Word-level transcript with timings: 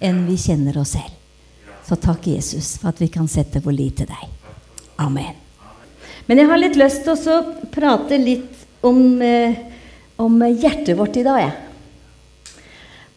enn 0.00 0.24
vi 0.28 0.36
kjenner 0.40 0.78
oss 0.80 0.94
selv. 0.96 1.14
Så 1.88 1.96
takk, 1.96 2.26
Jesus, 2.28 2.74
for 2.76 2.90
at 2.92 3.00
vi 3.00 3.08
kan 3.08 3.28
sette 3.30 3.62
vår 3.64 3.74
lit 3.74 4.00
til 4.00 4.10
deg. 4.10 4.24
Amen. 5.00 5.36
Men 6.28 6.42
jeg 6.42 6.50
har 6.50 6.60
litt 6.60 6.76
lyst 6.76 7.06
til 7.06 7.30
å 7.32 7.38
prate 7.72 8.18
litt 8.20 8.66
om, 8.84 9.22
eh, 9.22 9.56
om 10.20 10.36
hjertet 10.44 10.96
vårt 10.98 11.16
i 11.16 11.24
dag, 11.24 11.40
jeg. 11.46 11.56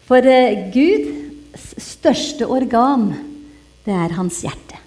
For 0.08 0.24
eh, 0.24 0.70
Guds 0.72 1.74
største 1.76 2.48
organ, 2.48 3.10
det 3.84 3.92
er 3.92 4.16
hans 4.16 4.40
hjerte. 4.40 4.80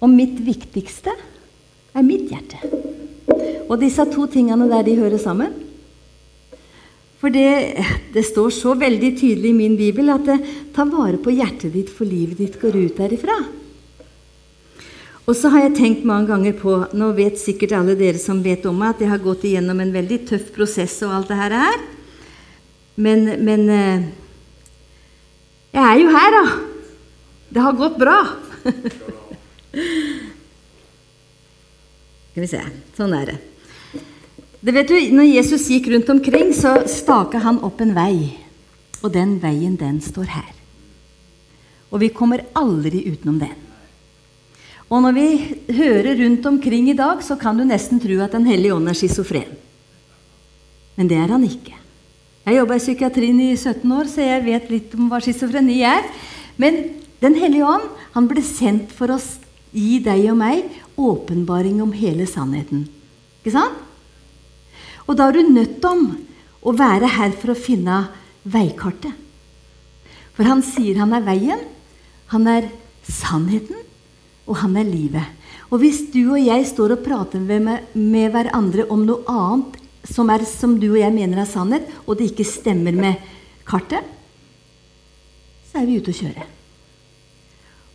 Og 0.00 0.08
mitt 0.08 0.38
viktigste 0.40 1.12
er 1.92 2.06
mitt 2.06 2.30
hjerte. 2.32 2.60
Og 3.68 3.76
disse 3.82 4.04
to 4.08 4.24
tingene 4.30 4.70
der, 4.70 4.86
de 4.86 4.96
hører 4.96 5.20
sammen. 5.20 5.67
For 7.18 7.34
det, 7.34 7.84
det, 8.14 8.22
står 8.28 8.50
så 8.54 8.74
veldig 8.78 9.10
tydelig 9.18 9.50
i 9.50 9.56
min 9.56 9.76
bibel 9.78 10.10
at 10.14 10.26
det, 10.28 10.38
ta 10.74 10.84
vare 10.86 11.18
på 11.18 11.34
hjertet 11.34 11.72
ditt, 11.74 11.90
for 11.90 12.06
livet 12.06 12.38
ditt 12.38 12.60
går 12.62 12.76
ut 12.78 13.00
derifra. 13.00 13.38
Og 15.28 15.34
så 15.36 15.50
har 15.52 15.66
jeg 15.66 15.76
tenkt 15.76 16.06
mange 16.08 16.30
ganger 16.30 16.54
på 16.56 16.76
Nå 16.96 17.10
vet 17.18 17.36
sikkert 17.36 17.74
alle 17.76 17.98
dere 17.98 18.20
som 18.22 18.38
vet 18.44 18.64
om 18.70 18.78
meg, 18.78 18.94
at 18.94 19.02
jeg 19.04 19.12
har 19.12 19.20
gått 19.24 19.44
igjennom 19.44 19.82
en 19.82 19.92
veldig 19.92 20.20
tøff 20.30 20.46
prosess 20.54 20.94
og 21.04 21.12
alt 21.18 21.28
det 21.32 21.40
her. 21.42 21.52
er. 21.58 21.78
Men, 22.98 23.26
men 23.44 23.68
eh, 23.70 24.06
jeg 25.74 25.84
er 25.84 25.96
jo 26.00 26.08
her, 26.14 26.30
da. 26.38 26.46
Det 27.50 27.60
har 27.66 27.76
gått 27.82 27.98
bra. 28.00 28.16
Skal 32.30 32.42
vi 32.46 32.50
se. 32.50 32.62
Sånn 32.96 33.14
er 33.18 33.24
det. 33.32 33.38
Det 34.58 34.74
vet 34.74 34.90
du, 34.90 34.96
når 35.14 35.28
Jesus 35.36 35.68
gikk 35.70 35.86
rundt 35.92 36.08
omkring, 36.10 36.50
så 36.56 36.80
staka 36.90 37.38
han 37.44 37.60
opp 37.62 37.78
en 37.84 37.94
vei. 37.94 38.34
Og 39.04 39.12
den 39.14 39.36
veien, 39.38 39.76
den 39.78 40.00
står 40.02 40.26
her. 40.34 40.50
Og 41.94 42.02
vi 42.02 42.10
kommer 42.10 42.42
aldri 42.58 43.04
utenom 43.06 43.38
den. 43.38 43.54
Og 44.88 45.02
når 45.04 45.14
vi 45.14 45.28
hører 45.78 46.16
rundt 46.18 46.46
omkring 46.48 46.88
i 46.90 46.96
dag, 46.96 47.22
så 47.22 47.36
kan 47.38 47.56
du 47.58 47.64
nesten 47.68 48.00
tro 48.00 48.18
at 48.24 48.32
Den 48.32 48.48
hellige 48.48 48.74
ånd 48.74 48.88
er 48.88 48.96
schizofren. 48.96 49.50
Men 50.96 51.08
det 51.08 51.18
er 51.20 51.30
han 51.30 51.44
ikke. 51.44 51.76
Jeg 52.48 52.56
jobba 52.56 52.74
i 52.74 52.82
psykiatrien 52.82 53.40
i 53.44 53.54
17 53.54 53.92
år, 53.92 54.08
så 54.08 54.24
jeg 54.24 54.46
vet 54.46 54.70
litt 54.72 54.94
om 54.96 55.10
hva 55.10 55.20
schizofreni 55.22 55.82
er. 55.86 56.02
Men 56.56 56.96
Den 57.20 57.34
hellige 57.34 57.66
ånd 57.66 57.86
han 58.14 58.28
ble 58.30 58.42
sendt 58.46 58.92
for 58.94 59.10
å 59.10 59.16
gi 59.74 59.98
deg 59.98 60.28
og 60.30 60.36
meg 60.38 60.68
åpenbaring 60.94 61.80
om 61.82 61.90
hele 61.90 62.28
sannheten. 62.30 62.84
Ikke 63.42 63.54
sant? 63.56 63.87
Og 65.08 65.16
da 65.16 65.28
er 65.28 65.38
du 65.38 65.48
nødt 65.48 65.84
om 65.88 66.10
å 66.60 66.74
være 66.76 67.08
her 67.16 67.32
for 67.38 67.54
å 67.54 67.58
finne 67.58 68.02
veikartet. 68.48 69.14
For 70.36 70.46
han 70.46 70.62
sier 70.62 71.00
han 71.00 71.14
er 71.16 71.24
veien, 71.26 71.62
han 72.30 72.44
er 72.50 72.68
sannheten, 73.08 73.80
og 74.48 74.60
han 74.60 74.76
er 74.78 74.86
livet. 74.86 75.24
Og 75.72 75.82
hvis 75.82 76.04
du 76.12 76.20
og 76.34 76.40
jeg 76.40 76.66
står 76.68 76.94
og 76.94 77.02
prater 77.04 77.40
med, 77.42 77.88
med 77.92 78.30
hverandre 78.32 78.86
om 78.92 79.02
noe 79.08 79.24
annet 79.28 79.80
som, 80.08 80.28
er, 80.32 80.44
som 80.48 80.76
du 80.80 80.90
og 80.92 81.00
jeg 81.00 81.14
mener 81.16 81.42
er 81.42 81.48
sannhet, 81.48 81.88
og 82.06 82.16
det 82.16 82.30
ikke 82.30 82.46
stemmer 82.48 82.96
med 82.96 83.24
kartet, 83.68 84.04
så 85.68 85.80
er 85.80 85.88
vi 85.88 85.98
ute 86.00 86.14
å 86.14 86.20
kjøre. 86.20 86.46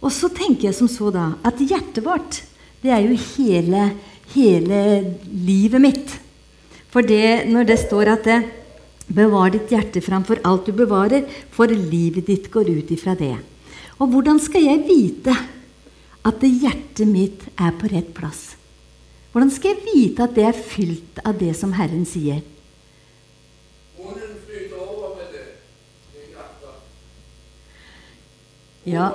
Og 0.03 0.11
så 0.13 0.29
tenker 0.35 0.67
jeg 0.67 0.77
som 0.77 0.89
så 0.91 1.09
da 1.13 1.29
at 1.45 1.61
hjertet 1.63 2.03
vårt, 2.05 2.41
det 2.83 2.91
er 2.91 3.05
jo 3.07 3.15
hele, 3.37 3.87
hele 4.35 4.81
livet 5.31 5.81
mitt. 5.81 6.17
For 6.93 7.01
det, 7.01 7.49
når 7.49 7.65
det 7.65 7.79
står 7.81 8.11
at 8.13 8.29
det, 8.29 8.43
'Bevar 9.03 9.49
ditt 9.51 9.67
hjerte 9.73 9.99
framfor 10.01 10.39
alt 10.47 10.65
du 10.65 10.71
bevarer, 10.71 11.25
for 11.51 11.67
livet 11.67 12.25
ditt 12.25 12.47
går 12.51 12.69
ut 12.69 12.91
ifra 12.91 13.17
det'. 13.19 13.41
Og 13.99 14.07
hvordan 14.13 14.39
skal 14.39 14.63
jeg 14.63 14.85
vite 14.87 15.33
at 16.23 16.39
hjertet 16.39 17.07
mitt 17.07 17.43
er 17.59 17.71
på 17.75 17.91
rett 17.91 18.13
plass? 18.13 18.55
Hvordan 19.33 19.51
skal 19.51 19.73
jeg 19.73 19.85
vite 19.93 20.23
at 20.23 20.35
det 20.35 20.45
er 20.45 20.53
fylt 20.53 21.19
av 21.25 21.37
det 21.37 21.55
som 21.57 21.73
Herren 21.73 22.05
sier? 22.05 22.41
Ja. 28.85 29.11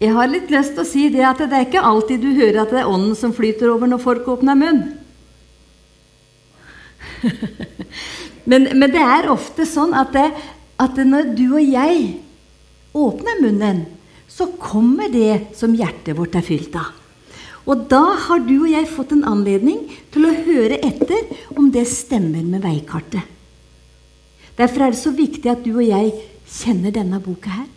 Jeg 0.00 0.12
har 0.16 0.26
litt 0.26 0.50
lyst 0.50 0.72
til 0.74 0.82
å 0.82 0.88
si 0.88 1.08
det 1.12 1.22
at 1.22 1.38
det 1.38 1.52
er 1.52 1.66
ikke 1.66 1.84
alltid 1.84 2.24
du 2.24 2.32
hører 2.34 2.62
at 2.64 2.72
det 2.72 2.80
er 2.80 2.90
ånden 2.90 3.14
som 3.14 3.34
flyter 3.36 3.70
over 3.70 3.86
når 3.86 4.00
folk 4.02 4.28
åpner 4.32 4.58
munn. 4.58 5.01
men, 8.50 8.68
men, 8.76 8.88
det 8.92 9.02
er 9.02 9.30
ofte 9.32 9.66
sånn 9.68 9.94
at, 9.96 10.14
det, 10.14 10.28
at 10.82 10.98
når 11.06 11.34
du 11.38 11.46
og 11.50 11.62
jeg 11.62 12.00
åpner 12.92 13.42
munnen, 13.42 13.84
så 14.28 14.48
kommer 14.60 15.12
det 15.12 15.54
som 15.56 15.74
hjertet 15.76 16.16
vårt 16.18 16.36
er 16.38 16.46
fylt 16.46 16.76
av. 16.78 16.90
Og 17.68 17.84
da 17.90 18.02
har 18.26 18.40
du 18.42 18.56
og 18.64 18.70
jeg 18.72 18.90
fått 18.90 19.12
en 19.14 19.26
anledning 19.28 19.84
til 20.14 20.26
å 20.26 20.34
høre 20.34 20.80
etter 20.82 21.28
om 21.54 21.70
det 21.74 21.84
stemmer 21.90 22.42
med 22.42 22.64
veikartet. 22.64 23.22
Derfor 24.58 24.86
er 24.86 24.94
det 24.94 25.00
så 25.00 25.12
viktig 25.14 25.48
at 25.50 25.62
du 25.64 25.76
og 25.76 25.86
jeg 25.86 26.10
kjenner 26.52 26.92
denne 26.94 27.20
boka 27.22 27.52
her. 27.54 27.68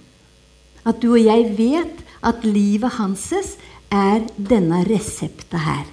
At 0.86 1.00
du 1.02 1.12
og 1.14 1.22
jeg 1.22 1.54
vet 1.58 2.02
at 2.26 2.46
livet 2.48 2.98
hanses 2.98 3.56
er 3.94 4.26
denne 4.36 4.82
resepta 4.88 5.62
her. 5.62 5.86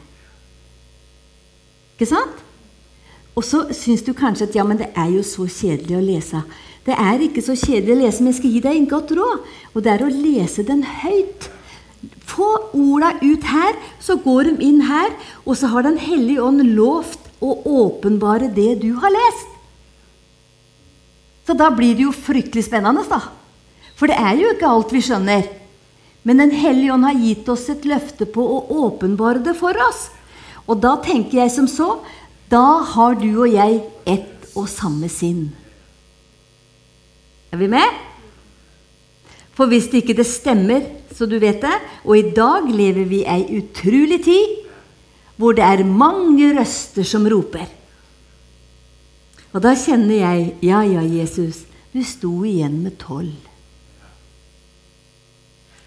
Ikke 1.94 2.08
sant? 2.08 2.41
Og 3.32 3.44
så 3.47 3.65
syns 3.72 4.04
du 4.04 4.12
kanskje 4.16 4.50
at 4.50 4.56
ja, 4.56 4.65
men 4.66 4.81
det 4.81 4.91
er 4.98 5.09
jo 5.15 5.22
så 5.25 5.47
kjedelig 5.48 5.97
å 5.97 6.04
lese. 6.04 6.43
Det 6.84 6.97
er 6.98 7.22
ikke 7.25 7.44
så 7.44 7.54
kjedelig 7.56 7.94
å 7.94 8.00
lese, 8.03 8.20
men 8.20 8.32
jeg 8.32 8.41
skal 8.41 8.54
gi 8.54 8.62
deg 8.65 8.76
en 8.76 8.88
godt 8.91 9.12
råd. 9.16 9.50
Og 9.72 9.84
det 9.84 9.93
er 9.93 10.04
å 10.04 10.12
lese 10.12 10.65
den 10.69 10.82
høyt. 10.84 11.48
Få 12.28 12.48
orda 12.75 13.15
ut 13.22 13.47
her, 13.47 13.78
så 14.03 14.19
går 14.21 14.50
de 14.50 14.69
inn 14.69 14.82
her, 14.88 15.15
og 15.47 15.56
så 15.56 15.71
har 15.72 15.87
Den 15.87 15.98
hellige 16.00 16.42
ånd 16.42 16.65
lovt 16.75 17.31
å 17.42 17.54
åpenbare 17.87 18.50
det 18.53 18.81
du 18.82 18.92
har 19.00 19.15
lest. 19.15 19.48
Så 21.47 21.56
da 21.59 21.71
blir 21.75 21.97
det 21.97 22.06
jo 22.06 22.15
fryktelig 22.15 22.66
spennende, 22.69 23.03
da. 23.09 23.21
For 23.98 24.10
det 24.10 24.19
er 24.19 24.38
jo 24.38 24.53
ikke 24.53 24.71
alt 24.71 24.92
vi 24.94 25.03
skjønner. 25.03 25.48
Men 26.22 26.38
Den 26.38 26.50
hellige 26.54 26.92
ånd 26.94 27.06
har 27.06 27.19
gitt 27.19 27.48
oss 27.48 27.69
et 27.71 27.87
løfte 27.87 28.26
på 28.26 28.42
å 28.42 28.62
åpenbare 28.87 29.42
det 29.42 29.56
for 29.59 29.75
oss. 29.88 30.10
Og 30.71 30.78
da 30.82 30.97
tenker 31.03 31.41
jeg 31.42 31.50
som 31.50 31.66
så 31.66 31.97
da 32.52 32.82
har 32.94 33.16
du 33.16 33.30
og 33.32 33.50
jeg 33.50 33.80
ett 34.08 34.52
og 34.58 34.68
samme 34.68 35.08
sinn. 35.08 35.46
Er 37.52 37.60
vi 37.60 37.68
med? 37.72 38.00
For 39.56 39.68
hvis 39.68 39.88
det 39.92 40.02
ikke 40.02 40.16
det 40.20 40.28
stemmer, 40.28 40.84
så 41.12 41.28
du 41.28 41.36
vet 41.36 41.60
det 41.60 41.74
Og 42.08 42.16
i 42.16 42.30
dag 42.32 42.64
lever 42.72 43.04
vi 43.04 43.20
ei 43.28 43.60
utrolig 43.60 44.22
tid 44.24 44.58
hvor 45.36 45.56
det 45.56 45.64
er 45.64 45.84
mange 45.84 46.52
røster 46.54 47.04
som 47.08 47.24
roper. 47.26 47.66
Og 49.52 49.62
da 49.64 49.72
kjenner 49.76 50.20
jeg 50.20 50.52
Ja, 50.62 50.82
ja, 50.86 51.02
Jesus, 51.02 51.64
du 51.92 52.02
sto 52.04 52.44
igjen 52.44 52.78
med 52.84 52.96
tolv. 53.00 53.48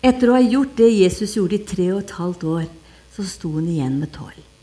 Etter 0.05 0.29
å 0.29 0.35
ha 0.37 0.43
gjort 0.43 0.75
det 0.77 0.91
Jesus 0.91 1.37
gjorde 1.37 1.57
i 1.57 1.65
tre 1.65 1.87
og 1.93 2.03
et 2.03 2.17
halvt 2.19 2.43
år, 2.51 2.67
så 3.15 3.25
sto 3.25 3.55
han 3.55 3.69
igjen 3.71 3.95
med 4.01 4.11
tolv. 4.13 4.54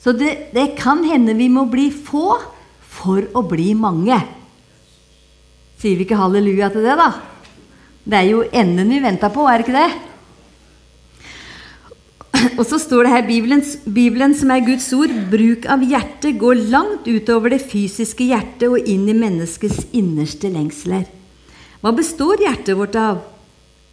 Så 0.00 0.14
det, 0.16 0.52
det 0.54 0.76
kan 0.80 1.02
hende 1.04 1.36
vi 1.36 1.50
må 1.52 1.66
bli 1.68 1.90
få 1.92 2.38
for 2.90 3.26
å 3.36 3.42
bli 3.46 3.74
mange. 3.76 4.16
Sier 5.80 5.96
vi 5.98 6.06
ikke 6.06 6.20
halleluja 6.20 6.70
til 6.72 6.86
det, 6.86 6.96
da? 6.96 7.10
Det 8.04 8.16
er 8.16 8.30
jo 8.30 8.46
enden 8.48 8.88
vi 8.92 9.02
venta 9.04 9.28
på, 9.32 9.44
er 9.48 9.60
det 9.60 9.68
ikke 9.68 9.80
det? 9.80 9.90
Og 12.56 12.64
så 12.64 12.78
står 12.80 13.04
det 13.04 13.12
her 13.12 13.26
Bibelen, 13.26 13.62
Bibelen, 13.84 14.34
som 14.36 14.52
er 14.54 14.64
Guds 14.64 14.86
ord, 14.96 15.12
bruk 15.32 15.66
av 15.68 15.82
hjertet 15.84 16.38
går 16.40 16.62
langt 16.72 17.08
utover 17.08 17.52
det 17.52 17.60
fysiske 17.68 18.24
hjertet 18.30 18.68
og 18.70 18.88
inn 18.88 19.04
i 19.10 19.16
menneskets 19.16 19.90
innerste 19.96 20.48
lengsler. 20.52 21.04
Hva 21.80 21.92
består 21.96 22.40
hjertet 22.44 22.78
vårt 22.78 22.96
av? 23.00 23.20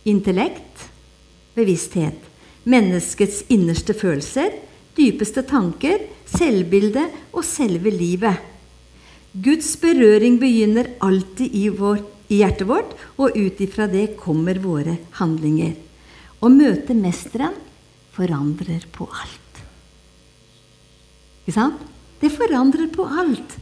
Intellekt, 0.07 0.88
bevissthet, 1.57 2.19
menneskets 2.68 3.44
innerste 3.51 3.95
følelser, 3.98 4.56
dypeste 4.97 5.44
tanker, 5.47 6.01
selvbildet 6.27 7.35
og 7.35 7.45
selve 7.45 7.91
livet. 7.94 8.38
Guds 9.38 9.75
berøring 9.77 10.39
begynner 10.41 10.89
alltid 11.03 11.53
i, 11.53 11.67
vår, 11.69 12.01
i 12.33 12.41
hjertet 12.41 12.67
vårt, 12.69 12.95
og 13.21 13.38
ut 13.38 13.61
ifra 13.61 13.85
det 13.91 14.15
kommer 14.19 14.57
våre 14.63 14.97
handlinger. 15.19 15.75
Å 16.41 16.49
møte 16.53 16.95
Mesteren 16.97 17.55
forandrer 18.15 18.88
på 18.94 19.05
alt. 19.05 19.61
Ikke 21.45 21.55
sant? 21.55 21.81
Det 22.17 22.31
forandrer 22.33 22.89
på 22.89 23.05
alt. 23.05 23.57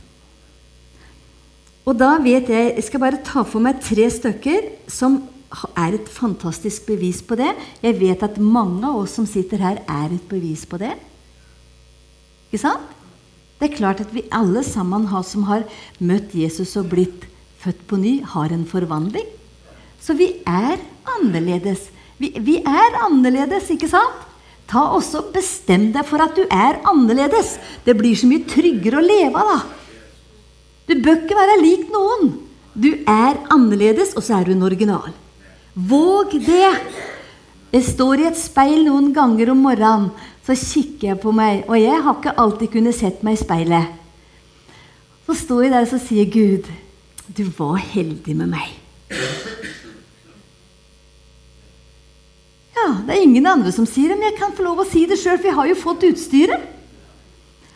Og 1.85 1.97
da 1.99 2.15
vet 2.23 2.47
jeg 2.49 2.71
Jeg 2.71 2.85
skal 2.87 3.01
bare 3.03 3.23
ta 3.23 3.43
for 3.45 3.61
meg 3.61 3.81
tre 3.83 4.07
stykker 4.09 4.69
som 4.89 5.19
er 5.77 5.97
et 5.99 6.07
fantastisk 6.09 6.87
bevis 6.87 7.21
på 7.21 7.37
det. 7.39 7.51
Jeg 7.83 7.99
vet 7.99 8.23
at 8.25 8.39
mange 8.41 8.87
av 8.87 9.03
oss 9.03 9.15
som 9.19 9.27
sitter 9.29 9.61
her, 9.61 9.83
er 9.87 10.15
et 10.15 10.29
bevis 10.29 10.65
på 10.65 10.79
det. 10.81 10.95
Ikke 12.55 12.69
sant? 12.69 12.91
Det 13.59 13.67
er 13.67 13.75
klart 13.75 14.01
at 14.03 14.11
vi 14.15 14.21
alle 14.31 14.61
sammen 14.63 15.09
har, 15.11 15.23
som 15.27 15.43
har 15.49 15.65
møtt 15.99 16.31
Jesus 16.35 16.71
og 16.79 16.87
blitt 16.93 17.25
født 17.59 17.81
på 17.89 17.99
ny, 17.99 18.13
har 18.23 18.53
en 18.55 18.63
forvandling. 18.67 19.27
Så 19.99 20.15
vi 20.15 20.29
er 20.47 20.79
annerledes. 21.17 21.89
Vi, 22.15 22.31
vi 22.39 22.61
er 22.63 22.95
annerledes, 23.03 23.67
ikke 23.73 23.89
sant? 23.91 24.21
Ta 24.71 24.85
også 24.95 25.25
Bestem 25.33 25.89
deg 25.93 26.07
for 26.07 26.23
at 26.23 26.37
du 26.37 26.45
er 26.47 26.79
annerledes. 26.87 27.57
Det 27.83 27.97
blir 27.99 28.15
så 28.15 28.29
mye 28.29 28.47
tryggere 28.47 29.01
å 29.01 29.03
leve 29.03 29.43
av, 29.43 29.51
da. 29.51 29.59
Du 30.87 30.95
bør 31.03 31.25
ikke 31.25 31.37
være 31.37 31.59
lik 31.59 31.89
noen. 31.91 32.31
Du 32.71 32.91
er 33.03 33.41
annerledes, 33.51 34.13
og 34.15 34.23
så 34.23 34.39
er 34.39 34.47
du 34.47 34.53
en 34.55 34.67
original. 34.67 35.11
Våg 35.75 36.37
det. 36.45 36.71
Jeg 37.75 37.83
står 37.91 38.23
i 38.23 38.29
et 38.29 38.39
speil 38.39 38.85
noen 38.87 39.11
ganger 39.15 39.51
om 39.51 39.65
morgenen, 39.67 40.07
så 40.45 40.53
kikker 40.53 41.07
jeg 41.09 41.21
på 41.23 41.33
meg, 41.33 41.63
og 41.65 41.79
jeg 41.79 42.01
har 42.05 42.17
ikke 42.19 42.35
alltid 42.41 42.73
kunnet 42.75 42.97
sett 42.97 43.23
meg 43.25 43.37
i 43.37 43.41
speilet. 43.41 43.93
Så 45.25 45.33
står 45.39 45.65
jeg 45.65 45.73
der 45.73 45.87
og 45.89 46.03
sier 46.03 46.27
Gud, 46.29 46.67
du 47.25 47.43
var 47.57 47.79
heldig 47.81 48.35
med 48.37 48.51
meg. 48.53 48.69
Ja, 52.75 52.91
Det 53.07 53.15
er 53.15 53.23
ingen 53.23 53.47
andre 53.49 53.71
som 53.73 53.87
sier 53.89 54.11
det, 54.11 54.19
men 54.19 54.29
jeg 54.29 54.37
kan 54.37 54.53
få 54.53 54.67
lov 54.67 54.83
å 54.83 54.87
si 54.87 55.07
det 55.09 55.17
sjøl, 55.17 55.39
for 55.39 55.49
jeg 55.49 55.57
har 55.57 55.69
jo 55.71 55.81
fått 55.81 56.05
utstyret. 56.11 56.71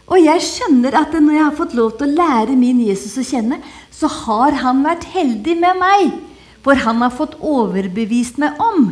Og 0.10 0.22
jeg 0.22 0.46
skjønner 0.46 0.98
at 0.98 1.14
når 1.14 1.36
jeg 1.36 1.46
har 1.46 1.58
fått 1.58 1.76
lov 1.78 1.96
til 1.98 2.10
å 2.10 2.18
lære 2.18 2.58
min 2.58 2.82
Jesus 2.82 3.18
å 3.18 3.26
kjenne, 3.26 3.60
så 3.94 4.10
har 4.10 4.58
han 4.62 4.82
vært 4.86 5.10
heldig 5.14 5.58
med 5.62 5.82
meg. 5.82 6.14
For 6.66 6.78
han 6.86 7.02
har 7.02 7.14
fått 7.16 7.38
overbevist 7.40 8.38
meg 8.42 8.58
om 8.62 8.92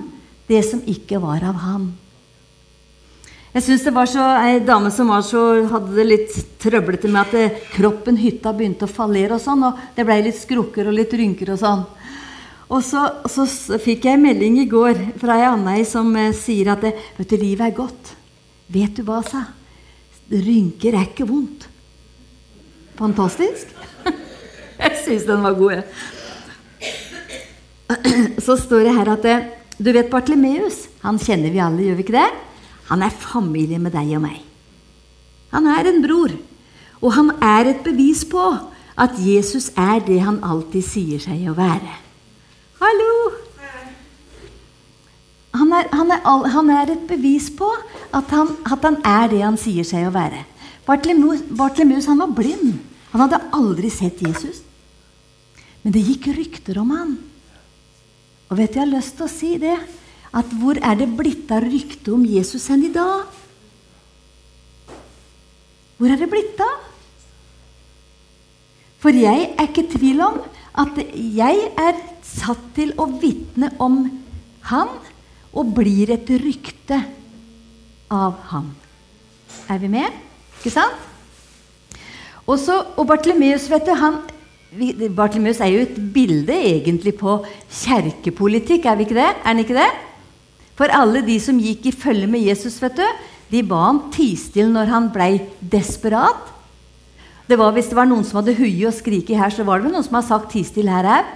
det 0.50 0.64
som 0.66 0.82
ikke 0.88 1.22
var 1.22 1.46
av 1.46 1.62
han. 1.66 1.90
Jeg 3.58 3.64
synes 3.66 3.84
det 3.88 3.92
var 3.96 4.06
så, 4.06 4.22
Ei 4.46 4.60
dame 4.62 4.92
som 4.94 5.08
var 5.10 5.24
så, 5.26 5.40
hadde 5.72 5.96
det 5.98 6.04
litt 6.06 6.34
trøblete 6.62 7.10
med 7.10 7.24
at 7.24 7.32
det, 7.34 7.46
kroppen, 7.74 8.20
hytta, 8.22 8.52
begynte 8.54 8.86
å 8.86 8.92
fallere. 8.92 9.34
og 9.34 9.42
sånn, 9.42 9.64
og 9.66 9.80
Det 9.96 10.06
ble 10.06 10.18
litt 10.28 10.38
skrukker 10.38 10.86
og 10.86 10.94
litt 10.94 11.10
rynker 11.18 11.50
og 11.56 11.58
sånn. 11.58 11.82
Og 12.70 12.84
så, 12.86 13.08
så, 13.26 13.48
fikk 13.82 14.06
jeg 14.06 14.14
en 14.14 14.22
melding 14.28 14.60
i 14.62 14.68
går 14.70 15.18
fra 15.18 15.40
ei 15.40 15.48
anna 15.50 15.74
som 15.90 16.14
eh, 16.14 16.36
sier 16.38 16.70
at 16.76 16.86
det, 16.86 16.94
vet 17.18 17.34
du, 17.34 17.38
livet 17.42 17.66
er 17.66 17.74
godt. 17.80 18.14
Vet 18.70 18.94
du 18.94 19.02
hva, 19.08 19.24
sa 19.26 19.48
Rynker 20.30 20.94
er 20.94 21.08
ikke 21.08 21.26
vondt. 21.26 21.66
Fantastisk. 23.00 23.74
jeg 24.84 25.00
syns 25.02 25.26
den 25.26 25.42
var 25.42 25.58
god, 25.58 25.80
jeg. 25.80 25.86
Så 28.46 28.54
står 28.68 28.86
det 28.86 28.98
her 29.00 29.18
at 29.18 29.26
eh, 29.26 29.50
du 29.82 29.90
vet 29.96 30.14
Bartlemeus? 30.14 30.92
Han 31.02 31.18
kjenner 31.18 31.50
vi 31.50 31.64
alle, 31.64 31.88
gjør 31.88 31.98
vi 31.98 32.06
ikke 32.06 32.22
det? 32.22 32.30
Han 32.90 33.04
er 33.04 33.14
familie 33.14 33.80
med 33.80 33.94
deg 33.96 34.14
og 34.18 34.24
meg. 34.24 34.42
Han 35.52 35.68
er 35.68 35.90
en 35.90 36.02
bror. 36.04 36.34
Og 37.02 37.14
han 37.14 37.32
er 37.44 37.72
et 37.72 37.84
bevis 37.86 38.24
på 38.28 38.44
at 38.98 39.18
Jesus 39.22 39.70
er 39.78 40.00
det 40.06 40.20
han 40.26 40.40
alltid 40.46 40.86
sier 40.86 41.22
seg 41.22 41.44
å 41.50 41.58
være. 41.58 41.94
Hallo! 42.82 43.12
Han 45.58 45.72
er, 45.74 45.88
han 45.90 46.12
er, 46.14 46.22
han 46.54 46.70
er 46.70 46.92
et 46.94 47.06
bevis 47.10 47.48
på 47.58 47.70
at 48.14 48.34
han, 48.34 48.52
at 48.68 48.84
han, 48.86 49.00
er 49.06 49.30
det 49.32 49.42
han 49.42 49.58
sier 49.58 49.86
seg 49.88 50.06
å 50.06 50.14
være. 50.14 50.44
Bartlemus, 50.86 52.08
var 52.08 52.34
blind. 52.36 52.78
Han 53.14 53.24
hadde 53.24 53.42
aldri 53.56 53.90
sett 53.92 54.22
Jesus. 54.22 54.62
Men 55.82 55.96
det 55.96 56.04
gikk 56.06 56.30
rykter 56.36 56.78
om 56.82 56.92
han. 56.94 57.16
Og 58.48 58.60
vet 58.60 58.74
du, 58.74 58.80
jeg 58.80 58.86
har 58.86 58.94
lyst 58.94 59.18
til 59.18 59.26
å 59.26 59.32
si 59.32 59.54
det 59.62 59.76
at 60.38 60.54
hvor 60.60 60.78
er 60.78 60.98
det 61.00 61.10
blitt 61.18 61.50
av 61.54 61.66
ryktet 61.66 62.12
om 62.14 62.26
Jesus 62.28 62.68
hen 62.72 62.86
i 62.86 62.94
dag? 62.94 63.26
Hvor 65.98 66.14
er 66.14 66.20
det 66.22 66.30
blitt 66.30 66.62
av? 66.62 66.86
For 69.02 69.18
jeg 69.18 69.50
er 69.54 69.66
ikke 69.66 69.86
i 69.86 69.92
tvil 69.94 70.22
om 70.26 70.40
at 70.78 70.98
jeg 71.14 71.68
er 71.80 72.00
satt 72.26 72.62
til 72.78 72.94
å 73.02 73.08
vitne 73.18 73.72
om 73.82 74.04
han 74.70 74.94
og 75.58 75.74
blir 75.78 76.12
et 76.14 76.30
rykte 76.42 77.00
av 78.14 78.38
han. 78.52 78.72
Er 79.72 79.82
vi 79.82 79.90
med? 79.92 80.14
Ikke 80.60 80.74
sant? 80.74 81.06
Også, 82.48 82.78
og 82.96 83.08
Bartlemeus 83.10 83.66
vet 83.72 83.88
du, 83.90 83.94
han, 83.98 84.22
Bartlemeus 85.18 85.60
er 85.64 85.74
jo 85.74 85.82
et 85.84 85.98
bilde 86.14 86.56
egentlig 86.70 87.18
på 87.20 87.42
kjerkepolitikk, 87.82 88.86
er 88.88 89.00
vi 89.00 89.08
ikke 89.08 89.18
det? 89.18 89.32
Er 89.34 89.50
han 89.50 89.64
ikke 89.64 89.76
det? 89.76 89.90
For 90.78 90.94
alle 90.94 91.24
de 91.26 91.40
som 91.42 91.58
gikk 91.58 91.90
i 91.90 91.96
følge 91.96 92.30
med 92.30 92.46
Jesus, 92.46 92.78
vet 92.84 93.00
du, 93.00 93.08
de 93.50 93.64
ba 93.66 93.80
han 93.88 94.04
tie 94.14 94.38
stille 94.38 94.70
når 94.74 94.92
han 94.92 95.10
blei 95.14 95.40
desperat. 95.60 96.54
Det 97.48 97.56
var, 97.58 97.72
hvis 97.74 97.90
det 97.90 97.98
var 97.98 98.10
noen 98.10 98.26
som 98.28 98.42
hadde 98.42 98.58
huie 98.60 98.90
og 98.90 98.96
skriket 98.96 99.40
her, 99.40 99.54
så 99.54 99.66
var 99.66 99.80
det 99.80 99.88
vel 99.88 99.96
noen 99.96 100.06
som 100.06 100.20
har 100.20 100.28
sagt 100.28 100.52
'ti 100.52 100.66
stille' 100.68 100.92
her 100.92 101.08
òg. 101.08 101.30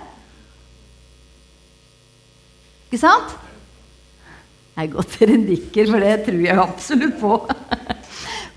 Ikke 2.91 2.99
sant? 2.99 3.37
Det 4.75 4.83
er 4.83 4.91
godt 4.91 5.19
dere 5.19 5.37
nikker, 5.39 5.87
for 5.87 6.03
det 6.03 6.25
tror 6.25 6.41
jeg 6.43 6.59
absolutt 6.59 7.19
på. 7.19 7.31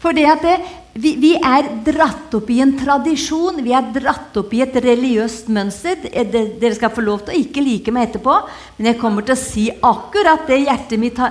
For 0.04 0.12
det 0.12 0.24
at 0.28 0.42
det, 0.44 0.54
vi, 1.00 1.14
vi, 1.16 1.30
er 1.40 1.70
dratt 1.86 2.34
opp 2.36 2.50
i 2.52 2.58
en 2.60 2.74
tradisjon, 2.76 3.62
vi 3.64 3.72
er 3.72 3.86
dratt 3.94 4.36
opp 4.36 4.50
i 4.52 4.60
et 4.60 4.74
religiøst 4.84 5.48
mønster. 5.54 6.04
Dere 6.04 6.74
skal 6.76 6.92
få 6.92 7.06
lov 7.06 7.22
til 7.24 7.32
å 7.32 7.40
ikke 7.40 7.64
like 7.64 7.94
meg 7.94 8.10
etterpå, 8.10 8.34
men 8.76 8.90
jeg 8.90 9.00
kommer 9.00 9.24
til 9.24 9.32
å 9.32 9.40
si 9.40 9.64
akkurat 9.72 10.44
det 10.50 10.60
mitt, 11.00 11.22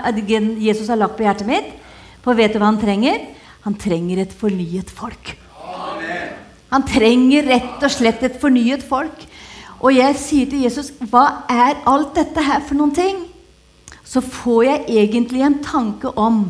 Jesus 0.57 0.89
har 0.89 0.97
lagt 0.97 1.19
på 1.19 1.27
hjertet 1.27 1.47
mitt. 1.47 1.69
For 2.25 2.33
vet 2.33 2.55
du 2.55 2.57
hva 2.57 2.71
han 2.71 2.81
trenger? 2.81 3.21
Han 3.67 3.77
trenger 3.77 4.23
et 4.23 4.33
fornyet 4.33 4.89
folk. 4.89 5.35
Han 6.73 6.87
trenger 6.89 7.45
rett 7.45 7.85
og 7.85 7.93
slett 7.93 8.25
et 8.25 8.41
fornyet 8.41 8.81
folk. 8.81 9.21
Og 9.83 9.93
jeg 9.93 10.17
sier 10.17 10.49
til 10.49 10.65
Jesus, 10.65 10.89
hva 11.11 11.45
er 11.51 11.77
alt 11.85 12.15
dette 12.17 12.41
her 12.41 12.65
for 12.65 12.79
noen 12.79 12.95
ting? 12.95 13.21
Så 14.01 14.23
får 14.25 14.63
jeg 14.65 15.03
egentlig 15.03 15.45
en 15.45 15.61
tanke 15.61 16.09
om 16.17 16.47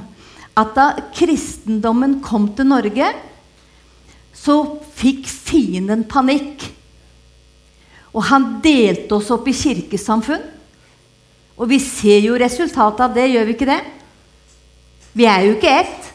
at 0.60 0.74
da 0.78 0.88
kristendommen 1.16 2.20
kom 2.26 2.50
til 2.54 2.70
Norge, 2.70 3.10
så 4.34 4.58
fikk 4.94 5.26
fienden 5.30 6.06
panikk. 6.10 6.66
Og 8.14 8.28
han 8.30 8.60
delte 8.62 9.18
oss 9.18 9.32
opp 9.34 9.48
i 9.50 9.56
kirkesamfunn. 9.58 10.44
Og 11.58 11.70
vi 11.70 11.80
ser 11.82 12.22
jo 12.26 12.38
resultatet 12.38 13.06
av 13.06 13.14
det, 13.16 13.30
gjør 13.32 13.48
vi 13.50 13.56
ikke 13.56 13.70
det? 13.70 13.80
Vi 15.14 15.26
er 15.30 15.48
jo 15.48 15.56
ikke 15.56 15.74
ett. 15.84 16.10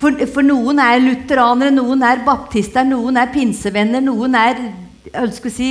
For, 0.00 0.24
for 0.28 0.44
noen 0.44 0.80
er 0.82 1.00
lutheranere, 1.00 1.72
noen 1.72 2.02
er 2.04 2.24
baptister, 2.26 2.84
noen 2.84 3.16
er 3.20 3.30
pinsevenner, 3.32 4.04
noen 4.04 4.36
er 4.36 4.58
jeg 5.04 5.14
ønsker 5.20 5.52
å 5.52 5.54
si, 5.54 5.68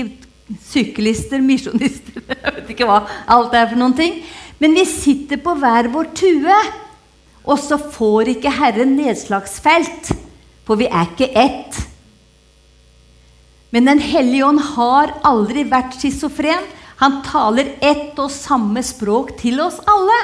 syklister, 0.68 1.42
misjonister 1.42 2.22
Jeg 2.30 2.56
vet 2.58 2.72
ikke 2.74 2.88
hva 2.90 3.00
alt 3.32 3.54
er 3.58 3.70
for 3.72 3.80
noen 3.80 3.96
ting. 3.98 4.20
Men 4.62 4.76
vi 4.78 4.86
sitter 4.90 5.40
på 5.42 5.56
hver 5.60 5.90
vår 5.94 6.12
tue. 6.18 6.58
Og 7.44 7.60
så 7.60 7.78
får 7.78 8.36
ikke 8.38 8.54
Herren 8.56 8.96
nedslagsfelt, 8.96 10.14
for 10.64 10.80
vi 10.80 10.88
er 10.88 11.10
ikke 11.10 11.32
ett. 11.36 11.82
Men 13.74 13.90
Den 13.90 14.00
hellige 14.00 14.46
ånd 14.46 14.62
har 14.76 15.16
aldri 15.26 15.66
vært 15.68 15.98
schizofren. 15.98 16.64
Han 17.02 17.20
taler 17.26 17.74
ett 17.82 18.20
og 18.22 18.32
samme 18.32 18.84
språk 18.86 19.34
til 19.42 19.60
oss 19.60 19.82
alle. 19.90 20.20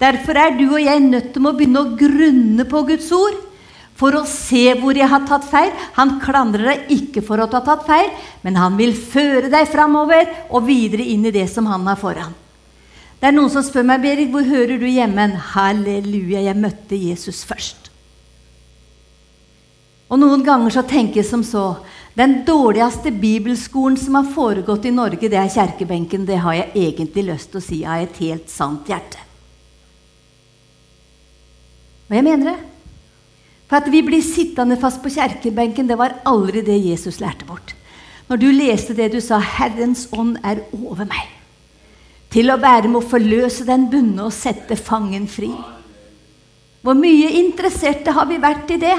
Derfor 0.00 0.38
er 0.38 0.54
du 0.56 0.64
og 0.68 0.80
jeg 0.80 1.02
nødt 1.02 1.32
til 1.34 1.48
å 1.48 1.52
begynne 1.56 1.82
å 1.82 1.92
grunne 1.98 2.64
på 2.68 2.84
Guds 2.88 3.10
ord 3.16 3.42
for 3.96 4.16
å 4.16 4.26
se 4.28 4.74
hvor 4.78 4.96
jeg 4.96 5.08
har 5.08 5.24
tatt 5.28 5.44
feil. 5.48 5.72
Han 5.96 6.18
klandrer 6.22 6.70
deg 6.70 6.96
ikke 6.96 7.24
for 7.24 7.40
å 7.40 7.48
ha 7.48 7.62
tatt 7.64 7.86
feil, 7.88 8.10
men 8.44 8.60
han 8.60 8.76
vil 8.78 8.92
føre 8.96 9.50
deg 9.52 9.68
framover 9.72 10.28
og 10.50 10.68
videre 10.68 11.06
inn 11.16 11.24
i 11.26 11.34
det 11.34 11.48
som 11.52 11.68
han 11.70 11.88
har 11.88 11.98
foran. 12.00 12.45
Det 13.16 13.30
er 13.30 13.32
noen 13.32 13.50
som 13.52 13.64
spør 13.64 13.86
meg, 13.88 14.02
Berit, 14.04 14.30
hvor 14.32 14.44
hører 14.44 14.76
du 14.80 14.86
hjemme? 14.88 15.30
Halleluja, 15.54 16.42
jeg 16.44 16.60
møtte 16.60 16.98
Jesus 17.00 17.44
først. 17.48 17.88
Og 20.06 20.20
noen 20.20 20.44
ganger 20.46 20.70
så 20.70 20.84
tenker 20.86 21.22
jeg 21.22 21.30
som 21.30 21.42
så 21.46 21.68
Den 22.16 22.38
dårligste 22.46 23.10
bibelskolen 23.12 23.98
som 24.00 24.14
har 24.16 24.28
foregått 24.32 24.86
i 24.88 24.92
Norge, 24.94 25.28
det 25.28 25.36
er 25.36 25.50
kjerkebenken. 25.52 26.24
Det 26.24 26.38
har 26.40 26.54
jeg 26.56 26.86
egentlig 26.86 27.26
lyst 27.26 27.50
til 27.52 27.60
å 27.60 27.64
si 27.66 27.80
av 27.84 28.06
et 28.06 28.20
helt 28.22 28.48
sant 28.48 28.88
hjerte. 28.88 29.20
Og 32.08 32.16
jeg 32.16 32.24
mener 32.24 32.54
det. 32.54 32.56
For 33.68 33.82
at 33.82 33.92
vi 33.92 34.00
blir 34.06 34.24
sittende 34.24 34.78
fast 34.80 35.02
på 35.04 35.12
kjerkebenken, 35.12 35.90
det 35.90 36.00
var 36.00 36.22
aldri 36.24 36.64
det 36.64 36.78
Jesus 36.86 37.20
lærte 37.20 37.44
bort. 37.44 37.74
Når 38.30 38.40
du 38.40 38.48
leste 38.48 38.96
det 38.96 39.12
du 39.12 39.20
sa 39.20 39.36
'Herrens 39.36 40.08
ånd 40.16 40.38
er 40.40 40.64
over 40.72 41.04
meg' 41.04 41.35
til 42.32 42.50
å 42.50 42.60
være 42.60 42.90
med 42.90 43.00
å 43.00 43.08
forløse 43.08 43.66
den 43.68 43.86
bunne 43.90 44.26
og 44.26 44.34
sette 44.34 44.76
fangen 44.78 45.28
fri. 45.30 45.52
Hvor 46.82 46.98
mye 46.98 47.32
interesserte 47.40 48.14
har 48.14 48.28
vi 48.30 48.38
vært 48.42 48.72
i 48.74 48.80
det? 48.82 48.96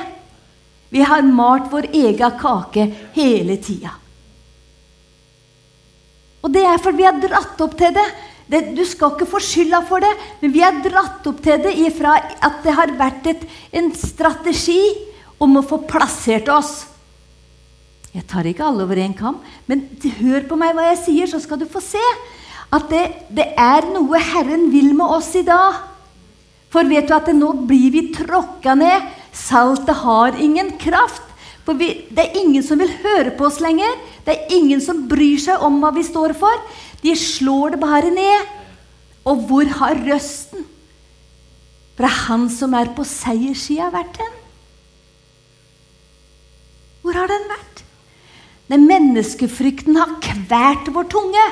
Vi 0.91 1.03
har 1.03 1.23
malt 1.23 1.69
vår 1.71 1.89
egen 1.91 2.39
kake 2.39 2.87
hele 3.15 3.57
tida. 3.63 3.93
Og 6.43 6.53
det 6.53 6.63
er 6.63 6.79
fordi 6.79 7.01
vi 7.01 7.07
har 7.07 7.19
dratt 7.19 7.61
opp 7.63 7.75
til 7.79 7.93
det. 7.95 8.05
det. 8.47 8.61
Du 8.77 8.83
skal 8.87 9.13
ikke 9.13 9.27
få 9.27 9.41
skylda 9.43 9.81
for 9.87 10.03
det, 10.03 10.13
men 10.41 10.53
vi 10.53 10.63
har 10.63 10.79
dratt 10.83 11.27
opp 11.27 11.41
til 11.43 11.59
det 11.63 11.73
ifra 11.83 12.15
at 12.19 12.61
det 12.63 12.75
har 12.77 12.93
vært 12.99 13.27
et, 13.33 13.43
en 13.75 13.89
strategi 13.95 14.79
om 15.43 15.59
å 15.59 15.65
få 15.65 15.81
plassert 15.89 16.47
oss. 16.51 16.85
Jeg 18.15 18.23
tar 18.31 18.47
ikke 18.49 18.65
alle 18.65 18.85
over 18.87 18.97
én 18.97 19.13
kam, 19.17 19.41
men 19.67 19.83
hør 20.21 20.47
på 20.49 20.57
meg 20.57 20.73
hva 20.73 20.87
jeg 20.93 21.01
sier, 21.03 21.29
så 21.29 21.41
skal 21.43 21.59
du 21.61 21.67
få 21.69 21.83
se 21.83 22.01
at 22.73 22.89
det, 22.91 23.03
det 23.31 23.45
er 23.55 23.87
noe 23.93 24.19
Herren 24.19 24.67
vil 24.73 24.91
med 24.95 25.13
oss 25.17 25.31
i 25.39 25.45
dag. 25.47 25.77
For 26.73 26.87
vet 26.87 27.07
du 27.07 27.15
at 27.15 27.29
nå 27.35 27.53
blir 27.67 27.93
vi 27.93 28.03
tråkka 28.15 28.75
ned. 28.75 29.05
Saltet 29.31 30.03
har 30.03 30.35
ingen 30.41 30.73
kraft. 30.81 31.23
For 31.63 31.79
vi, 31.79 31.89
det 32.11 32.25
er 32.25 32.39
ingen 32.41 32.63
som 32.63 32.79
vil 32.79 32.91
høre 33.03 33.33
på 33.37 33.47
oss 33.47 33.61
lenger. 33.63 33.95
Det 34.25 34.35
er 34.35 34.55
ingen 34.55 34.83
som 34.83 35.05
bryr 35.07 35.39
seg 35.39 35.63
om 35.63 35.79
hva 35.81 35.93
vi 35.95 36.03
står 36.07 36.35
for. 36.39 36.63
De 37.03 37.15
slår 37.15 37.75
det 37.75 37.81
bare 37.83 38.11
ned. 38.11 38.51
Og 39.27 39.47
hvor 39.47 39.71
har 39.79 39.99
røsten 40.07 40.67
fra 41.97 42.09
han 42.27 42.45
som 42.53 42.75
er 42.77 42.91
på 42.95 43.03
seierssida, 43.07 43.89
vært 43.91 44.19
hen? 44.21 44.35
Hvor 47.01 47.17
har 47.17 47.31
den 47.31 47.47
vært? 47.49 47.83
Den 48.67 48.83
menneskefrykten 48.87 49.95
har 49.97 50.17
kvært 50.23 50.91
vår 50.93 51.07
tunge. 51.11 51.45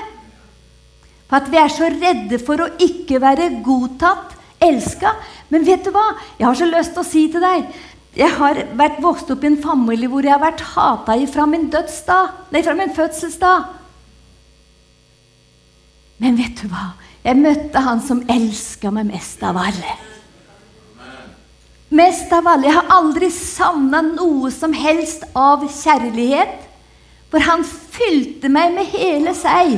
For 1.29 1.39
at 1.39 1.49
vi 1.51 1.57
er 1.57 1.71
så 1.73 1.89
redde 1.89 2.39
for 2.41 2.61
å 2.61 2.71
ikke 2.81 3.19
være 3.21 3.49
godtatt, 3.65 4.35
elska. 4.65 5.15
Men 5.53 5.65
vet 5.67 5.85
du 5.85 5.91
hva? 5.93 6.05
Jeg 6.39 6.47
har 6.47 6.57
så 6.57 6.67
lyst 6.69 6.95
til 6.95 7.03
å 7.03 7.07
si 7.07 7.25
til 7.31 7.43
deg 7.43 7.67
Jeg 8.15 8.31
har 8.37 8.61
vært 8.79 9.01
vokst 9.03 9.29
opp 9.33 9.43
i 9.43 9.49
en 9.49 9.59
familie 9.59 10.07
hvor 10.07 10.23
jeg 10.23 10.31
har 10.31 10.39
vært 10.39 10.63
hata 10.71 11.17
ifra 11.19 11.43
min 11.51 11.67
dødsdag. 11.73 12.29
Nei, 12.55 12.61
fra 12.63 12.75
min 12.77 12.93
fødselsdag. 12.95 13.65
Men 16.23 16.37
vet 16.39 16.61
du 16.61 16.69
hva? 16.71 16.93
Jeg 17.25 17.41
møtte 17.41 17.81
han 17.83 17.99
som 18.05 18.21
elska 18.31 18.91
meg 18.95 19.09
mest 19.09 19.43
av 19.43 19.59
alle. 19.59 19.97
Mest 21.95 22.31
av 22.33 22.47
alle. 22.47 22.69
Jeg 22.69 22.77
har 22.77 22.93
aldri 22.95 23.29
savna 23.33 23.99
noe 24.05 24.51
som 24.53 24.71
helst 24.73 25.27
av 25.35 25.67
kjærlighet. 25.67 26.55
For 27.33 27.43
han 27.43 27.67
fylte 27.67 28.47
meg 28.47 28.77
med 28.77 28.95
hele 28.95 29.35
seg. 29.35 29.75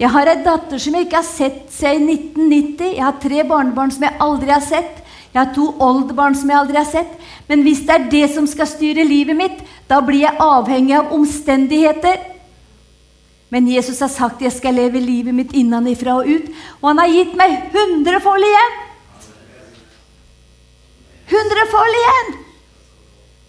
Jeg 0.00 0.08
har 0.14 0.30
ei 0.32 0.40
datter 0.40 0.80
som 0.80 0.94
jeg 0.96 1.06
ikke 1.06 1.18
har 1.18 1.28
sett 1.28 1.64
siden 1.74 2.08
1990. 2.08 2.94
Jeg 2.96 3.04
har 3.04 3.18
tre 3.20 3.42
barnebarn 3.44 3.90
som 3.92 4.06
jeg 4.06 4.16
aldri 4.24 4.52
har 4.54 4.64
sett. 4.64 5.02
Jeg 5.30 5.38
har 5.42 5.50
to 5.54 5.66
oldebarn 5.76 6.34
som 6.34 6.48
jeg 6.48 6.56
aldri 6.56 6.78
har 6.80 6.88
sett. 6.88 7.10
Men 7.50 7.66
hvis 7.66 7.82
det 7.84 7.96
er 7.96 8.06
det 8.14 8.22
som 8.32 8.46
skal 8.48 8.68
styre 8.70 9.04
livet 9.04 9.36
mitt, 9.36 9.58
da 9.90 10.00
blir 10.00 10.24
jeg 10.24 10.40
avhengig 10.40 10.96
av 10.96 11.12
omstendigheter. 11.12 12.16
Men 13.52 13.68
Jesus 13.68 14.00
har 14.00 14.08
sagt 14.08 14.40
jeg 14.40 14.54
skal 14.54 14.78
leve 14.78 15.02
livet 15.02 15.36
mitt 15.36 15.52
innenfra 15.52 16.16
og 16.22 16.32
ut. 16.32 16.48
Og 16.80 16.88
han 16.88 17.02
har 17.02 17.12
gitt 17.12 17.36
meg 17.36 17.58
hundrefold 17.74 18.48
igjen! 18.48 18.80
Hundrefold 21.34 22.00
igjen! 22.00 22.32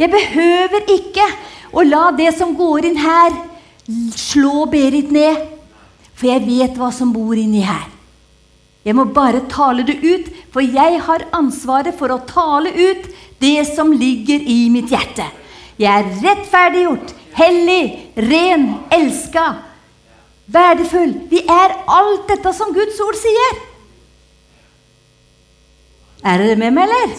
Jeg 0.01 0.12
behøver 0.12 0.93
ikke 0.98 1.31
å 1.72 1.88
la 1.88 2.03
det 2.17 2.34
som 2.36 2.58
går 2.58 2.89
inn 2.89 3.00
her, 3.00 3.39
slå 4.17 4.65
Berit 4.67 5.13
ned. 5.13 5.60
For 6.21 6.29
jeg 6.29 6.45
vet 6.45 6.75
hva 6.77 6.91
som 6.93 7.09
bor 7.09 7.33
inni 7.33 7.63
her. 7.65 7.87
Jeg 8.85 8.93
må 8.93 9.07
bare 9.13 9.39
tale 9.49 9.81
det 9.85 9.95
ut, 10.01 10.27
for 10.53 10.61
jeg 10.61 10.99
har 11.01 11.23
ansvaret 11.33 11.97
for 11.97 12.13
å 12.13 12.21
tale 12.29 12.69
ut 12.69 13.07
det 13.41 13.63
som 13.71 13.89
ligger 13.89 14.41
i 14.45 14.67
mitt 14.73 14.93
hjerte. 14.93 15.25
Jeg 15.81 15.89
er 15.89 16.11
rettferdiggjort, 16.21 17.13
hellig, 17.33 17.83
ren, 18.29 18.67
elska, 18.93 19.47
verdifull. 20.53 21.15
Vi 21.31 21.41
er 21.41 21.73
alt 21.89 22.29
dette 22.29 22.53
som 22.53 22.73
Guds 22.75 23.01
ord 23.01 23.17
sier. 23.17 23.61
Er 26.21 26.37
dere 26.37 26.59
med 26.61 26.77
meg, 26.77 26.85
eller? 26.85 27.15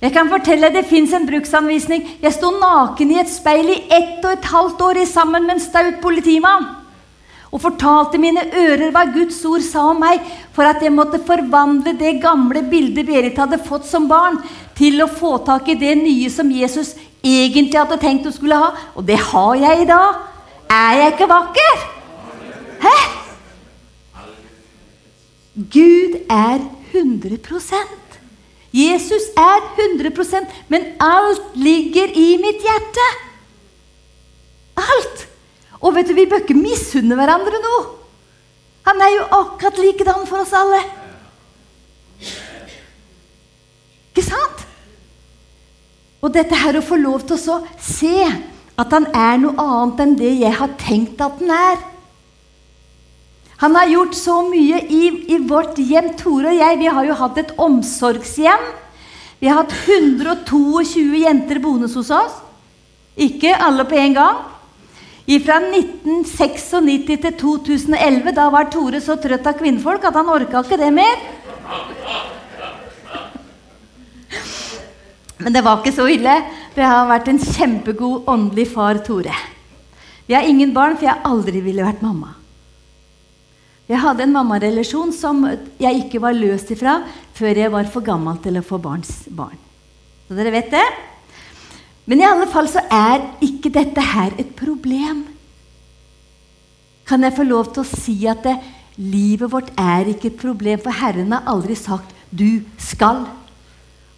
Jeg 0.00 0.12
kan 0.12 0.28
fortelle 0.32 0.68
Det 0.72 0.84
fins 0.88 1.12
en 1.16 1.24
bruksanvisning. 1.28 2.04
Jeg 2.20 2.36
sto 2.36 2.52
naken 2.60 3.16
i 3.16 3.20
et 3.24 3.32
speil 3.32 3.72
i 3.72 3.80
ett 3.88 4.20
og 4.20 4.36
et 4.36 4.52
halvt 4.52 4.84
år 4.84 5.02
sammen 5.08 5.48
med 5.48 5.56
en 5.56 5.64
staut 5.64 5.96
politimann 6.04 6.68
og 7.50 7.62
fortalte 7.62 8.18
mine 8.22 8.44
ører 8.46 8.92
hva 8.94 9.04
Guds 9.10 9.40
ord 9.48 9.62
sa 9.66 9.88
om 9.90 10.00
meg, 10.02 10.22
for 10.54 10.66
at 10.66 10.82
jeg 10.82 10.94
måtte 10.94 11.22
forvandle 11.26 11.96
det 11.98 12.20
gamle 12.22 12.62
bildet 12.70 13.08
Berit 13.08 13.38
hadde 13.38 13.58
fått 13.66 13.88
som 13.90 14.06
barn, 14.10 14.38
til 14.78 15.02
å 15.02 15.10
få 15.10 15.36
tak 15.44 15.68
i 15.68 15.78
det 15.78 15.96
nye 15.98 16.30
som 16.32 16.50
Jesus 16.54 16.94
egentlig 17.20 17.76
hadde 17.76 17.98
tenkt 18.00 18.28
hun 18.28 18.34
skulle 18.34 18.58
ha. 18.60 18.70
Og 18.94 19.04
det 19.06 19.18
har 19.18 19.56
jeg 19.60 19.82
i 19.82 19.88
dag. 19.90 20.20
Er 20.70 21.00
jeg 21.02 21.14
ikke 21.14 21.30
vakker? 21.30 21.82
Hæ? 22.80 22.98
Gud 25.74 26.20
er 26.30 26.62
100% 26.94 27.98
Jesus 28.70 29.26
er 29.34 29.64
100% 29.74 30.46
men 30.70 30.86
alt 31.02 31.56
ligger 31.58 32.14
i 32.14 32.28
mitt 32.38 32.62
hjerte. 32.62 33.08
Alt! 34.78 35.29
Og 35.80 35.94
vet 35.96 36.08
du, 36.08 36.14
vi 36.16 36.28
bør 36.28 36.42
ikke 36.44 36.58
misunne 36.58 37.16
hverandre 37.16 37.60
noe. 37.62 37.84
Han 38.88 39.00
er 39.04 39.12
jo 39.14 39.28
akkurat 39.40 39.78
likedan 39.80 40.26
for 40.28 40.42
oss 40.42 40.54
alle. 40.56 40.80
Ikke 44.10 44.24
sant? 44.26 44.64
Og 46.20 46.32
dette 46.34 46.56
her 46.56 46.76
å 46.76 46.84
få 46.84 46.98
lov 47.00 47.24
til 47.28 47.38
å 47.38 47.60
se 47.80 48.16
at 48.80 48.92
han 48.96 49.06
er 49.16 49.40
noe 49.40 49.56
annet 49.60 50.02
enn 50.04 50.18
det 50.18 50.34
jeg 50.40 50.56
har 50.56 50.76
tenkt 50.80 51.20
at 51.24 51.40
han 51.40 51.54
er. 51.54 51.80
Han 53.60 53.76
har 53.76 53.90
gjort 53.92 54.14
så 54.16 54.38
mye 54.48 54.78
i, 54.88 55.02
i, 55.34 55.36
vårt 55.44 55.76
hjem. 55.76 56.14
Tore 56.16 56.52
og 56.52 56.60
jeg 56.60 56.78
vi 56.80 56.88
har 56.88 57.08
jo 57.08 57.16
hatt 57.18 57.40
et 57.42 57.50
omsorgshjem. 57.60 58.62
Vi 59.40 59.48
har 59.48 59.62
hatt 59.62 59.74
122 59.84 61.20
jenter 61.20 61.60
boende 61.60 61.90
hos 61.92 62.08
oss. 62.12 62.38
Ikke 63.20 63.52
alle 63.60 63.84
på 63.88 63.98
en 64.00 64.16
gang. 64.16 64.40
Fra 65.38 65.60
1996 65.62 66.64
til 67.06 67.34
2011 67.38 68.32
da 68.34 68.48
var 68.50 68.66
Tore 68.72 68.98
så 68.98 69.14
trøtt 69.14 69.46
av 69.46 69.54
kvinnfolk 69.60 70.02
at 70.08 70.16
han 70.18 70.32
orka 70.32 70.64
ikke 70.64 70.78
det 70.80 70.88
mer. 70.90 71.20
Men 75.38 75.54
det 75.54 75.62
var 75.62 75.78
ikke 75.78 75.94
så 75.94 76.08
ille. 76.10 76.34
Det 76.74 76.82
har 76.82 77.06
vært 77.06 77.30
en 77.30 77.38
kjempegod 77.38 78.26
åndelig 78.26 78.66
far, 78.72 78.98
Tore. 79.06 79.36
Vi 80.26 80.34
har 80.34 80.48
ingen 80.50 80.74
barn, 80.74 80.96
for 80.98 81.06
jeg 81.06 81.22
aldri 81.26 81.62
ville 81.62 81.86
vært 81.86 82.02
mamma. 82.02 82.34
Jeg 83.90 84.02
hadde 84.02 84.26
en 84.26 84.34
mammarelasjon 84.34 85.14
som 85.14 85.46
jeg 85.78 86.04
ikke 86.04 86.20
var 86.22 86.34
løst 86.34 86.74
ifra 86.74 87.00
før 87.38 87.62
jeg 87.62 87.70
var 87.70 87.86
for 87.90 88.06
gammel 88.06 88.36
til 88.42 88.58
å 88.58 88.66
få 88.66 88.82
barns 88.82 89.24
barn. 89.30 89.58
Så 90.26 90.34
dere 90.38 90.52
vet 90.54 90.74
det? 90.74 90.84
Men 92.06 92.20
i 92.20 92.26
alle 92.26 92.48
fall 92.50 92.68
så 92.70 92.82
er 92.90 93.24
ikke 93.44 93.72
dette 93.74 94.02
her 94.02 94.34
et 94.40 94.54
problem. 94.58 95.24
Kan 97.06 97.26
jeg 97.26 97.36
få 97.36 97.46
lov 97.46 97.72
til 97.74 97.82
å 97.82 97.90
si 97.90 98.16
at 98.30 98.42
det, 98.46 98.56
livet 99.00 99.50
vårt 99.52 99.70
er 99.78 100.10
ikke 100.12 100.30
et 100.30 100.40
problem, 100.40 100.80
for 100.82 100.94
Herren 100.94 101.32
har 101.32 101.46
aldri 101.48 101.74
sagt 101.74 102.14
'du 102.30 102.62
skal'. 102.78 103.26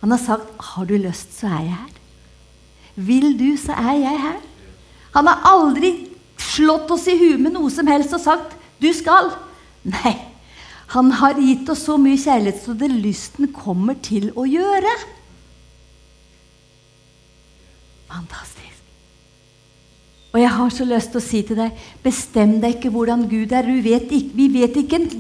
Han 0.01 0.11
har 0.11 0.19
sagt 0.19 0.49
'har 0.59 0.85
du 0.85 0.97
lyst, 0.97 1.39
så 1.41 1.47
er 1.47 1.63
jeg 1.63 1.77
her'. 1.77 2.01
Vil 2.97 3.39
du, 3.39 3.57
så 3.57 3.73
er 3.73 3.97
jeg 3.97 4.21
her. 4.21 4.41
Han 5.15 5.27
har 5.27 5.41
aldri 5.45 6.09
slått 6.37 6.91
oss 6.91 7.07
i 7.07 7.17
huet 7.17 7.41
med 7.41 7.53
noe 7.53 7.71
som 7.71 7.87
helst 7.87 8.13
og 8.13 8.21
sagt 8.21 8.57
'du 8.81 8.93
skal'. 8.93 9.33
Nei, 9.85 10.19
han 10.87 11.11
har 11.11 11.41
gitt 11.41 11.69
oss 11.73 11.87
så 11.89 11.97
mye 11.97 12.21
kjærlighet 12.21 12.65
så 12.65 12.75
det 12.77 12.91
lysten 12.91 13.53
kommer 13.53 13.95
til 13.95 14.31
å 14.37 14.45
gjøre. 14.45 14.93
Fantastisk. 18.13 18.81
Og 20.33 20.41
jeg 20.41 20.53
har 20.53 20.73
så 20.73 20.85
lyst 20.89 21.13
til 21.13 21.21
å 21.21 21.25
si 21.25 21.43
til 21.45 21.59
deg 21.59 21.85
bestem 22.05 22.57
deg 22.61 22.79
ikke 22.79 22.93
hvordan 22.93 23.27
Gud 23.29 23.53
er. 23.53 23.69
Vet 23.85 24.13
ikke, 24.13 24.37
vi 24.37 24.49
vet 24.55 24.79
ikke 24.81 25.01
en 25.01 25.11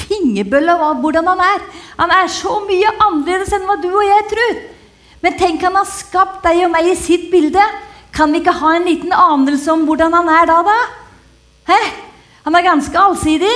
fingerbølle 0.00 0.76
av 0.76 1.02
hvordan 1.02 1.28
han 1.28 1.42
er. 1.44 1.66
Han 1.98 2.12
er 2.16 2.30
så 2.32 2.54
mye 2.64 2.94
annerledes 2.96 3.52
enn 3.56 3.66
hva 3.68 3.76
du 3.80 3.90
og 3.90 4.06
jeg 4.06 4.28
tror. 4.32 4.62
Men 5.24 5.36
tenk, 5.36 5.64
han 5.66 5.76
har 5.76 5.88
skapt 5.90 6.40
deg 6.46 6.62
og 6.64 6.72
meg 6.72 6.88
i 6.92 6.96
sitt 6.96 7.26
bilde. 7.32 7.64
Kan 8.14 8.32
vi 8.32 8.40
ikke 8.40 8.56
ha 8.60 8.74
en 8.76 8.88
liten 8.88 9.12
anelse 9.12 9.72
om 9.72 9.84
hvordan 9.88 10.16
han 10.16 10.30
er 10.32 10.48
da, 10.48 10.58
da? 10.64 10.78
Hæ? 11.68 11.80
Han 12.46 12.56
er 12.56 12.68
ganske 12.70 12.96
allsidig. 12.96 13.52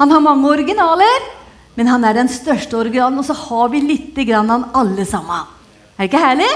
Han 0.00 0.10
har 0.10 0.24
mange 0.24 0.48
originaler, 0.50 1.30
men 1.76 1.86
han 1.92 2.02
er 2.08 2.16
den 2.16 2.30
største 2.32 2.74
originalen. 2.80 3.20
Og 3.22 3.28
så 3.28 3.36
har 3.38 3.70
vi 3.70 3.84
lite 3.84 4.26
grann 4.26 4.50
han 4.50 4.70
alle 4.74 5.06
sammen. 5.06 5.46
Er 5.94 6.02
det 6.02 6.10
ikke 6.10 6.24
herlig? 6.24 6.50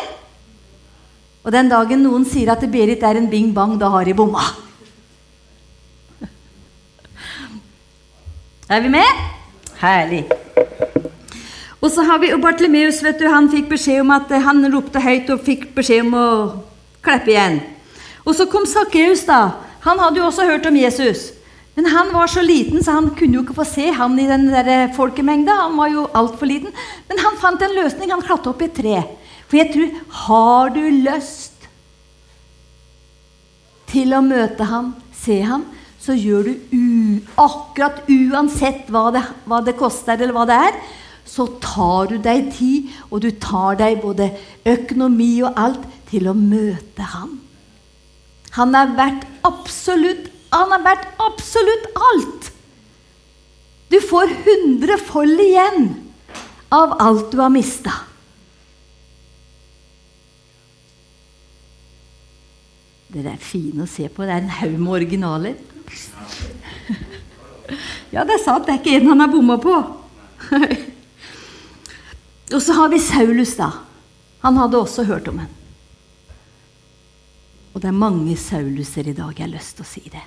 Og 1.46 1.52
den 1.54 1.68
dagen 1.70 2.02
noen 2.02 2.24
sier 2.26 2.50
at 2.50 2.64
Berit 2.72 3.04
er 3.06 3.20
en 3.20 3.30
bing 3.30 3.52
bang, 3.54 3.76
da 3.78 3.86
har 3.92 4.02
de 4.04 4.14
bomma. 4.18 4.42
Er 8.74 8.82
vi 8.82 8.90
med? 8.90 9.06
Herlig. 9.78 10.24
Og 11.78 11.92
så 11.94 12.02
har 12.02 12.18
vi 12.18 12.32
Bartlemeus. 12.42 12.98
vet 13.04 13.20
du, 13.22 13.28
Han 13.30 13.46
fikk 13.52 13.68
beskjed 13.70 14.00
om 14.02 14.10
at 14.10 14.26
han 14.42 14.72
ropte 14.72 14.98
høyt 14.98 15.30
og 15.30 15.44
fikk 15.46 15.74
beskjed 15.76 16.02
om 16.08 16.14
å 16.18 16.28
kleppe 17.04 17.30
igjen. 17.30 17.60
Og 18.26 18.34
så 18.34 18.48
kom 18.50 18.66
Sakkeus. 18.66 19.22
Han 19.86 20.02
hadde 20.02 20.18
jo 20.18 20.26
også 20.26 20.48
hørt 20.50 20.66
om 20.66 20.74
Jesus. 20.74 21.30
Men 21.76 21.86
han 21.92 22.10
var 22.10 22.26
så 22.26 22.42
liten, 22.42 22.82
så 22.82 22.96
han 22.96 23.10
kunne 23.14 23.36
jo 23.36 23.44
ikke 23.44 23.54
få 23.60 23.64
se 23.68 23.92
han 23.92 24.18
i 24.18 24.26
den 24.26 24.48
der 24.48 24.66
eh, 24.66 24.92
folkemengda. 24.96 25.52
Han 25.68 25.76
var 25.76 25.92
jo 25.92 26.06
altfor 26.16 26.48
liten. 26.48 26.72
Men 27.06 27.18
han 27.22 27.36
fant 27.38 27.62
en 27.62 27.76
løsning. 27.76 28.10
Han 28.10 28.24
klatret 28.24 28.50
opp 28.50 28.64
i 28.64 28.70
et 28.70 28.78
tre. 28.80 29.02
For 29.46 29.60
jeg 29.60 29.72
tror 29.74 29.90
Har 30.26 30.74
du 30.74 30.82
lyst 30.90 31.52
til 33.86 34.12
å 34.16 34.20
møte 34.24 34.66
ham, 34.66 34.94
se 35.14 35.38
ham, 35.46 35.62
så 36.02 36.14
gjør 36.14 36.50
du 36.50 37.22
akkurat 37.40 38.02
uansett 38.10 38.90
hva 38.92 39.08
det, 39.14 39.22
hva 39.46 39.60
det 39.64 39.76
koster, 39.78 40.18
eller 40.18 40.34
hva 40.34 40.44
det 40.48 40.58
er, 40.68 40.78
så 41.26 41.46
tar 41.62 42.10
du 42.10 42.16
deg 42.22 42.50
tid, 42.54 42.90
og 43.10 43.22
du 43.24 43.30
tar 43.42 43.78
deg 43.80 44.00
både 44.02 44.28
økonomi 44.68 45.32
og 45.46 45.58
alt 45.58 45.86
til 46.10 46.28
å 46.30 46.36
møte 46.36 47.06
ham. 47.14 47.38
Han 48.56 48.74
er 48.78 48.94
verdt 48.96 49.26
absolutt 49.44 50.32
Han 50.54 50.70
er 50.72 50.82
verdt 50.84 51.18
absolutt 51.20 51.88
alt. 52.08 52.46
Du 53.90 53.96
får 54.00 54.30
hundrefold 54.46 55.40
igjen 55.42 55.88
av 56.72 56.94
alt 57.02 57.34
du 57.34 57.42
har 57.42 57.50
mista. 57.52 57.92
Dere 63.16 63.32
er 63.32 63.40
fine 63.40 63.86
å 63.86 63.88
se 63.88 64.10
på. 64.12 64.26
Det 64.26 64.34
er 64.34 64.44
en 64.44 64.56
haug 64.60 64.76
med 64.76 64.96
originaler. 65.00 65.56
Ja, 68.14 68.22
det 68.22 68.36
er 68.36 68.38
sant. 68.38 68.62
Det 68.62 68.70
er 68.70 68.78
ikke 68.78 68.92
en 69.00 69.08
han 69.10 69.20
har 69.24 69.30
bomma 69.32 69.56
på. 69.58 69.72
Og 72.54 72.60
så 72.62 72.76
har 72.78 72.92
vi 72.92 73.00
Saulus, 73.02 73.56
da. 73.58 73.72
Han 74.44 74.60
hadde 74.60 74.78
også 74.78 75.02
hørt 75.08 75.26
om 75.26 75.40
en. 75.42 75.50
Og 77.74 77.82
det 77.82 77.90
er 77.90 77.98
mange 77.98 78.36
Sauluser 78.38 79.10
i 79.10 79.16
dag. 79.16 79.34
Jeg 79.34 79.48
har 79.48 79.52
lyst 79.52 79.74
til 79.76 79.84
å 79.84 79.88
si 79.90 80.04
det. 80.12 80.22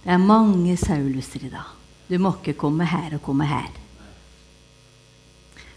Det 0.00 0.14
er 0.16 0.24
mange 0.24 0.78
Sauluser 0.80 1.44
i 1.44 1.52
dag. 1.52 1.76
Du 2.08 2.16
må 2.16 2.32
ikke 2.38 2.56
komme 2.64 2.88
her 2.88 3.18
og 3.18 3.22
komme 3.28 3.46
her. 3.46 3.68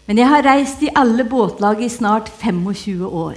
Men 0.08 0.18
jeg 0.18 0.32
har 0.32 0.48
reist 0.48 0.80
i 0.82 0.90
alle 0.96 1.28
båtlag 1.28 1.84
i 1.84 1.92
snart 1.92 2.32
25 2.40 3.04
år. 3.06 3.36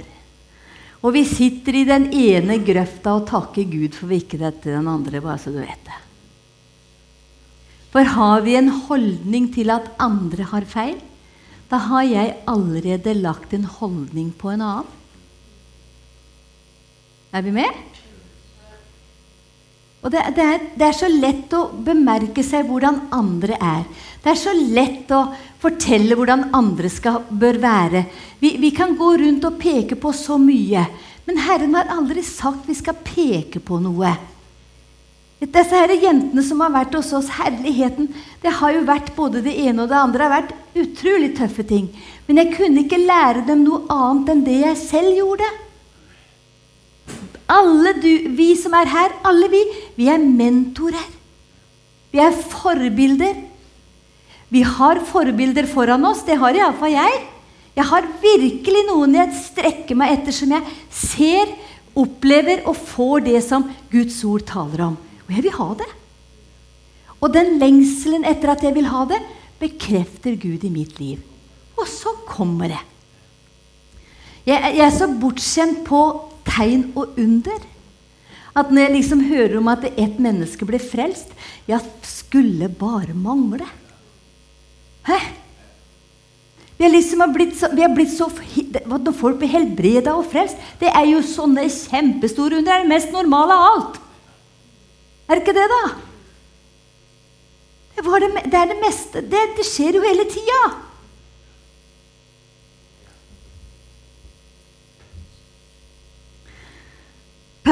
Og 1.04 1.12
vi 1.12 1.24
sitter 1.28 1.76
i 1.76 1.84
den 1.84 2.08
ene 2.16 2.56
grøfta 2.64 3.18
og 3.18 3.26
takker 3.28 3.68
Gud 3.68 3.92
for 3.92 4.08
vi 4.08 4.22
ikke 4.22 4.40
dette 4.40 4.72
den 4.72 4.88
andre, 4.88 5.20
bare 5.20 5.40
så 5.42 5.52
du 5.52 5.60
vet 5.60 5.84
det. 5.84 6.00
For 7.92 8.08
har 8.16 8.40
vi 8.42 8.56
en 8.58 8.72
holdning 8.88 9.50
til 9.54 9.70
at 9.70 9.92
andre 10.02 10.48
har 10.50 10.64
feil, 10.66 10.96
da 11.70 11.78
har 11.90 12.06
jeg 12.08 12.36
allerede 12.50 13.14
lagt 13.20 13.52
en 13.54 13.68
holdning 13.68 14.32
på 14.36 14.50
en 14.54 14.64
annen. 14.64 14.90
Er 17.34 17.44
vi 17.44 17.52
med? 17.54 17.93
Og 20.04 20.12
det, 20.12 20.20
det, 20.36 20.44
er, 20.44 20.64
det, 20.76 20.84
er, 20.84 20.96
så 20.98 21.08
lett 21.08 21.54
å 21.56 21.62
bemerke 21.86 22.44
seg 22.44 22.68
hvordan 22.68 23.06
andre 23.16 23.56
er. 23.56 23.86
Det 24.20 24.34
er 24.34 24.36
så 24.36 24.52
lett 24.52 25.08
å 25.16 25.22
fortelle 25.62 26.16
hvordan 26.18 26.50
andre 26.56 26.90
skal, 26.92 27.22
bør 27.30 27.56
være. 27.62 28.04
Vi, 28.42 28.54
vi 28.60 28.70
kan 28.76 28.92
gå 28.98 29.14
rundt 29.22 29.48
og 29.48 29.56
peke 29.60 29.96
på 29.96 30.12
så 30.12 30.36
mye. 30.40 30.84
Men 31.24 31.40
Herren 31.46 31.72
har 31.78 31.88
aldri 31.94 32.20
sagt 32.24 32.68
vi 32.68 32.76
skal 32.76 33.00
peke 33.00 33.64
på 33.64 33.80
noe. 33.80 34.12
Disse 35.44 35.76
her 35.76 35.92
jentene 35.96 36.44
som 36.44 36.60
har 36.62 36.72
vært 36.72 36.94
hos 36.96 37.10
oss, 37.16 37.32
herligheten 37.36 38.06
Det 38.40 38.52
har 38.60 38.72
jo 38.72 38.84
vært 38.86 39.10
både 39.16 39.42
det 39.44 39.56
ene 39.64 39.84
og 39.84 39.90
det 39.90 39.98
andre. 39.98 40.20
Det 40.20 40.28
har 40.28 40.36
vært 40.36 40.80
utrolig 40.84 41.32
tøffe 41.36 41.64
ting. 41.68 41.88
Men 42.28 42.40
jeg 42.40 42.54
kunne 42.58 42.84
ikke 42.84 43.00
lære 43.00 43.44
dem 43.48 43.64
noe 43.64 43.84
annet 43.92 44.32
enn 44.32 44.44
det 44.46 44.60
jeg 44.62 44.80
selv 44.84 45.16
gjorde. 45.16 45.48
Alle 47.50 47.92
du, 48.00 48.10
vi 48.36 48.54
som 48.56 48.74
er 48.76 48.88
her, 48.88 49.12
alle 49.26 49.50
vi, 49.52 49.60
vi 49.98 50.08
er 50.08 50.22
mentorer. 50.22 51.10
Vi 52.14 52.22
er 52.22 52.32
forbilder. 52.32 53.42
Vi 54.54 54.62
har 54.64 55.02
forbilder 55.08 55.66
foran 55.68 56.06
oss. 56.08 56.22
Det 56.24 56.38
har 56.40 56.56
iallfall 56.56 56.94
jeg. 56.94 57.20
Jeg 57.74 57.88
har 57.90 58.06
virkelig 58.22 58.84
noen 58.86 59.16
jeg 59.18 59.34
strekker 59.48 59.98
meg 59.98 60.14
etter, 60.14 60.34
som 60.34 60.52
jeg 60.54 60.76
ser, 60.94 61.50
opplever 61.98 62.64
og 62.70 62.78
får 62.78 63.26
det 63.26 63.40
som 63.46 63.66
Guds 63.90 64.16
ord 64.26 64.44
taler 64.46 64.86
om. 64.88 64.96
Og 65.26 65.34
jeg 65.34 65.44
vil 65.46 65.56
ha 65.58 65.68
det. 65.78 65.90
Og 67.20 67.32
den 67.34 67.56
lengselen 67.60 68.26
etter 68.28 68.52
at 68.52 68.62
jeg 68.66 68.74
vil 68.76 68.90
ha 68.90 69.04
det, 69.10 69.20
bekrefter 69.60 70.36
Gud 70.38 70.64
i 70.66 70.72
mitt 70.72 70.98
liv. 71.00 71.22
Og 71.78 71.86
så 71.90 72.12
kommer 72.28 72.70
det. 72.74 72.82
Jeg, 74.44 74.60
jeg 74.76 74.84
er 74.84 74.94
så 74.94 75.08
bortskjemt 75.08 75.82
på 75.86 76.00
tegn 76.46 76.90
og 76.94 77.16
under 77.20 77.62
at 78.54 78.70
når 78.70 78.84
jeg 78.84 78.94
liksom 78.94 79.22
hører 79.26 79.56
om 79.58 79.70
at 79.72 79.86
ett 79.90 80.18
menneske 80.22 80.66
ble 80.68 80.78
frelst 80.78 81.32
Ja, 81.66 81.80
skulle 82.06 82.68
bare 82.68 83.14
mangle. 83.16 83.66
Hæ? 85.08 85.18
Vi, 86.78 86.88
liksom 86.90 87.22
har 87.22 87.32
blitt 87.34 87.54
så, 87.58 87.70
vi 87.72 87.84
er 87.86 87.92
blitt 87.94 88.12
så 88.12 88.28
Når 88.28 89.14
folk 89.16 89.38
blir 89.40 89.52
helbreda 89.52 90.14
og 90.18 90.26
frelst, 90.30 90.58
det 90.80 90.90
er 90.90 91.06
jo 91.08 91.22
sånne 91.24 91.66
kjempestore 91.70 92.58
under. 92.58 92.66
Det 92.68 92.74
er 92.74 92.82
det 92.84 92.92
mest 92.92 93.14
normale 93.14 93.54
av 93.56 93.66
alt. 93.70 94.00
Er 95.28 95.38
det 95.38 95.44
ikke 95.44 95.56
det, 95.56 95.68
da? 95.70 95.84
Det, 97.94 98.02
det, 98.04 98.30
det 98.50 98.58
er 98.58 98.72
det 98.72 98.80
meste. 98.82 99.22
Det, 99.22 99.44
det 99.56 99.66
skjer 99.66 99.96
jo 99.98 100.04
hele 100.04 100.26
tida. 100.28 100.60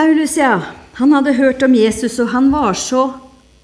Paulus, 0.02 0.34
ja. 0.36 0.56
Han 0.98 1.12
hadde 1.14 1.36
hørt 1.38 1.62
om 1.62 1.74
Jesus, 1.78 2.18
og 2.18 2.32
han 2.34 2.50
var 2.50 2.74
så 2.74 3.06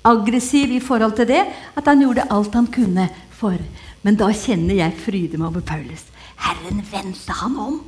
aggressiv 0.06 0.70
i 0.70 0.78
forhold 0.78 1.16
til 1.18 1.26
det 1.32 1.40
at 1.74 1.88
han 1.90 2.04
gjorde 2.04 2.28
alt 2.30 2.54
han 2.54 2.68
kunne 2.70 3.08
for 3.34 3.58
men 4.06 4.16
da 4.18 4.28
kjenner 4.32 4.78
jeg 4.78 4.98
fryde 5.02 5.38
meg 5.40 5.50
over 5.50 5.64
Paulus. 5.66 6.04
Herren 6.38 6.82
vendte 6.90 7.34
han 7.40 7.56
om. 7.60 7.80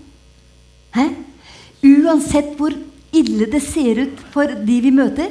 Hæ? 0.96 1.06
Uansett 1.86 2.56
hvor 2.58 2.74
ille 3.16 3.46
det 3.50 3.62
ser 3.64 4.02
ut 4.02 4.18
for 4.34 4.50
de 4.66 4.80
vi 4.82 4.90
møter. 4.94 5.30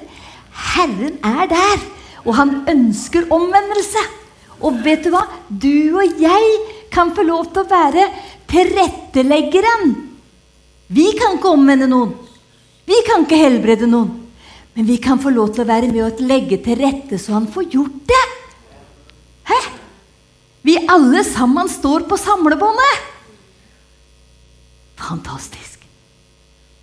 Herren 0.73 1.19
er 1.25 1.51
der, 1.51 1.83
og 2.23 2.33
han 2.39 2.55
ønsker 2.71 3.27
omvendelse. 3.35 4.05
Og 4.63 4.79
vet 4.85 5.03
du 5.05 5.11
hva? 5.13 5.25
Du 5.51 5.99
og 5.99 6.23
jeg 6.23 6.47
kan 6.89 7.11
få 7.15 7.27
lov 7.27 7.51
til 7.51 7.63
å 7.63 7.69
være 7.69 8.07
tilretteleggeren. 8.49 9.93
Vi 10.89 11.11
kan 11.19 11.37
ikke 11.37 11.53
omvende 11.53 11.91
noen. 11.91 12.15
Vi 12.89 13.03
kan 13.05 13.25
ikke 13.25 13.37
helbrede 13.37 13.89
noen. 13.89 14.15
Men 14.73 14.87
vi 14.87 14.97
kan 15.01 15.19
få 15.21 15.33
lov 15.33 15.51
til 15.53 15.65
å 15.65 15.69
være 15.69 15.89
med 15.91 16.05
og 16.05 16.21
legge 16.23 16.59
til 16.63 16.79
rette 16.79 17.17
så 17.19 17.35
han 17.35 17.49
får 17.51 17.65
gjort 17.73 17.97
det. 18.09 18.25
Hæ? 19.49 19.57
Vi 20.65 20.77
alle 20.89 21.23
sammen 21.27 21.69
står 21.71 22.05
på 22.09 22.17
samlebåndet! 22.19 23.07
Fantastisk. 24.99 25.83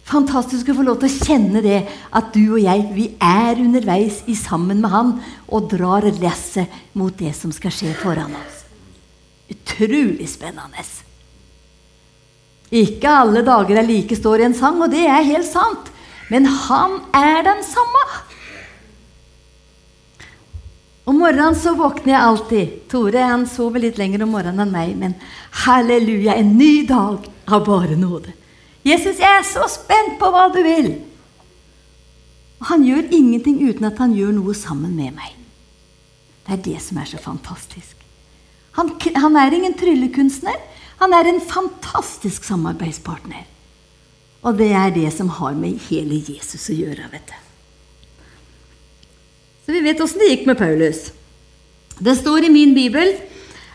Fantastisk 0.07 0.71
å 0.71 0.77
få 0.79 0.85
lov 0.87 1.01
til 1.03 1.11
å 1.11 1.27
kjenne 1.27 1.63
det, 1.65 1.81
at 2.15 2.31
du 2.35 2.43
og 2.45 2.61
jeg 2.63 2.85
vi 2.95 3.09
er 3.23 3.59
underveis 3.59 4.21
i 4.31 4.37
sammen 4.39 4.79
med 4.85 4.93
Han 4.93 5.17
og 5.49 5.67
drar 5.73 6.07
lasset 6.23 6.71
mot 6.95 7.17
det 7.19 7.33
som 7.35 7.51
skal 7.55 7.75
skje 7.75 7.91
foran 7.99 8.37
oss. 8.39 8.63
Utrolig 9.51 10.29
spennende. 10.31 10.87
Ikke 12.77 13.11
alle 13.25 13.43
dager 13.47 13.81
er 13.81 13.87
like, 13.87 14.17
står 14.19 14.43
i 14.43 14.49
en 14.49 14.59
sang, 14.59 14.79
og 14.83 14.91
det 14.95 15.05
er 15.07 15.27
helt 15.27 15.49
sant. 15.49 15.93
Men 16.33 16.47
han 16.47 17.01
er 17.15 17.45
den 17.47 17.63
samme. 17.67 18.05
Om 21.07 21.21
morgenen 21.23 21.55
så 21.55 21.77
våkner 21.79 22.17
jeg 22.17 22.23
alltid. 22.29 22.71
Tore 22.91 23.23
han 23.23 23.45
sover 23.47 23.85
litt 23.85 23.99
lenger 24.01 24.25
om 24.27 24.33
morgenen 24.35 24.65
enn 24.65 24.75
meg, 24.75 24.95
men 24.99 25.15
halleluja, 25.67 26.35
en 26.35 26.57
ny 26.59 26.87
dag 26.89 27.29
av 27.47 27.63
bare 27.69 27.95
nåde. 27.99 28.35
Jesus, 28.87 29.21
jeg 29.23 29.31
er 29.31 29.47
så 29.47 29.69
spent 29.71 30.19
på 30.19 30.31
hva 30.35 30.49
du 30.55 30.61
vil! 30.67 30.97
Han 32.67 32.83
gjør 32.87 33.11
ingenting 33.15 33.61
uten 33.69 33.87
at 33.87 33.99
han 34.03 34.15
gjør 34.17 34.33
noe 34.35 34.55
sammen 34.57 34.95
med 34.97 35.15
meg. 35.15 35.35
Det 36.47 36.57
er 36.57 36.63
det 36.65 36.79
som 36.83 36.99
er 36.99 37.11
så 37.11 37.21
fantastisk. 37.23 37.95
Han, 38.79 38.91
han 39.15 39.37
er 39.39 39.55
ingen 39.55 39.75
tryllekunstner. 39.79 40.57
Han 41.03 41.15
er 41.15 41.29
en 41.29 41.43
fantastisk 41.45 42.47
samarbeidspartner. 42.49 43.45
Og 44.47 44.55
det 44.59 44.71
er 44.79 44.93
det 44.95 45.11
som 45.15 45.31
har 45.41 45.57
med 45.59 45.81
hele 45.89 46.21
Jesus 46.23 46.69
å 46.71 46.77
gjøre. 46.77 47.09
vet 47.11 47.27
du. 47.27 47.35
Så 49.67 49.75
vi 49.75 49.83
vet 49.83 50.01
åssen 50.01 50.23
det 50.23 50.31
gikk 50.31 50.47
med 50.47 50.59
Paulus. 50.59 51.11
Det 51.99 52.15
står 52.15 52.47
i 52.47 52.53
min 52.55 52.75
bibel 52.77 53.17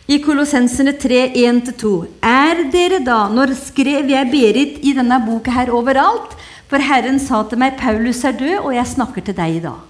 i 0.08 0.22
Kolossensene 0.24 0.94
3, 0.96 1.34
1-2. 1.36 1.92
Er 2.24 2.64
dere 2.72 3.02
da 3.04 3.28
Når 3.28 3.56
skrev 3.60 4.08
jeg 4.10 4.32
Berit 4.32 4.80
i 4.86 4.94
denne 4.96 5.20
boka 5.26 5.52
her 5.52 5.74
overalt? 5.76 6.38
For 6.72 6.80
Herren 6.80 7.20
sa 7.20 7.44
til 7.44 7.60
meg, 7.60 7.76
'Paulus 7.76 8.24
er 8.24 8.32
død, 8.32 8.64
og 8.64 8.74
jeg 8.74 8.88
snakker 8.88 9.22
til 9.22 9.36
deg 9.36 9.56
i 9.56 9.60
dag'. 9.60 9.84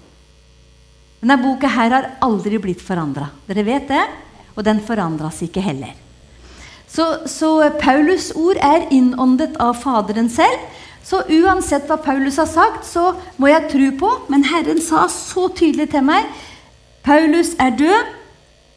Denne 1.22 1.38
boka 1.38 1.68
her 1.68 1.90
har 1.94 2.10
aldri 2.26 2.58
blitt 2.58 2.82
forandra. 2.82 3.30
Dere 3.48 3.64
vet 3.64 3.88
det? 3.88 4.06
Og 4.58 4.66
den 4.66 4.80
forandras 4.82 5.44
ikke 5.46 5.62
heller. 5.62 5.94
Så, 6.92 7.06
så 7.26 7.70
Paulus' 7.80 8.34
ord 8.36 8.60
er 8.60 8.90
innåndet 8.92 9.56
av 9.64 9.78
Faderen 9.80 10.30
selv. 10.30 10.60
Så 11.04 11.24
uansett 11.32 11.88
hva 11.90 11.98
Paulus 12.04 12.38
har 12.38 12.50
sagt, 12.50 12.86
så 12.86 13.14
må 13.42 13.50
jeg 13.50 13.70
tro 13.72 13.90
på. 14.04 14.12
Men 14.32 14.46
Herren 14.50 14.82
sa 14.84 15.08
så 15.12 15.48
tydelig 15.56 15.92
til 15.96 16.06
meg 16.06 16.28
Paulus 17.06 17.56
er 17.60 17.74
død. 17.80 18.18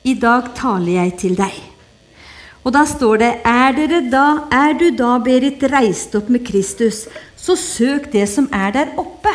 I 0.04 0.14
dag 0.20 0.50
taler 0.56 1.00
jeg 1.00 1.14
til 1.20 1.36
deg. 1.38 1.54
Og 2.64 2.72
da 2.72 2.84
står 2.88 3.20
det 3.20 3.30
er, 3.44 3.78
da, 4.12 4.24
er 4.52 4.72
du 4.80 4.86
da, 4.96 5.18
Berit, 5.20 5.64
reist 5.72 6.14
opp 6.16 6.30
med 6.32 6.44
Kristus, 6.46 7.04
så 7.36 7.56
søk 7.60 8.08
det 8.12 8.24
som 8.32 8.48
er 8.52 8.72
der 8.72 8.94
oppe, 9.00 9.32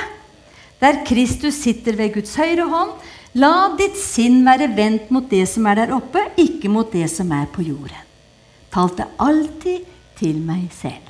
der 0.81 1.03
Kristus 1.05 1.59
sitter 1.61 1.97
ved 1.97 2.15
Guds 2.15 2.33
høyre 2.39 2.65
hånd. 2.69 2.97
La 3.37 3.69
ditt 3.77 3.97
sinn 4.01 4.41
være 4.47 4.71
vendt 4.73 5.11
mot 5.13 5.29
det 5.29 5.45
som 5.51 5.67
er 5.69 5.83
der 5.83 5.97
oppe, 5.97 6.23
ikke 6.41 6.71
mot 6.73 6.89
det 6.89 7.05
som 7.13 7.29
er 7.37 7.45
på 7.53 7.65
jorden. 7.67 8.08
Talte 8.73 9.07
alltid 9.17 9.87
til 10.19 10.41
meg 10.45 10.67
selv. 10.75 11.05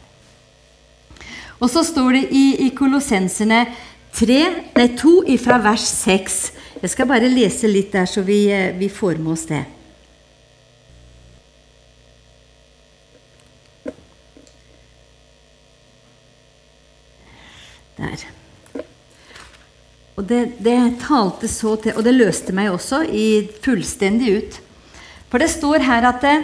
Og 1.60 1.68
så 1.72 1.84
står 1.84 2.16
det 2.16 2.24
i, 2.32 2.46
i 2.66 2.70
Kolossenserne 2.76 3.66
3, 4.16 4.38
nei, 4.78 4.88
2 4.98 5.12
fra 5.44 5.60
vers 5.64 5.84
6. 6.06 6.40
Jeg 6.80 6.94
skal 6.94 7.10
bare 7.10 7.28
lese 7.32 7.68
litt 7.68 7.92
der, 7.94 8.08
så 8.08 8.24
vi, 8.24 8.46
eh, 8.52 8.72
vi 8.80 8.88
får 8.90 9.20
med 9.20 9.34
oss 9.36 9.46
det. 9.50 9.66
Der. 18.00 18.24
Og 20.16 20.24
det, 20.28 20.40
det, 20.64 20.78
talte 21.04 21.50
så 21.52 21.74
til 21.80 21.98
Og 22.00 22.06
det 22.06 22.14
løste 22.16 22.56
meg 22.56 22.72
også 22.72 23.02
i 23.04 23.44
fullstendig 23.64 24.32
ut. 24.38 24.60
For 25.28 25.44
det 25.44 25.52
står 25.52 25.84
her 25.84 26.08
at 26.08 26.24
det, 26.24 26.38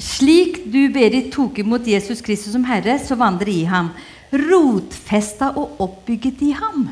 slik 0.00 0.62
du, 0.72 0.88
Berit, 0.92 1.30
tok 1.34 1.60
imot 1.60 1.86
Jesus 1.86 2.22
Kristus 2.24 2.54
som 2.54 2.64
Herre, 2.68 2.96
så 3.02 3.18
vandrer 3.18 3.52
i 3.52 3.64
ham. 3.68 3.92
Rotfesta 4.32 5.52
og 5.58 5.80
oppbygget 5.82 6.42
i 6.46 6.54
ham. 6.56 6.88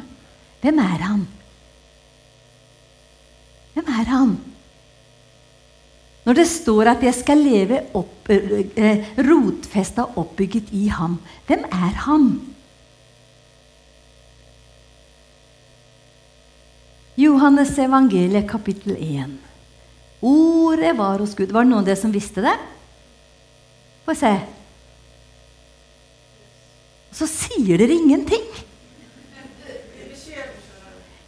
Hvem 0.61 0.79
er 0.83 1.03
han? 1.07 1.25
Hvem 3.75 3.91
er 3.95 4.09
han? 4.11 4.37
Når 6.27 6.37
det 6.37 6.49
står 6.51 6.91
at 6.91 7.03
jeg 7.07 7.15
skal 7.17 7.41
leve 7.41 7.81
opp, 7.97 8.29
eh, 8.29 9.07
rotfesta 9.17 10.05
og 10.11 10.19
oppbygget 10.27 10.73
i 10.77 10.89
ham, 10.93 11.17
hvem 11.47 11.65
er 11.65 11.95
han? 12.05 12.27
Johannes 17.17 17.79
evangeliet, 17.79 18.45
kapittel 18.51 18.93
1. 18.99 19.48
Ordet 20.25 20.97
var 20.99 21.23
hos 21.23 21.35
Gud. 21.39 21.53
Var 21.55 21.65
det 21.65 21.71
noen 21.71 21.83
av 21.83 21.89
dere 21.89 22.01
som 22.01 22.15
visste 22.15 22.43
det? 22.43 22.55
Få 24.07 24.17
se. 24.19 24.33
Så 27.15 27.29
sier 27.31 27.79
dere 27.79 27.95
ingenting. 27.95 28.45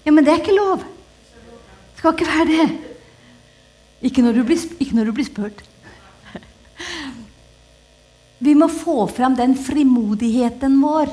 Ja, 0.04 0.12
men 0.12 0.24
det 0.24 0.32
er 0.32 0.40
ikke 0.42 0.56
lov. 0.56 0.82
Det 0.82 2.00
skal 2.00 2.16
ikke 2.16 2.30
være 2.30 2.48
det. 2.50 2.68
Ikke 4.08 4.24
når 4.24 4.38
du 4.38 4.44
blir, 4.48 4.62
ikke 4.80 4.96
når 4.96 5.10
du 5.10 5.16
blir 5.18 5.28
spurt. 5.28 5.60
Vi 8.40 8.54
må 8.56 8.70
få 8.72 9.04
fram 9.12 9.36
den 9.36 9.52
frimodigheten 9.60 10.78
vår. 10.80 11.12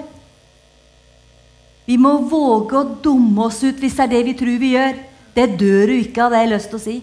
Vi 1.88 1.98
må 2.00 2.14
våge 2.32 2.80
å 2.80 2.88
dumme 3.04 3.50
oss 3.50 3.60
ut 3.64 3.80
hvis 3.80 3.98
det 4.00 4.06
er 4.06 4.14
det 4.16 4.24
vi 4.30 4.36
tror 4.40 4.58
vi 4.62 4.72
gjør. 4.74 4.98
Det 5.36 5.48
dør 5.60 5.92
du 5.92 5.96
ikke 5.98 6.24
av, 6.24 6.32
det 6.32 6.40
har 6.40 6.48
jeg 6.48 6.54
lyst 6.56 6.72
til 6.72 6.80
å 6.80 6.84
si. 6.84 6.96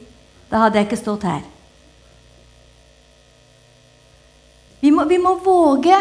Da 0.50 0.64
hadde 0.64 0.80
jeg 0.80 0.88
ikke 0.88 1.00
stått 1.00 1.26
her. 1.28 1.42
Vi 4.84 4.90
må, 4.92 5.06
vi 5.08 5.16
må 5.16 5.38
våge 5.40 5.96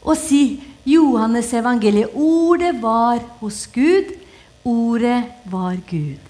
å 0.00 0.16
si 0.16 0.60
Johannes 0.88 1.52
evangeliet. 1.52 2.14
Ordet 2.16 2.72
var 2.80 3.20
hos 3.42 3.66
Gud. 3.74 4.14
Ordet 4.64 5.20
var 5.52 5.76
Gud. 5.88 6.20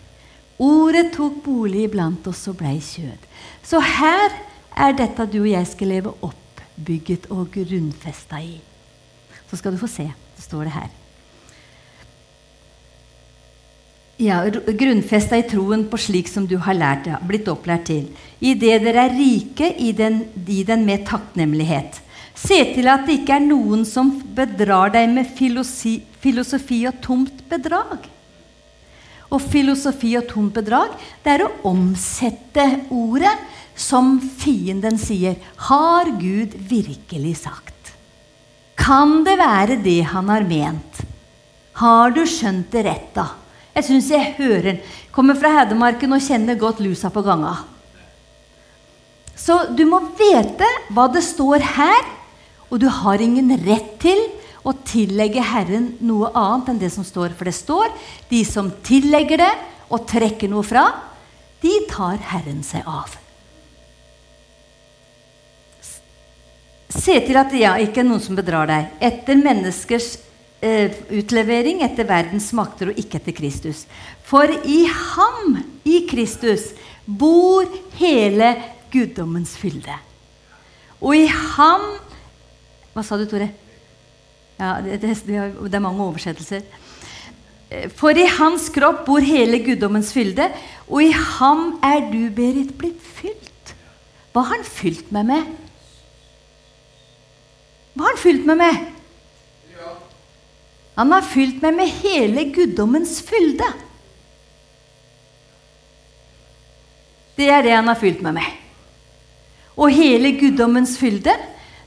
Ordet 0.60 1.06
tok 1.14 1.38
bolig 1.44 1.86
iblant 1.86 2.26
oss 2.28 2.42
og 2.50 2.58
blei 2.60 2.76
kjød. 2.84 3.28
Så 3.64 3.80
her 3.80 4.34
er 4.76 4.96
dette 4.98 5.28
du 5.30 5.40
og 5.44 5.52
jeg 5.52 5.68
skal 5.70 5.94
leve 5.94 6.12
oppbygget 6.26 7.30
og 7.32 7.48
grunnfesta 7.54 8.42
i. 8.44 8.58
Så 9.48 9.58
skal 9.58 9.74
du 9.74 9.80
få 9.80 9.88
se. 9.90 10.10
Det 10.36 10.44
står 10.44 10.66
det 10.68 10.74
her. 10.74 10.99
Ja, 14.20 14.42
Grunnfesta 14.50 15.38
i 15.40 15.46
troen 15.48 15.86
på 15.88 15.96
slik 15.96 16.28
som 16.28 16.44
du 16.44 16.58
har 16.60 16.76
lært, 16.76 17.06
blitt 17.24 17.46
opplært 17.48 17.86
til. 17.88 18.10
I 18.44 18.52
det 18.52 18.74
dere 18.84 19.06
er 19.06 19.14
rike 19.16 19.70
i 19.80 19.94
den, 19.96 20.26
i 20.44 20.60
den 20.68 20.84
med 20.84 21.06
takknemlighet. 21.08 22.02
Se 22.36 22.58
til 22.74 22.90
at 22.92 23.06
det 23.08 23.22
ikke 23.22 23.38
er 23.38 23.46
noen 23.46 23.86
som 23.88 24.12
bedrar 24.36 24.92
deg 24.92 25.08
med 25.14 25.32
filosofi, 25.38 26.02
filosofi 26.20 26.82
og 26.90 27.00
tomt 27.00 27.40
bedrag. 27.48 28.04
Og 29.32 29.40
filosofi 29.40 30.12
og 30.20 30.28
tomt 30.28 30.52
bedrag, 30.52 30.92
det 31.24 31.38
er 31.38 31.46
å 31.46 31.52
omsette 31.72 32.68
ordet 32.92 33.32
som 33.72 34.18
fienden 34.20 35.00
sier. 35.00 35.40
Har 35.70 36.12
Gud 36.20 36.60
virkelig 36.68 37.38
sagt? 37.46 37.94
Kan 38.76 39.22
det 39.24 39.40
være 39.40 39.80
det 39.80 40.02
han 40.12 40.28
har 40.28 40.44
ment? 40.44 41.06
Har 41.80 42.12
du 42.12 42.26
skjønt 42.28 42.68
det 42.74 42.84
rett, 42.84 43.14
da? 43.16 43.30
Jeg 43.74 43.86
syns 43.86 44.10
jeg 44.10 44.34
hører 44.38 44.66
den. 44.66 44.80
Kommer 45.14 45.38
fra 45.38 45.52
Hedmarken 45.60 46.16
og 46.16 46.24
kjenner 46.24 46.58
godt 46.58 46.82
lusa 46.82 47.10
på 47.12 47.22
ganga. 47.26 47.54
Så 49.38 49.62
du 49.76 49.86
må 49.88 50.02
vite 50.18 50.66
hva 50.92 51.06
det 51.12 51.22
står 51.24 51.64
her, 51.78 52.08
og 52.68 52.82
du 52.82 52.88
har 52.92 53.22
ingen 53.22 53.54
rett 53.64 53.94
til 54.02 54.20
å 54.66 54.74
tillegge 54.84 55.42
Herren 55.42 55.94
noe 56.04 56.28
annet 56.36 56.74
enn 56.74 56.82
det 56.82 56.90
som 56.92 57.06
står. 57.06 57.32
For 57.38 57.48
det 57.48 57.56
står 57.56 57.88
de 58.30 58.42
som 58.46 58.68
tillegger 58.84 59.40
det 59.40 59.52
og 59.90 60.04
trekker 60.10 60.50
noe 60.50 60.66
fra, 60.66 60.84
de 61.60 61.72
tar 61.90 62.20
Herren 62.30 62.62
seg 62.66 62.86
av. 62.88 63.16
Se 66.90 67.16
til 67.22 67.38
at 67.38 67.52
ja, 67.54 67.76
ikke 67.78 68.02
er 68.02 68.08
noen 68.08 68.22
som 68.22 68.36
bedrar 68.38 68.68
deg. 68.68 68.90
Etter 69.00 69.38
menneskers 69.38 70.16
utlevering 70.60 71.80
etter 71.86 72.04
verdens 72.08 72.50
makter 72.56 72.90
og 72.90 72.98
ikke 73.00 73.20
etter 73.20 73.36
Kristus. 73.36 73.86
For 74.28 74.50
i 74.50 74.82
ham, 74.88 75.56
i 75.88 76.04
Kristus, 76.10 76.70
bor 77.06 77.66
hele 77.98 78.52
guddommens 78.92 79.56
fylde. 79.58 79.96
Og 81.00 81.16
i 81.16 81.26
ham 81.30 81.86
Hva 82.90 83.04
sa 83.06 83.16
du, 83.16 83.22
Tore? 83.30 83.46
Ja, 84.58 84.74
det, 84.84 84.98
det, 85.00 85.14
det 85.24 85.76
er 85.78 85.82
mange 85.82 86.02
oversettelser. 86.04 86.64
Eh, 87.70 87.86
for 87.96 88.18
i 88.18 88.26
hans 88.26 88.66
kropp 88.74 89.04
bor 89.06 89.24
hele 89.24 89.62
guddommens 89.64 90.10
fylde, 90.12 90.50
og 90.90 91.04
i 91.06 91.12
ham 91.14 91.78
er 91.86 92.02
du, 92.10 92.24
Berit, 92.34 92.74
blitt 92.76 92.98
fylt. 93.00 93.74
Hva 94.34 94.42
har 94.42 94.58
han 94.58 94.66
fylt 94.66 95.14
meg 95.14 95.30
med? 95.30 95.54
Hva 97.94 98.08
har 98.08 98.16
han 98.16 98.22
fylt 98.26 98.50
meg 98.50 98.58
med? 98.58 98.99
Han 100.98 101.12
har 101.14 101.26
fylt 101.26 101.62
meg 101.62 101.76
med 101.78 101.92
hele 102.02 102.48
guddommens 102.54 103.20
fylde. 103.24 103.68
Det 107.38 107.48
er 107.48 107.64
det 107.64 107.76
han 107.76 107.88
har 107.88 107.98
fylt 108.00 108.20
meg 108.24 108.36
med. 108.36 108.56
Og 109.80 109.94
hele 109.96 110.34
guddommens 110.36 110.96
fylde, 111.00 111.32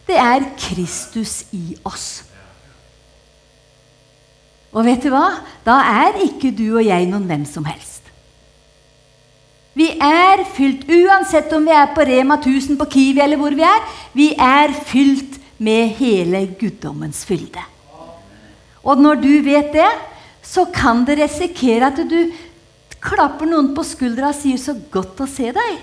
det 0.07 0.17
er 0.17 0.47
Kristus 0.59 1.43
i 1.53 1.75
oss. 1.85 2.23
Og 4.73 4.87
vet 4.87 5.03
du 5.05 5.11
hva? 5.13 5.27
Da 5.65 5.77
er 6.05 6.23
ikke 6.25 6.49
du 6.55 6.71
og 6.79 6.85
jeg 6.85 7.05
noen 7.09 7.27
hvem 7.29 7.43
som 7.45 7.67
helst. 7.69 8.01
Vi 9.77 9.87
er 10.01 10.43
fylt, 10.53 10.85
uansett 10.89 11.53
om 11.53 11.65
vi 11.65 11.73
er 11.73 11.93
på 11.95 12.05
Rema 12.05 12.37
1000, 12.37 12.77
på 12.77 12.89
Kiwi 12.93 13.21
eller 13.23 13.39
hvor 13.41 13.53
vi 13.57 13.65
er, 13.65 13.85
vi 14.13 14.27
er 14.37 14.73
fylt 14.85 15.39
med 15.57 15.93
hele 15.97 16.45
guddommens 16.59 17.23
fylde. 17.25 17.61
Og 18.83 18.99
når 18.99 19.21
du 19.23 19.31
vet 19.45 19.71
det, 19.73 19.89
så 20.43 20.65
kan 20.71 21.05
det 21.07 21.17
risikere 21.21 21.87
at 21.87 22.01
du 22.03 22.33
klapper 23.03 23.47
noen 23.47 23.71
på 23.75 23.83
skuldra 23.87 24.31
og 24.31 24.35
sier 24.35 24.57
'så 24.57 24.75
godt 24.91 25.19
å 25.23 25.27
se 25.27 25.51
deg'. 25.51 25.81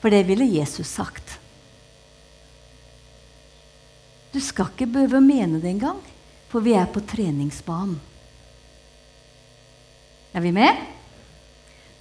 For 0.00 0.10
det 0.10 0.26
ville 0.26 0.44
Jesus 0.44 0.86
sagt. 0.86 1.38
Du 4.32 4.40
skal 4.40 4.66
ikke 4.70 4.86
behøve 4.86 5.18
å 5.18 5.24
mene 5.24 5.60
det 5.60 5.70
engang, 5.70 5.98
for 6.48 6.60
vi 6.60 6.72
er 6.72 6.86
på 6.86 7.00
treningsbanen. 7.00 8.00
Er 10.34 10.40
vi 10.40 10.52
med? 10.52 10.76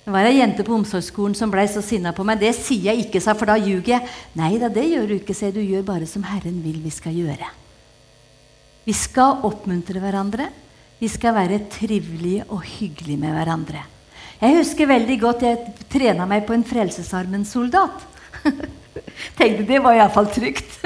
Det 0.06 0.14
var 0.14 0.24
ei 0.24 0.38
jente 0.38 0.64
på 0.64 0.76
omsorgsskolen 0.76 1.36
som 1.36 1.52
blei 1.52 1.66
så 1.68 1.82
sinna 1.82 2.14
på 2.14 2.24
meg. 2.24 2.40
'Det 2.40 2.56
sier 2.56 2.94
jeg 2.94 3.06
ikke', 3.06 3.22
sa 3.22 3.34
for 3.34 3.46
da 3.46 3.58
ljuger 3.58 3.88
jeg. 3.88 4.10
'Nei 4.36 4.58
da, 4.58 4.70
det 4.70 4.86
gjør 4.86 5.08
du 5.08 5.14
ikke', 5.20 5.36
sier 5.36 5.52
du. 5.52 5.60
gjør 5.60 5.84
bare 5.84 6.06
som 6.06 6.24
Herren 6.24 6.64
vil 6.64 6.80
vi 6.84 6.90
skal 6.90 7.12
gjøre'. 7.12 7.67
Vi 8.88 8.96
skal 8.96 9.42
oppmuntre 9.44 10.00
hverandre. 10.00 10.48
Vi 10.98 11.10
skal 11.12 11.36
være 11.36 11.60
trivelige 11.70 12.46
og 12.48 12.64
hyggelige 12.64 13.20
med 13.20 13.36
hverandre. 13.36 13.82
Jeg 14.40 14.60
husker 14.62 14.88
veldig 14.88 15.18
godt 15.20 15.44
jeg 15.44 15.74
trena 15.92 16.28
meg 16.30 16.46
på 16.48 16.56
en 16.56 16.64
Frelsesarmen-soldat. 16.66 18.06
Tenkte 19.38 19.66
det 19.68 19.82
var 19.84 19.98
iallfall 19.98 20.30
trygt. 20.32 20.78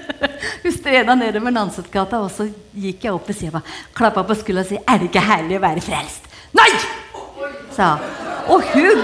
Hun 0.62 0.74
strena 0.74 1.14
nedover 1.16 1.54
Nansetgata, 1.54 2.20
og 2.20 2.30
så 2.34 2.48
gikk 2.76 3.06
jeg 3.06 3.14
opp 3.14 3.30
ved 3.30 3.38
sida 3.38 3.62
klappa 3.96 4.24
på 4.26 4.36
skuldra 4.36 4.64
og 4.64 4.68
sa 4.68 4.82
'Er 4.82 4.98
det 4.98 5.08
ikke 5.08 5.22
herlig 5.22 5.56
å 5.56 5.64
være 5.64 5.84
frelst?' 5.86 6.28
'Nei!' 6.52 7.06
sa 7.72 7.96
hun. 7.96 8.52
Og 8.52 8.62
hun 8.74 9.00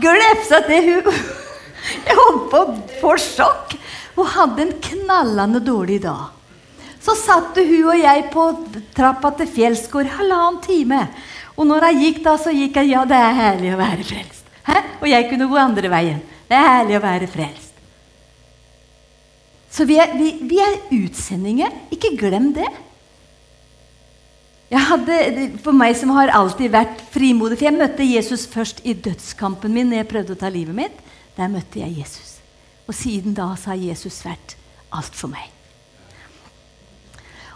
glefsa 0.00 0.62
til. 0.68 1.02
Hun 1.04 1.12
Jeg 2.08 2.16
holdt 2.16 2.48
på 2.50 2.62
å 2.62 2.76
få 3.00 3.12
sjokk. 3.20 3.76
Hun 4.16 4.26
hadde 4.26 4.62
en 4.62 4.74
knallende 4.80 5.60
dårlig 5.60 6.00
dag. 6.02 6.43
Så 7.04 7.12
satt 7.20 7.58
hun 7.58 7.90
og 7.92 7.98
jeg 8.00 8.28
på 8.32 8.44
trappa 8.96 9.34
til 9.36 9.50
Fjellsgård 9.58 10.08
halvannen 10.16 10.62
time. 10.64 11.02
Og 11.54 11.68
når 11.68 11.90
jeg 11.90 12.00
gikk 12.00 12.22
da, 12.24 12.38
så 12.40 12.54
gikk 12.54 12.80
jeg 12.80 12.94
ja, 12.94 13.04
det 13.08 13.18
er 13.18 13.36
herlig 13.36 13.74
å 13.74 13.80
være 13.80 14.06
frelst. 14.08 14.48
Hæ? 14.64 14.80
Og 15.02 15.06
jeg 15.10 15.28
kunne 15.28 15.50
gå 15.50 15.60
andre 15.60 15.92
veien. 15.92 16.24
Det 16.48 16.56
er 16.56 16.70
herlig 16.70 16.96
å 16.96 17.04
være 17.04 17.28
frelst. 17.30 17.70
Så 19.74 19.84
vi 19.88 19.98
er, 20.00 20.14
vi, 20.16 20.32
vi 20.48 20.60
er 20.62 20.80
utsendinger. 20.96 21.72
Ikke 21.92 22.14
glem 22.16 22.52
det. 22.56 22.68
Jeg 24.72 24.82
hadde, 24.88 25.18
for 25.62 25.76
meg 25.76 25.94
som 25.98 26.14
har 26.16 26.32
alltid 26.34 26.72
vært 26.72 27.02
frimodig 27.12 27.60
For 27.60 27.68
jeg 27.68 27.76
møtte 27.76 28.06
Jesus 28.06 28.46
først 28.50 28.80
i 28.82 28.94
dødskampen 28.96 29.74
min 29.74 29.92
når 29.92 30.00
jeg 30.00 30.10
prøvde 30.10 30.34
å 30.34 30.40
ta 30.40 30.50
livet 30.50 30.78
mitt. 30.78 31.02
Der 31.36 31.52
møtte 31.52 31.82
jeg 31.82 32.00
Jesus. 32.00 32.38
Og 32.88 32.96
siden 32.96 33.36
da 33.36 33.52
så 33.60 33.74
har 33.74 33.82
Jesus 33.82 34.22
vært 34.24 34.56
alt 34.94 35.14
for 35.18 35.30
meg. 35.34 35.53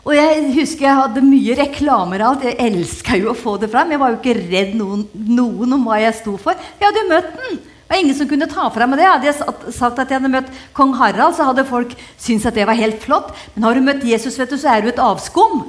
Og 0.09 0.15
jeg 0.17 0.45
husker 0.57 0.87
jeg 0.87 0.97
hadde 0.97 1.21
mye 1.21 1.55
reklamer 1.59 2.23
og 2.23 2.31
alt. 2.31 2.45
Jeg 2.49 2.57
elska 2.65 3.19
jo 3.21 3.35
å 3.35 3.37
få 3.37 3.59
det 3.61 3.69
fram. 3.69 3.91
Jeg 3.93 4.01
var 4.01 4.15
jo 4.15 4.21
ikke 4.23 4.39
redd 4.39 4.71
noen, 4.79 5.03
noen 5.13 5.75
om 5.77 5.85
hva 5.85 5.99
jeg 6.01 6.17
sto 6.23 6.39
for. 6.41 6.57
Jeg 6.79 6.87
hadde 6.87 7.03
jo 7.03 7.11
møtt 7.11 7.35
den. 7.37 7.59
Det 7.61 7.93
var 7.93 8.01
ingen 8.01 8.17
som 8.17 8.29
kunne 8.29 8.49
ta 8.49 8.65
fra 8.73 8.89
meg 8.89 9.01
det. 9.01 9.09
Hadde 9.09 9.29
jeg 9.29 9.75
sagt 9.77 10.01
at 10.01 10.09
jeg 10.09 10.17
hadde 10.17 10.33
møtt 10.33 10.49
kong 10.77 10.95
Harald, 10.97 11.37
så 11.37 11.51
hadde 11.51 11.69
folk 11.69 11.93
syntes 12.17 12.49
at 12.49 12.57
det 12.57 12.67
var 12.69 12.81
helt 12.81 13.05
flott. 13.05 13.37
Men 13.53 13.69
har 13.69 13.77
du 13.77 13.85
møtt 13.85 14.09
Jesus, 14.09 14.41
vet 14.41 14.53
du, 14.53 14.57
så 14.61 14.73
er 14.73 14.85
du 14.85 14.91
et 14.91 15.05
avskum. 15.05 15.63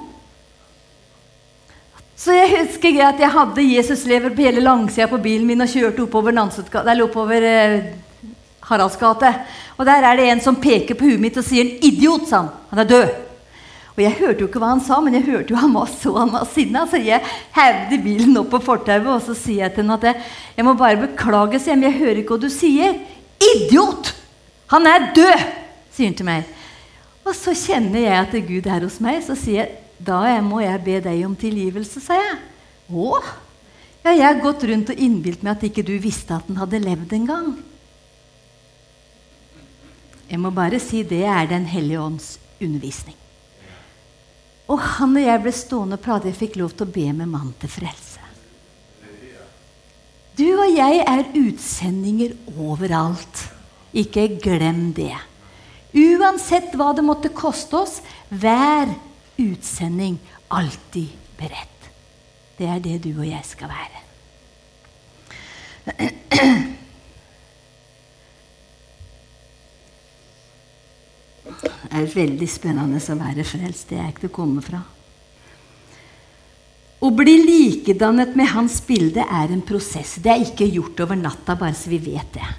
Så 2.20 2.36
jeg 2.36 2.52
husker 2.56 3.04
at 3.12 3.20
jeg 3.20 3.36
hadde 3.36 3.70
Jesus 3.74 4.08
lever 4.08 4.36
på 4.36 4.48
hele 4.48 4.64
langsida 4.64 5.08
på 5.12 5.20
bilen 5.24 5.48
min 5.48 5.64
og 5.64 5.72
kjørte 5.72 6.04
oppover, 6.08 6.36
eller 6.36 7.06
oppover 7.06 7.48
eh, 7.48 7.80
Haralds 8.72 9.00
gate. 9.00 9.32
Og 9.80 9.88
der 9.88 10.04
er 10.04 10.20
det 10.20 10.28
en 10.32 10.44
som 10.44 10.60
peker 10.60 11.00
på 11.00 11.12
huet 11.12 11.24
mitt 11.24 11.40
og 11.40 11.48
sier 11.48 11.76
idiot', 11.80 12.28
sa 12.28 12.44
han. 12.44 12.56
Han 12.72 12.84
er 12.84 12.96
død. 12.96 13.18
Og 14.00 14.04
Jeg 14.06 14.16
hørte 14.16 14.40
jo 14.40 14.48
ikke 14.48 14.62
hva 14.64 14.70
han 14.72 14.80
sa, 14.80 15.02
men 15.04 15.18
jeg 15.18 15.26
hørte 15.28 15.52
jo 15.52 15.60
han 15.60 15.74
var 15.76 15.90
så 15.92 16.14
han 16.16 16.30
var 16.32 16.46
sinna. 16.48 16.86
Så 16.88 17.02
jeg 17.04 17.20
hevde 17.52 17.98
bilen 18.00 18.40
opp 18.40 18.54
på 18.54 18.62
fortauet 18.64 19.10
og 19.12 19.26
så 19.26 19.36
sier 19.36 19.66
jeg 19.66 19.76
til 19.76 19.84
ham 19.90 19.98
at 19.98 20.08
jeg, 20.08 20.30
jeg 20.56 20.68
må 20.70 20.74
bare 20.80 21.02
beklage, 21.02 21.60
sier 21.60 21.74
jeg, 21.74 21.82
men 21.82 21.90
jeg 21.90 22.00
hører 22.00 22.22
ikke 22.22 22.38
hva 22.38 22.46
du 22.46 22.54
sier. 22.54 22.96
'Idiot! 23.40 24.14
Han 24.72 24.88
er 24.88 25.12
død!' 25.16 25.46
sier 25.92 26.08
han 26.08 26.16
til 26.16 26.30
meg. 26.32 26.56
Og 27.28 27.36
så 27.36 27.52
kjenner 27.52 28.00
jeg 28.06 28.16
at 28.24 28.40
Gud 28.48 28.72
er 28.72 28.88
hos 28.88 29.00
meg. 29.04 29.20
Så 29.28 29.36
sier 29.36 29.66
jeg 29.66 29.76
da 30.00 30.24
må 30.40 30.64
jeg 30.64 30.80
be 30.88 30.98
deg 31.04 31.26
om 31.28 31.36
tilgivelse, 31.36 32.00
sa 32.00 32.16
jeg. 32.16 32.40
Å? 32.88 33.20
Ja, 34.06 34.14
jeg 34.16 34.24
har 34.24 34.40
gått 34.40 34.64
rundt 34.64 34.94
og 34.94 35.02
innbilt 35.04 35.44
meg 35.44 35.58
at 35.58 35.66
ikke 35.68 35.84
du 35.84 35.98
visste 36.00 36.40
at 36.40 36.48
den 36.48 36.60
hadde 36.62 36.80
levd 36.80 37.18
en 37.20 37.28
gang. 37.28 37.50
Jeg 40.30 40.40
må 40.40 40.56
bare 40.56 40.80
si 40.80 41.04
det 41.04 41.26
er 41.28 41.50
Den 41.52 41.66
hellige 41.68 42.00
ånds 42.00 42.38
undervisning. 42.62 43.18
Og 44.70 44.82
han 44.98 45.18
og 45.18 45.26
jeg 45.26 45.42
ble 45.44 45.54
stående 45.56 45.98
og 45.98 46.04
prate. 46.04 46.30
Jeg 46.30 46.38
fikk 46.38 46.60
lov 46.62 46.76
til 46.78 46.86
å 46.86 46.94
be 46.94 47.08
med 47.10 47.32
mannen 47.32 47.56
til 47.62 47.72
frelse. 47.74 48.18
Du 50.40 50.48
og 50.54 50.70
jeg 50.72 51.02
er 51.04 51.26
utsendinger 51.36 52.36
overalt. 52.56 53.50
Ikke 53.98 54.28
glem 54.40 54.94
det. 54.96 55.16
Uansett 55.98 56.76
hva 56.78 56.94
det 56.94 57.04
måtte 57.04 57.32
koste 57.34 57.80
oss, 57.82 57.98
vær 58.30 58.88
utsending 59.42 60.20
alltid 60.54 61.10
beredt. 61.40 61.90
Det 62.60 62.68
er 62.70 62.84
det 62.84 63.00
du 63.08 63.12
og 63.16 63.26
jeg 63.26 63.42
skal 63.48 63.74
være. 63.74 64.00
Det 71.50 71.98
er 71.98 72.08
veldig 72.14 72.48
spennende 72.50 73.02
å 73.02 73.20
være 73.20 73.46
frelst. 73.48 73.90
Det 73.90 74.00
er 74.00 74.10
ikke 74.12 74.26
til 74.26 74.32
å 74.32 74.38
komme 74.40 74.64
fra. 74.64 74.82
Å 77.00 77.10
bli 77.16 77.36
likedannet 77.40 78.34
med 78.36 78.52
hans 78.52 78.82
bilde 78.84 79.24
er 79.24 79.54
en 79.54 79.64
prosess. 79.64 80.18
Det 80.20 80.34
er 80.34 80.44
ikke 80.44 80.68
gjort 80.68 81.00
over 81.06 81.20
natta, 81.20 81.56
bare 81.56 81.78
så 81.78 81.92
vi 81.92 82.02
vet 82.10 82.34
det. 82.36 82.50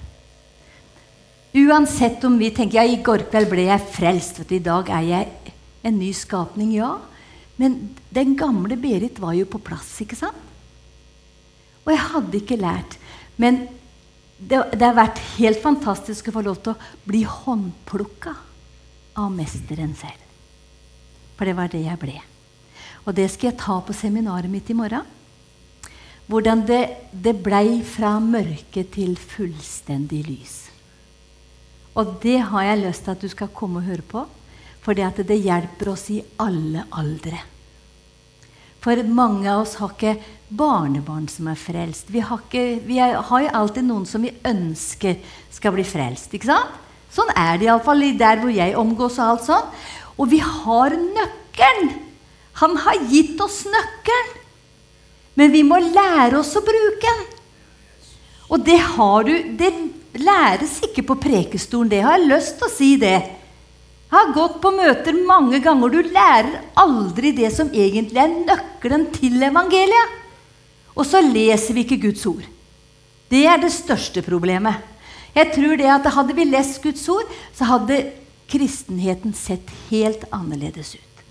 Uansett 1.60 2.24
om 2.24 2.38
vi 2.40 2.48
tenker 2.54 2.80
ja, 2.80 2.86
i 2.86 3.02
går 3.04 3.26
kveld 3.28 3.50
ble 3.50 3.66
jeg 3.66 3.88
frelst, 3.92 4.38
vet 4.40 4.52
du, 4.52 4.56
i 4.56 4.64
dag 4.64 4.88
er 4.96 5.06
jeg 5.08 5.54
en 5.84 5.98
ny 5.98 6.12
skapning, 6.16 6.72
ja. 6.78 6.94
Men 7.60 7.76
den 8.14 8.32
gamle 8.38 8.78
Berit 8.80 9.18
var 9.20 9.34
jo 9.36 9.48
på 9.50 9.60
plass, 9.60 9.92
ikke 10.00 10.16
sant? 10.16 10.46
Og 11.84 11.92
jeg 11.92 12.06
hadde 12.12 12.38
ikke 12.38 12.60
lært. 12.60 12.96
Men 13.40 13.66
det, 14.38 14.62
det 14.72 14.86
har 14.86 14.96
vært 14.96 15.20
helt 15.36 15.60
fantastisk 15.60 16.30
å 16.30 16.38
få 16.38 16.44
lov 16.46 16.62
til 16.64 16.72
å 16.72 17.08
bli 17.08 17.26
håndplukka 17.28 18.36
av 19.18 19.30
mesteren 19.34 19.94
selv. 19.98 20.26
For 21.38 21.48
det 21.48 21.56
var 21.56 21.70
det 21.72 21.82
jeg 21.86 22.00
ble. 22.00 22.18
Og 23.06 23.14
det 23.16 23.30
skal 23.32 23.50
jeg 23.50 23.60
ta 23.62 23.78
på 23.82 23.96
seminaret 23.96 24.50
mitt 24.52 24.68
i 24.70 24.76
morgen. 24.76 25.06
Hvordan 26.30 26.66
det, 26.68 26.82
det 27.10 27.40
blei 27.42 27.80
fra 27.82 28.18
mørke 28.22 28.84
til 28.92 29.16
fullstendig 29.18 30.20
lys. 30.28 30.58
Og 31.98 32.20
det 32.22 32.38
har 32.52 32.68
jeg 32.68 32.82
lyst 32.84 33.06
til 33.06 33.16
at 33.16 33.24
du 33.24 33.30
skal 33.32 33.50
komme 33.54 33.80
og 33.80 33.88
høre 33.88 34.06
på. 34.06 34.26
For 34.80 34.96
det 34.96 35.40
hjelper 35.42 35.90
oss 35.92 36.06
i 36.12 36.20
alle 36.40 36.86
aldre. 36.96 37.40
For 38.80 39.02
mange 39.04 39.48
av 39.50 39.66
oss 39.66 39.74
har 39.76 39.92
ikke 39.92 40.14
barnebarn 40.56 41.26
som 41.28 41.50
er 41.52 41.58
frelst. 41.60 42.08
Vi 42.08 42.22
har, 42.24 42.40
ikke, 42.46 42.80
vi 42.86 42.96
er, 43.02 43.18
har 43.28 43.42
jo 43.44 43.50
alltid 43.58 43.84
noen 43.84 44.06
som 44.08 44.24
vi 44.24 44.32
ønsker 44.46 45.18
skal 45.52 45.74
bli 45.76 45.84
frelst. 45.84 46.32
ikke 46.32 46.48
sant? 46.48 46.78
Sånn 47.10 47.30
er 47.34 47.58
det 47.58 47.66
iallfall 47.66 48.04
der 48.18 48.38
hvor 48.42 48.52
jeg 48.54 48.76
omgås. 48.78 49.18
Og 49.18 49.32
alt 49.34 49.48
sånn. 49.48 49.66
Og 50.20 50.30
vi 50.30 50.40
har 50.44 50.94
nøkkelen. 50.94 51.90
Han 52.60 52.76
har 52.84 53.02
gitt 53.10 53.40
oss 53.40 53.64
nøkkelen. 53.66 54.36
Men 55.38 55.52
vi 55.54 55.62
må 55.64 55.78
lære 55.80 56.38
oss 56.40 56.52
å 56.58 56.64
bruke 56.64 57.06
den. 57.06 57.26
Og 58.50 58.64
det 58.66 58.80
har 58.82 59.24
du 59.24 59.34
Det 59.56 59.70
læres 60.20 60.80
ikke 60.82 61.04
på 61.06 61.14
prekestolen. 61.22 61.88
Det 61.88 62.02
har 62.02 62.18
jeg 62.18 62.30
lyst 62.32 62.58
til 62.58 62.66
å 62.66 62.74
si 62.74 62.90
det. 62.98 63.18
Jeg 64.10 64.16
har 64.18 64.32
gått 64.34 64.56
på 64.60 64.72
møter 64.74 65.14
mange 65.22 65.60
ganger. 65.62 65.88
Du 65.88 66.02
lærer 66.02 66.56
aldri 66.74 67.30
det 67.30 67.52
som 67.54 67.70
egentlig 67.70 68.18
er 68.18 68.32
nøkkelen 68.42 69.06
til 69.14 69.38
evangeliet. 69.46 70.16
Og 70.98 71.06
så 71.06 71.22
leser 71.22 71.76
vi 71.76 71.84
ikke 71.86 72.00
Guds 72.08 72.26
ord. 72.26 72.42
Det 73.30 73.44
er 73.46 73.60
det 73.62 73.70
største 73.70 74.24
problemet. 74.26 74.89
Jeg 75.34 75.52
tror 75.54 75.76
det 75.78 75.90
at 75.90 76.08
Hadde 76.14 76.34
vi 76.36 76.48
lest 76.48 76.80
Guds 76.82 77.06
ord, 77.08 77.28
så 77.54 77.68
hadde 77.70 78.00
kristenheten 78.50 79.34
sett 79.36 79.70
helt 79.90 80.26
annerledes 80.34 80.96
ut. 80.98 81.24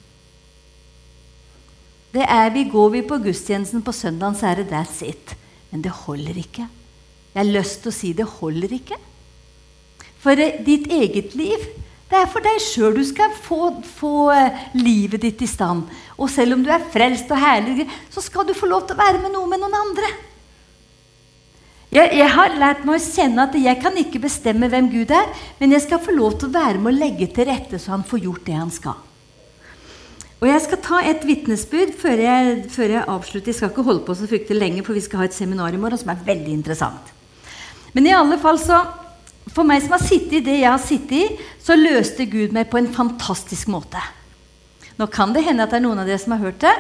Det 2.14 2.26
er 2.26 2.50
vi, 2.56 2.64
Går 2.72 2.90
vi 2.96 3.02
på 3.06 3.20
gudstjenesten 3.22 3.84
på 3.86 3.94
søndag, 3.94 4.38
så 4.40 4.50
er 4.50 4.62
det 4.62 4.72
that's 4.72 5.04
it. 5.06 5.36
Men 5.70 5.84
det 5.86 5.92
holder 6.06 6.38
ikke. 6.42 6.66
Jeg 7.36 7.44
har 7.44 7.52
lyst 7.52 7.84
til 7.84 7.92
å 7.92 7.96
si 7.96 8.14
det 8.18 8.26
holder 8.40 8.74
ikke. 8.80 8.98
For 10.20 10.36
ditt 10.36 10.90
eget 10.92 11.36
liv 11.38 11.68
det 12.10 12.18
er 12.18 12.30
for 12.32 12.42
deg 12.42 12.58
sjøl 12.64 12.96
du 12.98 13.04
skal 13.06 13.36
få, 13.38 13.68
få, 13.86 14.32
eh, 14.34 14.64
livet 14.74 15.22
ditt 15.22 15.44
i 15.46 15.48
stand. 15.48 15.84
Og 16.18 16.30
selv 16.34 16.56
om 16.56 16.64
du 16.66 16.72
er 16.74 16.88
frelst 16.90 17.30
og 17.30 17.38
herlig, 17.38 17.86
så 18.10 18.24
skal 18.26 18.48
du 18.48 18.56
få 18.58 18.66
lov 18.66 18.88
til 18.88 18.98
å 18.98 19.04
være 19.04 19.22
med 19.22 19.36
noe 19.36 19.46
med 19.46 19.62
noen 19.62 19.78
andre. 19.78 20.10
Jeg, 21.90 22.12
jeg, 22.14 22.30
har 22.30 22.54
lært 22.62 22.84
meg 22.86 23.00
å 23.00 23.02
kjenne 23.02 23.46
at 23.48 23.56
jeg 23.58 23.80
kan 23.82 23.96
ikke 23.98 24.22
bestemme 24.22 24.68
hvem 24.70 24.92
Gud 24.92 25.10
er, 25.16 25.30
men 25.58 25.72
jeg 25.74 25.88
skal 25.88 26.02
få 26.04 26.14
lov 26.14 26.36
til 26.38 26.52
å 26.52 26.54
være 26.54 26.78
med 26.78 26.92
å 26.92 27.00
legge 27.00 27.28
til 27.34 27.50
rette 27.50 27.80
så 27.82 27.96
han 27.96 28.06
får 28.06 28.28
gjort 28.28 28.44
det 28.46 28.58
han 28.60 28.74
skal. 28.74 29.00
Og 30.40 30.48
Jeg 30.48 30.62
skal 30.64 30.80
ta 30.80 31.00
et 31.04 31.26
vitnesbyrd 31.28 31.98
før, 32.00 32.22
før, 32.72 32.92
jeg 32.94 33.02
avslutter. 33.02 33.50
Jeg 33.52 33.58
skal 33.58 33.74
ikke 33.74 33.84
holde 33.84 34.06
på 34.08 34.14
så 34.16 34.28
fryktelig 34.30 34.60
lenge, 34.62 34.84
for 34.88 34.96
vi 34.96 35.04
skal 35.04 35.20
ha 35.20 35.26
et 35.28 35.36
seminar 35.36 35.76
i 35.76 35.82
morgen 35.82 36.00
som 36.00 36.14
er 36.14 36.22
veldig 36.30 36.54
interessant. 36.54 37.10
Men 37.92 38.08
i 38.08 38.14
alle 38.16 38.38
fall 38.40 38.62
så 38.62 38.78
for 39.52 39.68
meg 39.68 39.82
som 39.84 39.98
har 39.98 40.06
sittet 40.06 40.38
i 40.40 40.46
det 40.46 40.60
jeg 40.62 40.70
har 40.70 40.80
sittet 40.80 41.18
i, 41.18 41.26
så 41.60 41.76
løste 41.76 42.30
Gud 42.30 42.54
meg 42.56 42.70
på 42.72 42.80
en 42.80 42.88
fantastisk 42.94 43.68
måte. 43.74 44.00
Nå 45.00 45.10
kan 45.12 45.34
det 45.36 45.44
hende 45.44 45.66
at 45.66 45.74
det 45.74 45.82
er 45.82 45.88
noen 45.90 46.00
av 46.00 46.08
dere 46.08 46.22
som 46.22 46.38
har 46.38 46.46
hørt 46.46 46.62
det. 46.64 46.76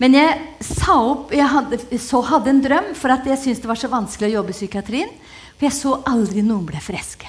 Men 0.00 0.16
jeg 0.16 0.64
sa 0.64 0.96
opp 0.96 1.34
Jeg 1.34 1.48
hadde, 1.52 1.78
så 2.00 2.22
hadde 2.24 2.54
en 2.54 2.62
drøm, 2.64 2.94
for 2.96 3.12
at 3.12 3.26
jeg 3.28 3.40
syntes 3.40 3.60
det 3.60 3.70
var 3.70 3.80
så 3.80 3.92
vanskelig 3.92 4.30
å 4.30 4.38
jobbe 4.38 4.54
i 4.54 4.56
psykiatrien. 4.56 5.12
For 5.58 5.68
jeg 5.68 5.76
så 5.76 5.94
aldri 6.08 6.44
noen 6.46 6.64
ble 6.68 6.80
friske. 6.82 7.28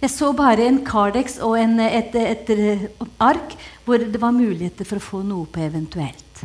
Jeg 0.00 0.12
så 0.14 0.30
bare 0.32 0.64
en 0.64 0.80
Cardex 0.80 1.36
og 1.44 1.58
en, 1.60 1.76
et, 1.84 2.14
et, 2.16 2.50
et, 2.56 3.02
ark 3.20 3.52
hvor 3.84 4.00
det 4.00 4.20
var 4.22 4.32
muligheter 4.32 4.88
for 4.88 4.96
å 4.96 5.04
få 5.04 5.20
noe 5.20 5.44
på 5.52 5.60
eventuelt. 5.60 6.44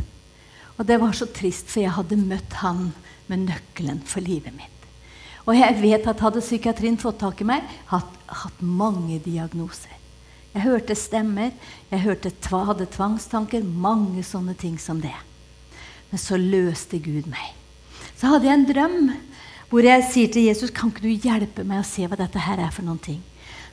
Og 0.76 0.84
det 0.84 0.98
var 1.00 1.16
så 1.16 1.30
trist, 1.32 1.70
for 1.72 1.86
jeg 1.86 1.96
hadde 1.96 2.20
møtt 2.20 2.58
han 2.60 2.90
med 3.32 3.46
nøkkelen 3.48 4.02
for 4.04 4.26
livet 4.26 4.52
mitt. 4.58 4.72
Og 5.48 5.56
jeg 5.56 5.78
vet 5.80 6.08
at 6.12 6.24
hadde 6.26 6.44
psykiatrien 6.44 7.00
fått 7.00 7.22
tak 7.22 7.40
i 7.46 7.48
meg, 7.48 7.64
hatt, 7.94 8.12
hatt 8.28 8.60
mange 8.60 9.22
diagnoser. 9.24 9.94
Jeg 10.56 10.64
hørte 10.64 10.96
stemmer, 10.96 11.52
jeg 11.92 12.00
hørte, 12.06 12.32
hadde 12.48 12.88
tvangstanker, 12.88 13.64
mange 13.64 14.24
sånne 14.24 14.56
ting 14.56 14.78
som 14.80 15.02
det. 15.04 15.16
Men 16.08 16.22
så 16.22 16.40
løste 16.40 17.00
Gud 17.04 17.28
meg. 17.28 17.52
Så 18.16 18.32
hadde 18.32 18.48
jeg 18.48 18.56
en 18.56 18.70
drøm 18.70 19.00
hvor 19.68 19.84
jeg 19.84 20.06
sier 20.08 20.30
til 20.32 20.46
Jesus 20.46 20.72
kan 20.72 20.92
ikke 20.94 21.04
du 21.04 21.10
hjelpe 21.12 21.66
meg 21.68 21.82
å 21.82 21.88
se 21.88 22.06
hva 22.08 22.16
dette 22.16 22.40
her 22.40 22.62
er 22.64 22.72
for 22.72 22.86
noen 22.88 23.02
ting. 23.04 23.20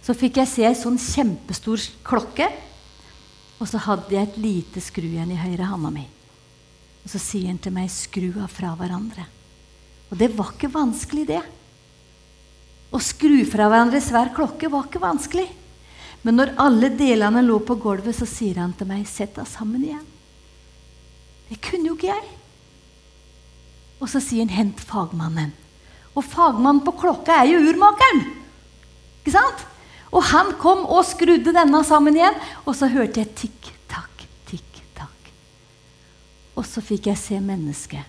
Så 0.02 0.16
fikk 0.18 0.40
jeg 0.40 0.50
se 0.50 0.64
ei 0.66 0.74
sånn 0.74 0.98
kjempestor 0.98 1.84
klokke, 2.02 2.48
og 3.62 3.68
så 3.70 3.78
hadde 3.84 4.16
jeg 4.16 4.26
et 4.26 4.40
lite 4.42 4.82
skrujern 4.82 5.30
i 5.30 5.38
høyre 5.38 5.68
handa 5.70 5.92
mi. 5.94 6.08
Og 7.04 7.12
så 7.12 7.20
sier 7.22 7.52
han 7.52 7.62
til 7.62 7.74
meg 7.76 7.90
'skru 7.90 8.32
av 8.42 8.50
fra 8.50 8.74
hverandre'. 8.74 9.28
Og 10.10 10.18
det 10.18 10.32
var 10.34 10.50
ikke 10.50 10.72
vanskelig, 10.72 11.26
det. 11.26 11.42
Å 12.90 12.98
skru 12.98 13.44
fra 13.46 13.68
hverandre 13.70 14.00
svær 14.02 14.34
klokke 14.34 14.68
var 14.68 14.88
ikke 14.88 15.00
vanskelig. 15.00 15.46
Men 16.22 16.38
når 16.38 16.54
alle 16.62 16.90
delene 16.94 17.42
lå 17.42 17.58
på 17.66 17.76
gulvet, 17.82 18.14
så 18.14 18.26
sier 18.28 18.60
han 18.62 18.72
til 18.78 18.86
meg 18.86 19.06
'sett 19.06 19.34
deg 19.34 19.46
sammen 19.46 19.82
igjen'. 19.82 20.06
Det 21.48 21.60
kunne 21.60 21.88
jo 21.88 21.96
ikke 21.96 22.14
jeg. 22.14 22.28
Og 24.00 24.08
så 24.08 24.20
sier 24.20 24.46
han 24.46 24.54
'hent 24.56 24.80
fagmannen'. 24.80 25.52
Og 26.14 26.24
fagmannen 26.24 26.84
på 26.84 26.92
klokka 26.92 27.32
er 27.32 27.50
jo 27.50 27.58
urmakeren. 27.70 28.22
Ikke 29.20 29.32
sant? 29.32 29.66
Og 30.12 30.22
han 30.22 30.52
kom 30.60 30.84
og 30.84 31.04
skrudde 31.08 31.54
denne 31.54 31.84
sammen 31.84 32.16
igjen, 32.16 32.34
og 32.66 32.76
så 32.76 32.86
hørte 32.86 33.22
jeg 33.22 33.34
tikk-takk, 33.34 34.26
tikk-takk. 34.50 35.32
Og 36.54 36.66
så 36.66 36.80
fikk 36.84 37.06
jeg 37.06 37.18
se 37.18 37.40
mennesket. 37.40 38.04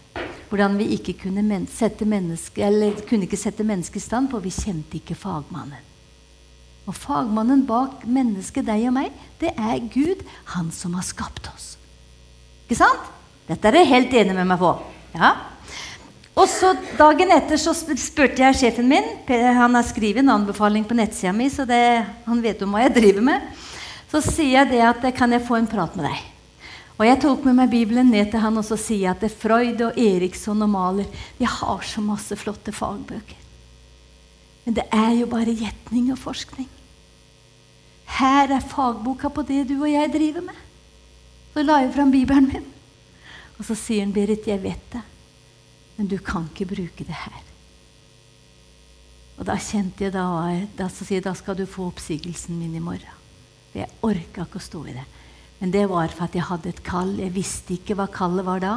Hvordan 0.49 0.78
vi 0.78 0.91
ikke 0.97 1.13
kunne 1.13 1.65
sette 1.71 2.06
menneske, 2.06 2.62
kunne 3.08 3.23
ikke 3.23 3.38
sette 3.38 3.63
mennesket 3.63 3.95
i 3.95 4.06
stand, 4.06 4.30
for 4.30 4.39
vi 4.39 4.49
kjente 4.49 4.99
ikke 4.99 5.15
fagmannen. 5.15 5.92
Og 6.84 6.96
fagmannen 6.98 7.63
bak 7.67 8.04
mennesket, 8.04 8.65
deg 8.67 8.89
og 8.89 8.98
meg, 8.98 9.13
det 9.39 9.54
er 9.56 9.80
Gud, 9.93 10.24
han 10.56 10.72
som 10.76 10.98
har 10.98 11.06
skapt 11.08 11.48
oss. 11.54 11.74
Ikke 12.65 12.82
sant? 12.82 13.12
Dette 13.48 13.67
er 13.67 13.76
dere 13.76 13.88
helt 13.88 14.13
enig 14.15 14.36
med 14.36 14.48
meg 14.52 14.60
på. 14.60 14.72
Ja? 15.15 15.34
Og 16.34 16.48
så 16.50 16.74
Dagen 16.98 17.32
etter 17.36 17.60
så 17.62 17.76
spurte 17.76 18.41
jeg 18.41 18.58
sjefen 18.58 18.88
min 18.89 19.06
Han 19.28 19.76
har 19.78 19.86
skrevet 19.86 20.24
en 20.24 20.34
anbefaling 20.34 20.86
på 20.88 20.98
nettsida 20.98 21.34
mi, 21.36 21.50
så 21.52 21.67
det, 21.69 22.06
han 22.26 22.43
vet 22.43 22.62
om 22.65 22.74
hva 22.74 22.88
jeg 22.88 22.96
driver 22.98 23.28
med. 23.28 23.50
Så 24.10 24.22
sier 24.26 24.60
jeg 24.60 24.72
det 24.74 24.82
at 24.86 25.06
kan 25.17 25.32
jeg 25.34 25.46
få 25.46 25.60
en 25.60 25.69
prat 25.69 25.96
med 25.98 26.10
deg. 26.10 26.30
Og 27.00 27.08
Jeg 27.08 27.19
tok 27.24 27.46
med 27.48 27.58
meg 27.58 27.72
Bibelen 27.72 28.12
ned 28.13 28.30
til 28.32 28.41
han 28.43 28.58
og 28.60 28.65
så 28.65 28.78
sier 28.78 29.08
jeg 29.08 29.13
at 29.15 29.24
det 29.24 29.32
er 29.32 29.39
Freud 29.41 29.82
og 29.82 29.98
Eriksson 29.98 30.62
og 30.62 30.69
Maler 30.69 31.24
de 31.39 31.48
har 31.50 31.82
så 31.89 32.04
masse 32.06 32.38
flotte 32.38 32.72
fagbøker. 32.72 33.39
Men 34.63 34.78
det 34.78 34.86
er 34.93 35.12
jo 35.17 35.28
bare 35.28 35.56
gjetning 35.58 36.12
og 36.13 36.22
forskning. 36.22 36.69
Her 38.13 38.52
er 38.54 38.65
fagboka 38.69 39.32
på 39.34 39.45
det 39.47 39.63
du 39.71 39.80
og 39.80 39.89
jeg 39.89 40.12
driver 40.13 40.45
med. 40.45 40.60
Så 41.54 41.63
la 41.63 41.80
jeg 41.82 41.93
fram 41.95 42.12
Bibelen 42.13 42.49
min. 42.49 42.69
Og 43.58 43.65
så 43.65 43.78
sier 43.78 44.06
han, 44.06 44.13
Berit, 44.13 44.47
jeg 44.49 44.62
vet 44.63 44.86
det. 44.93 45.02
Men 45.97 46.10
du 46.10 46.17
kan 46.17 46.47
ikke 46.49 46.69
bruke 46.73 47.06
det 47.06 47.17
her. 47.17 47.41
Og 49.38 49.45
da 49.49 49.58
kjente 49.62 50.06
jeg 50.06 50.13
da, 50.13 50.26
da, 50.78 50.88
så 50.89 51.19
da 51.21 51.34
skal 51.38 51.58
du 51.58 51.65
få 51.69 51.89
oppsigelsen 51.89 52.58
min 52.60 52.76
i 52.78 52.82
morgen. 52.84 53.21
For 53.71 53.82
jeg 53.82 53.93
orka 54.06 54.45
ikke 54.45 54.62
å 54.62 54.67
stå 54.67 54.84
i 54.89 54.95
det. 54.97 55.06
Men 55.60 55.73
det 55.73 55.86
var 55.89 56.13
for 56.13 56.28
at 56.28 56.36
jeg 56.38 56.47
hadde 56.49 56.69
et 56.69 56.84
kall. 56.86 57.15
Jeg 57.21 57.34
visste 57.34 57.78
ikke 57.78 57.97
hva 57.97 58.10
kallet 58.13 58.45
var 58.45 58.62
da. 58.62 58.73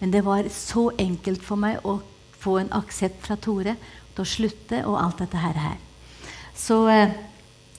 Men 0.00 0.12
det 0.12 0.24
var 0.26 0.48
så 0.52 0.90
enkelt 1.00 1.44
for 1.44 1.60
meg 1.60 1.84
å 1.88 2.00
få 2.40 2.58
en 2.60 2.72
aksept 2.76 3.22
fra 3.24 3.36
Tore 3.40 3.76
til 4.14 4.24
å 4.24 4.28
slutte 4.28 4.82
og 4.88 4.98
alt 5.00 5.22
dette 5.24 5.40
her. 5.40 5.78
Så, 6.54 6.86
eh, 6.88 7.14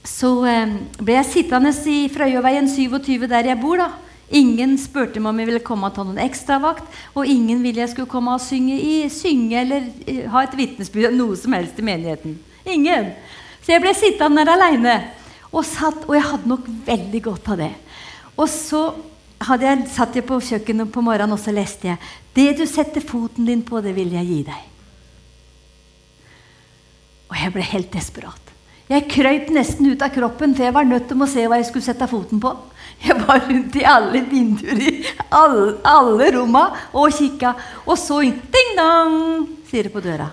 så 0.06 0.32
eh, 0.46 0.76
ble 1.02 1.18
jeg 1.18 1.30
sittende 1.32 1.72
i 1.90 2.06
Frøyaveien 2.14 2.68
27, 2.70 3.26
der 3.30 3.50
jeg 3.50 3.62
bor. 3.62 3.82
da, 3.82 3.90
Ingen 4.34 4.74
spurte 4.82 5.22
meg 5.22 5.30
om 5.30 5.40
jeg 5.42 5.50
ville 5.52 5.66
komme 5.66 5.90
og 5.90 5.94
ta 5.94 6.06
noen 6.06 6.22
ekstravakt, 6.24 6.86
og 7.14 7.30
ingen 7.30 7.62
ville 7.62 7.84
jeg 7.84 7.92
skulle 7.92 8.10
komme 8.10 8.34
og 8.34 8.42
synge, 8.42 8.78
i, 8.82 9.10
synge 9.14 9.60
eller 9.60 9.86
uh, 9.86 10.24
ha 10.34 10.46
et 10.46 10.56
vitnesbyrd 10.58 11.14
noe 11.14 11.38
som 11.38 11.54
helst 11.54 11.78
i 11.78 11.86
menigheten. 11.86 12.40
Ingen. 12.66 13.12
Så 13.62 13.76
jeg 13.76 13.84
ble 13.84 13.94
sittende 13.98 14.46
der 14.46 14.56
aleine. 14.56 14.96
Og, 15.52 15.62
og, 15.62 16.14
jeg 16.16 16.26
hadde 16.26 16.50
nok 16.50 16.66
veldig 16.88 17.22
godt 17.28 17.52
av 17.54 17.62
det. 17.62 17.74
Og 18.36 18.50
så 18.52 18.82
hadde 19.46 19.70
jeg, 19.70 19.86
satt 19.94 20.18
jeg 20.18 20.26
på 20.26 20.40
kjøkkenet 20.42 20.90
på 20.92 21.04
morgenen 21.06 21.36
og 21.36 21.42
så 21.42 21.54
leste 21.54 21.90
jeg 21.90 22.12
Det 22.36 22.48
du 22.58 22.66
setter 22.68 23.04
foten 23.04 23.46
din 23.48 23.62
på, 23.64 23.80
det 23.84 23.94
vil 23.96 24.12
jeg 24.16 24.28
gi 24.28 24.42
deg. 24.48 24.66
Og 27.30 27.38
jeg 27.40 27.54
ble 27.54 27.70
helt 27.70 27.94
desperat. 27.94 28.45
Jeg 28.86 29.08
krøyp 29.10 29.50
nesten 29.50 29.88
ut 29.90 30.04
av 30.06 30.12
kroppen, 30.14 30.54
for 30.54 30.68
jeg 30.68 30.76
var 30.76 30.86
nødt 30.86 31.08
til 31.10 31.22
å 31.22 31.28
se 31.30 31.46
hva 31.50 31.58
jeg 31.58 31.70
skulle 31.72 31.88
sette 31.88 32.08
foten 32.10 32.42
på. 32.42 32.52
Jeg 33.02 33.18
var 33.26 33.42
rundt 33.44 33.76
i 33.76 33.86
alle 33.90 34.22
vinduer 34.30 34.80
i 34.80 34.92
alle, 35.34 35.74
alle 35.90 36.30
romma 36.38 36.68
og 36.96 37.14
kikka. 37.14 37.56
Og 37.90 37.98
så 38.00 38.22
ding-dong, 38.24 39.18
sier 39.68 39.90
det 39.90 39.94
på 39.94 40.04
døra. 40.06 40.30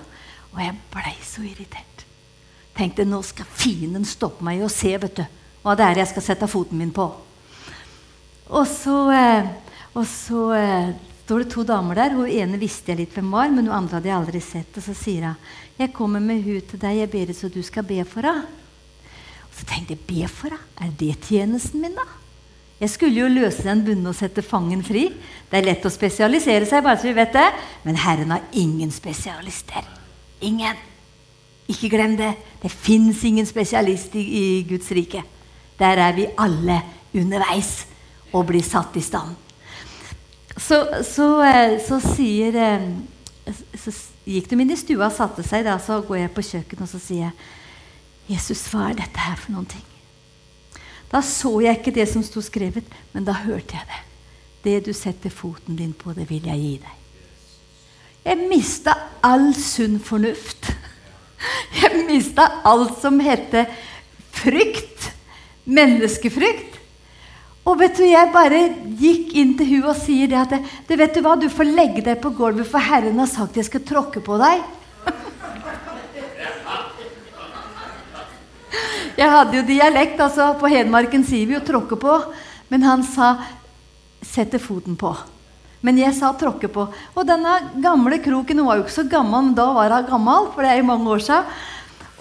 Og 0.52 0.60
jeg 0.60 0.76
blei 0.92 1.14
så 1.24 1.42
irritert. 1.46 2.04
Tenkte 2.76 3.08
nå 3.08 3.22
skal 3.24 3.48
fienden 3.48 4.04
stoppe 4.08 4.44
meg 4.44 4.62
og 4.64 4.72
se 4.72 4.92
vet 5.00 5.16
du, 5.18 5.24
hva 5.64 5.74
det 5.76 5.88
er 5.88 6.02
jeg 6.02 6.12
skal 6.12 6.26
sette 6.28 6.48
foten 6.50 6.80
min 6.80 6.92
på. 6.94 7.08
Og 8.52 8.68
så, 8.68 8.98
eh, 9.16 9.48
og 9.96 10.06
så 10.08 10.46
eh, 10.56 10.92
står 11.24 11.44
det 11.44 11.50
to 11.54 11.64
damer 11.64 11.96
der. 11.96 12.16
Hun 12.16 12.28
ene 12.28 12.60
visste 12.60 12.92
jeg 12.92 13.00
litt 13.00 13.16
hvem 13.16 13.32
var, 13.32 13.48
men 13.48 13.64
hun 13.64 13.76
andre 13.76 13.98
hadde 13.98 14.12
jeg 14.12 14.18
aldri 14.18 14.44
sett. 14.44 14.76
Og 14.76 14.84
så 14.84 14.96
sier 14.96 15.30
hun 15.30 15.52
jeg 15.78 15.92
kommer 15.94 16.20
med 16.20 16.42
hun 16.44 16.60
til 16.68 16.80
deg, 16.80 17.02
jeg 17.02 17.10
ber 17.12 17.32
så 17.36 17.48
du 17.48 17.62
skal 17.64 17.86
be 17.86 18.02
for 18.08 18.26
henne. 18.26 18.48
Så 19.52 19.66
tenkte 19.68 19.96
jeg 19.96 20.04
be 20.08 20.28
for 20.28 20.52
henne? 20.52 20.66
Er 20.80 20.92
det 20.98 21.14
tjenesten 21.28 21.82
min, 21.82 21.96
da? 21.96 22.06
Jeg 22.82 22.90
skulle 22.90 23.20
jo 23.20 23.28
løse 23.30 23.62
den 23.62 23.84
bunne 23.86 24.10
og 24.10 24.16
sette 24.18 24.42
fangen 24.42 24.80
fri. 24.82 25.04
Det 25.50 25.58
er 25.58 25.68
lett 25.68 25.84
å 25.86 25.92
spesialisere 25.92 26.66
seg, 26.66 26.82
bare 26.82 26.98
så 26.98 27.06
vi 27.06 27.14
vet 27.14 27.36
det. 27.36 27.44
Men 27.84 28.00
Herren 28.02 28.34
har 28.34 28.48
ingen 28.58 28.90
spesialister. 28.90 29.86
Ingen. 30.42 30.80
Ikke 31.70 31.92
glem 31.92 32.16
det. 32.18 32.32
Det 32.58 32.72
fins 32.72 33.22
ingen 33.28 33.46
spesialist 33.46 34.16
i, 34.18 34.24
i, 34.24 34.42
Guds 34.66 34.90
rike. 34.98 35.22
Der 35.78 36.02
er 36.08 36.16
vi 36.16 36.26
alle 36.42 36.80
underveis 37.14 37.84
og 38.32 38.48
blir 38.50 38.66
satt 38.66 38.98
i 38.98 39.04
stand. 39.04 39.38
Så, 40.56 40.82
så, 41.06 41.28
eh, 41.46 41.78
så 41.80 41.96
sier 42.02 42.58
eh, 42.60 42.82
Så 43.78 43.94
gikk 44.28 44.50
de 44.50 44.58
inn 44.62 44.72
i 44.72 44.78
stua 44.78 45.08
og 45.08 45.16
satte 45.16 45.44
seg. 45.46 45.66
Da, 45.66 45.78
så 45.82 46.00
går 46.06 46.24
jeg 46.24 46.34
på 46.36 46.44
kjøkkenet 46.46 46.86
og 46.86 46.90
så 46.90 47.00
sier 47.02 47.28
jeg, 47.28 47.50
Jesus, 48.32 48.62
hva 48.70 48.90
er 48.90 49.00
dette 49.00 49.18
her 49.18 49.38
for 49.40 49.54
noen 49.54 49.68
ting? 49.68 49.86
Da 51.12 51.20
så 51.26 51.50
jeg 51.60 51.80
ikke 51.80 51.94
det 51.94 52.06
som 52.08 52.22
sto 52.24 52.40
skrevet, 52.44 52.86
men 53.12 53.26
da 53.26 53.34
hørte 53.42 53.76
jeg 53.76 53.88
det. 53.90 54.02
Det 54.62 54.76
du 54.86 54.92
setter 54.96 55.32
foten 55.34 55.76
din 55.76 55.92
på, 55.92 56.14
det 56.16 56.28
vil 56.30 56.46
jeg 56.46 56.60
gi 56.62 56.74
deg. 56.84 56.98
Jeg 58.22 58.46
mista 58.46 58.94
all 59.26 59.50
sunn 59.58 59.98
fornuft. 60.00 60.70
Jeg 61.74 62.04
mista 62.06 62.44
alt 62.68 63.00
som 63.02 63.18
heter 63.18 63.66
frykt. 64.30 65.08
Menneskefrykt. 65.66 66.71
Og 67.62 67.78
vet 67.78 67.94
du, 67.94 68.02
jeg 68.02 68.32
bare 68.34 68.60
gikk 68.98 69.34
inn 69.38 69.52
til 69.58 69.68
hun 69.76 69.90
og 69.92 69.98
sier 70.00 70.26
det 70.30 70.38
at 70.40 70.54
det, 70.88 70.96
vet 70.98 71.14
du 71.14 71.20
hva, 71.22 71.36
du 71.38 71.46
får 71.50 71.68
legge 71.70 72.02
deg 72.02 72.18
på 72.22 72.32
gulvet, 72.34 72.66
for 72.66 72.82
Herren 72.82 73.20
har 73.22 73.30
sagt 73.30 73.58
jeg 73.58 73.68
skal 73.68 73.84
tråkke 73.86 74.22
på 74.24 74.38
deg. 74.42 74.64
Jeg 79.12 79.28
hadde 79.28 79.58
jo 79.58 79.62
dialekt. 79.68 80.20
altså 80.24 80.54
På 80.58 80.66
Hedmarken 80.72 81.22
sier 81.24 81.46
vi 81.46 81.54
jo 81.54 81.60
'tråkke 81.60 81.96
på'. 82.00 82.32
Men 82.70 82.82
han 82.82 83.02
sa 83.04 83.36
'sette 84.24 84.58
foten 84.58 84.96
på'. 84.96 85.16
Men 85.82 85.98
jeg 85.98 86.14
sa 86.14 86.32
'tråkke 86.32 86.68
på'. 86.72 86.88
Og 87.14 87.26
denne 87.26 87.70
gamle 87.82 88.18
kroken 88.18 88.58
hun 88.58 88.66
var 88.66 88.76
jo 88.76 88.84
ikke 88.84 89.02
så 89.02 89.10
gammel, 89.10 89.54
da 89.54 89.72
var 89.72 89.90
hun 89.90 90.06
gammel. 90.10 90.48
for 90.54 90.62
det 90.62 90.70
er 90.70 90.78
jo 90.80 90.90
mange 90.90 91.10
år 91.10 91.18
siden. 91.20 91.44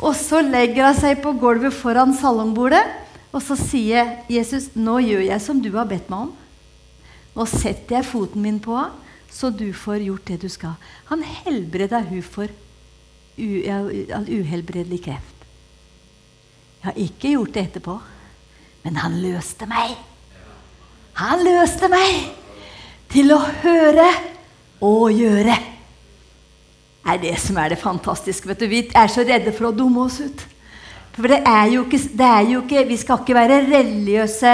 Og 0.02 0.14
så 0.16 0.42
legger 0.42 0.86
hun 0.86 0.96
seg 0.96 1.22
på 1.24 1.34
gulvet 1.40 1.74
foran 1.74 2.14
salongbordet, 2.14 2.84
og 3.32 3.42
så 3.44 3.56
sier 3.56 4.18
Jesus, 4.30 4.76
'Nå 4.76 5.00
gjør 5.00 5.22
jeg 5.28 5.42
som 5.42 5.62
du 5.62 5.72
har 5.78 5.88
bedt 5.88 6.10
meg 6.10 6.28
om.' 6.28 6.38
Nå 7.36 7.46
setter 7.48 7.96
jeg 7.96 8.06
foten 8.06 8.42
min 8.44 8.60
på 8.60 8.76
henne, 8.76 8.92
så 9.32 9.50
du 9.50 9.72
får 9.74 10.04
gjort 10.04 10.28
det 10.28 10.42
du 10.42 10.50
skal. 10.52 10.76
Han 11.08 11.24
helbreda 11.24 12.02
hun 12.04 12.22
for 12.22 12.52
uhelbredelig 13.40 15.04
kreft. 15.06 15.46
Jeg 16.82 16.90
har 16.90 16.98
ikke 17.00 17.32
gjort 17.38 17.54
det 17.54 17.64
etterpå, 17.64 17.96
men 18.84 18.96
han 19.00 19.16
løste 19.22 19.68
meg. 19.70 19.96
Han 21.22 21.44
løste 21.46 21.88
meg 21.88 22.32
til 23.12 23.32
å 23.32 23.40
høre 23.40 24.08
og 24.84 25.12
gjøre. 25.16 25.56
Det 27.02 27.14
er 27.16 27.22
det 27.22 27.38
som 27.40 27.58
er 27.58 27.70
det 27.72 27.80
fantastiske. 27.80 28.48
vet 28.48 28.60
du. 28.60 28.68
Vi 28.68 28.90
er 28.94 29.08
så 29.08 29.24
redde 29.24 29.54
for 29.54 29.70
å 29.70 29.76
dumme 29.76 30.02
oss 30.06 30.20
ut. 30.20 30.51
For 31.16 31.28
det 31.28 31.42
er 31.48 31.66
jo 31.74 31.86
ikke, 31.86 32.00
er 32.24 32.46
jo 32.48 32.62
ikke 32.62 32.86
Vi 32.88 32.98
skal 32.98 33.20
ikke 33.20 33.36
være 33.36 33.58
religiøse 33.68 34.54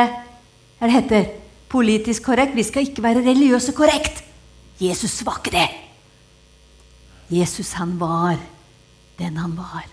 Hva 0.77 0.87
det 0.87 0.95
heter 0.95 1.27
Politisk 1.67 2.23
korrekt. 2.23 2.55
Vi 2.55 2.63
skal 2.63 2.87
ikke 2.87 3.03
være 3.03 3.25
religiøse 3.25 3.73
korrekt. 3.75 4.21
Jesus 4.79 5.19
var 5.27 5.41
ikke 5.41 5.51
det. 5.51 5.67
Jesus, 7.27 7.73
han 7.75 7.97
var 7.99 8.37
den 9.19 9.37
han 9.37 9.57
var. 9.57 9.83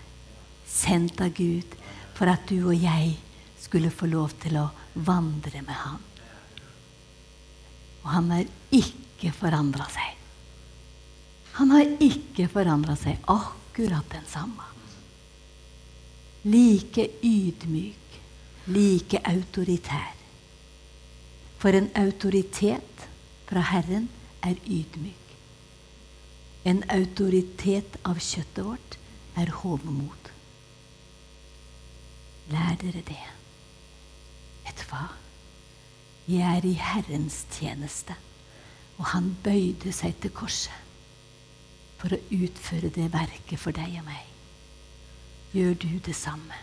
Sendt 0.67 1.19
av 1.19 1.33
Gud 1.35 1.75
for 2.15 2.31
at 2.31 2.47
du 2.47 2.69
og 2.69 2.79
jeg 2.79 3.17
skulle 3.59 3.91
få 3.91 4.07
lov 4.07 4.37
til 4.39 4.55
å 4.61 4.69
vandre 4.95 5.65
med 5.65 5.75
ham. 5.75 5.99
Og 8.05 8.11
han 8.13 8.31
har 8.31 8.45
ikke 8.71 9.33
forandra 9.35 9.89
seg. 9.91 10.13
Han 11.57 11.75
har 11.75 11.91
ikke 12.03 12.47
forandra 12.51 12.95
seg. 12.99 13.19
Akkurat 13.31 14.07
den 14.13 14.23
samme. 14.31 14.74
Like 16.45 17.09
ydmyk, 17.25 18.19
like 18.67 19.21
autoritær. 19.25 20.13
For 21.57 21.73
en 21.73 21.89
autoritet 21.97 23.07
fra 23.49 23.63
Herren 23.71 24.09
er 24.43 24.59
ydmyk. 24.69 25.25
En 26.65 26.83
autoritet 26.89 27.97
av 28.05 28.21
kjøttet 28.21 28.61
vårt 28.65 28.97
er 29.41 29.49
hovmod. 29.61 30.29
Lær 32.53 32.77
dere 32.81 33.01
det. 33.09 33.25
Vet 34.67 34.83
du 34.83 34.85
hva? 34.91 35.07
Jeg 36.29 36.45
er 36.45 36.69
i 36.69 36.75
Herrens 36.77 37.41
tjeneste, 37.53 38.13
og 38.97 39.09
han 39.15 39.33
bøyde 39.45 39.93
seg 39.93 40.17
til 40.21 40.33
korset 40.33 40.73
for 41.97 42.13
å 42.13 42.23
utføre 42.37 42.93
det 42.93 43.09
verket 43.13 43.61
for 43.61 43.73
deg 43.73 43.97
og 44.01 44.05
meg. 44.05 44.34
Gjør 45.55 45.75
du 45.79 45.91
det 46.03 46.15
samme. 46.17 46.57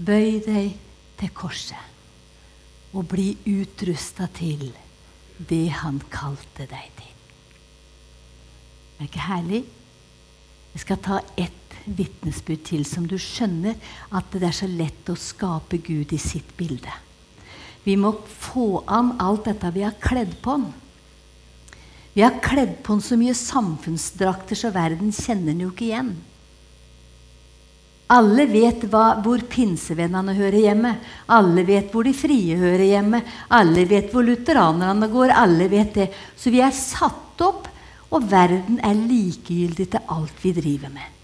Bøy 0.00 0.38
deg 0.46 0.76
til 1.20 1.32
korset 1.36 2.96
og 2.96 3.04
bli 3.12 3.34
utrusta 3.46 4.24
til 4.34 4.70
det 5.36 5.66
han 5.82 6.00
kalte 6.12 6.64
deg 6.70 6.86
til. 6.96 7.12
Det 8.96 9.04
er 9.04 9.10
ikke 9.10 9.26
herlig? 9.26 9.60
Jeg 10.72 10.82
skal 10.84 11.02
ta 11.04 11.18
ett 11.36 11.76
vitnesbyrd 11.84 12.64
til, 12.70 12.86
som 12.88 13.06
du 13.08 13.18
skjønner 13.20 13.76
at 14.16 14.32
det 14.32 14.48
er 14.48 14.56
så 14.56 14.68
lett 14.70 15.08
å 15.12 15.18
skape 15.18 15.80
Gud 15.84 16.12
i 16.14 16.20
sitt 16.20 16.56
bilde. 16.56 16.92
Vi 17.84 17.96
må 18.00 18.12
få 18.28 18.82
an 18.88 19.14
alt 19.20 19.48
dette 19.48 19.72
vi 19.76 19.84
har 19.84 19.96
kledd 20.00 20.36
på 20.44 20.56
han. 20.56 20.66
Vi 22.14 22.24
har 22.24 22.40
kledd 22.44 22.78
på 22.84 22.96
han 22.96 23.04
så 23.04 23.16
mye 23.20 23.36
samfunnsdrakter 23.36 24.58
så 24.58 24.72
verden 24.74 25.12
kjenner 25.14 25.52
den 25.52 25.64
jo 25.64 25.72
ikke 25.72 25.88
igjen. 25.88 26.12
Alle 28.10 28.46
vet 28.50 28.82
hva, 28.90 29.20
hvor 29.22 29.42
pinsevennene 29.46 30.34
hører 30.34 30.58
hjemme. 30.64 30.94
Alle 31.30 31.62
vet 31.68 31.92
hvor 31.94 32.06
de 32.06 32.14
frie 32.16 32.56
hører 32.58 32.82
hjemme. 32.88 33.20
Alle 33.54 33.84
vet 33.86 34.10
hvor 34.10 34.26
lutheranerne 34.26 35.06
går. 35.12 35.30
Alle 35.30 35.68
vet 35.70 35.94
det. 35.94 36.08
Så 36.34 36.50
vi 36.50 36.62
er 36.64 36.74
satt 36.74 37.44
opp, 37.46 37.68
og 38.10 38.26
verden 38.30 38.80
er 38.82 38.98
likegyldig 38.98 39.86
til 39.92 40.10
alt 40.10 40.42
vi 40.42 40.54
driver 40.56 40.90
med. 40.90 41.16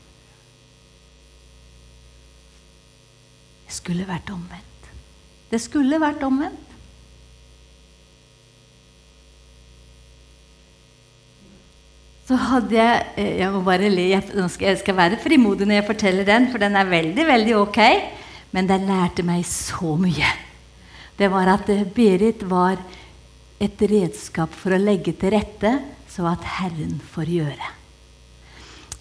Det 3.66 3.74
skulle 3.74 4.06
vært 4.06 4.30
omvendt. 4.30 4.92
Det 5.50 5.58
skulle 5.62 5.98
vært 6.02 6.22
omvendt. 6.26 6.65
Så 12.26 12.38
hadde 12.40 12.74
jeg 12.74 13.06
eh, 13.16 13.34
Jeg 13.40 13.52
må 13.54 13.62
bare 13.66 13.90
le. 13.92 14.08
Jeg 14.10 14.24
skal, 14.26 14.72
jeg 14.72 14.80
skal 14.82 14.98
være 14.98 15.20
frimodig 15.22 15.68
når 15.68 15.80
jeg 15.80 15.88
forteller 15.92 16.26
den, 16.26 16.50
for 16.50 16.62
den 16.62 16.76
er 16.78 16.90
veldig, 16.90 17.26
veldig 17.28 17.56
ok. 17.60 17.80
Men 18.56 18.70
den 18.70 18.88
lærte 18.88 19.22
meg 19.26 19.46
så 19.46 19.94
mye. 20.00 20.32
Det 21.18 21.30
var 21.32 21.52
at 21.54 21.70
eh, 21.72 21.86
Berit 21.86 22.42
var 22.50 22.80
et 23.62 23.80
redskap 23.88 24.52
for 24.52 24.74
å 24.74 24.80
legge 24.80 25.14
til 25.16 25.32
rette 25.32 25.78
så 26.10 26.26
at 26.30 26.44
Herren 26.58 26.98
får 27.12 27.30
gjøre. 27.30 27.72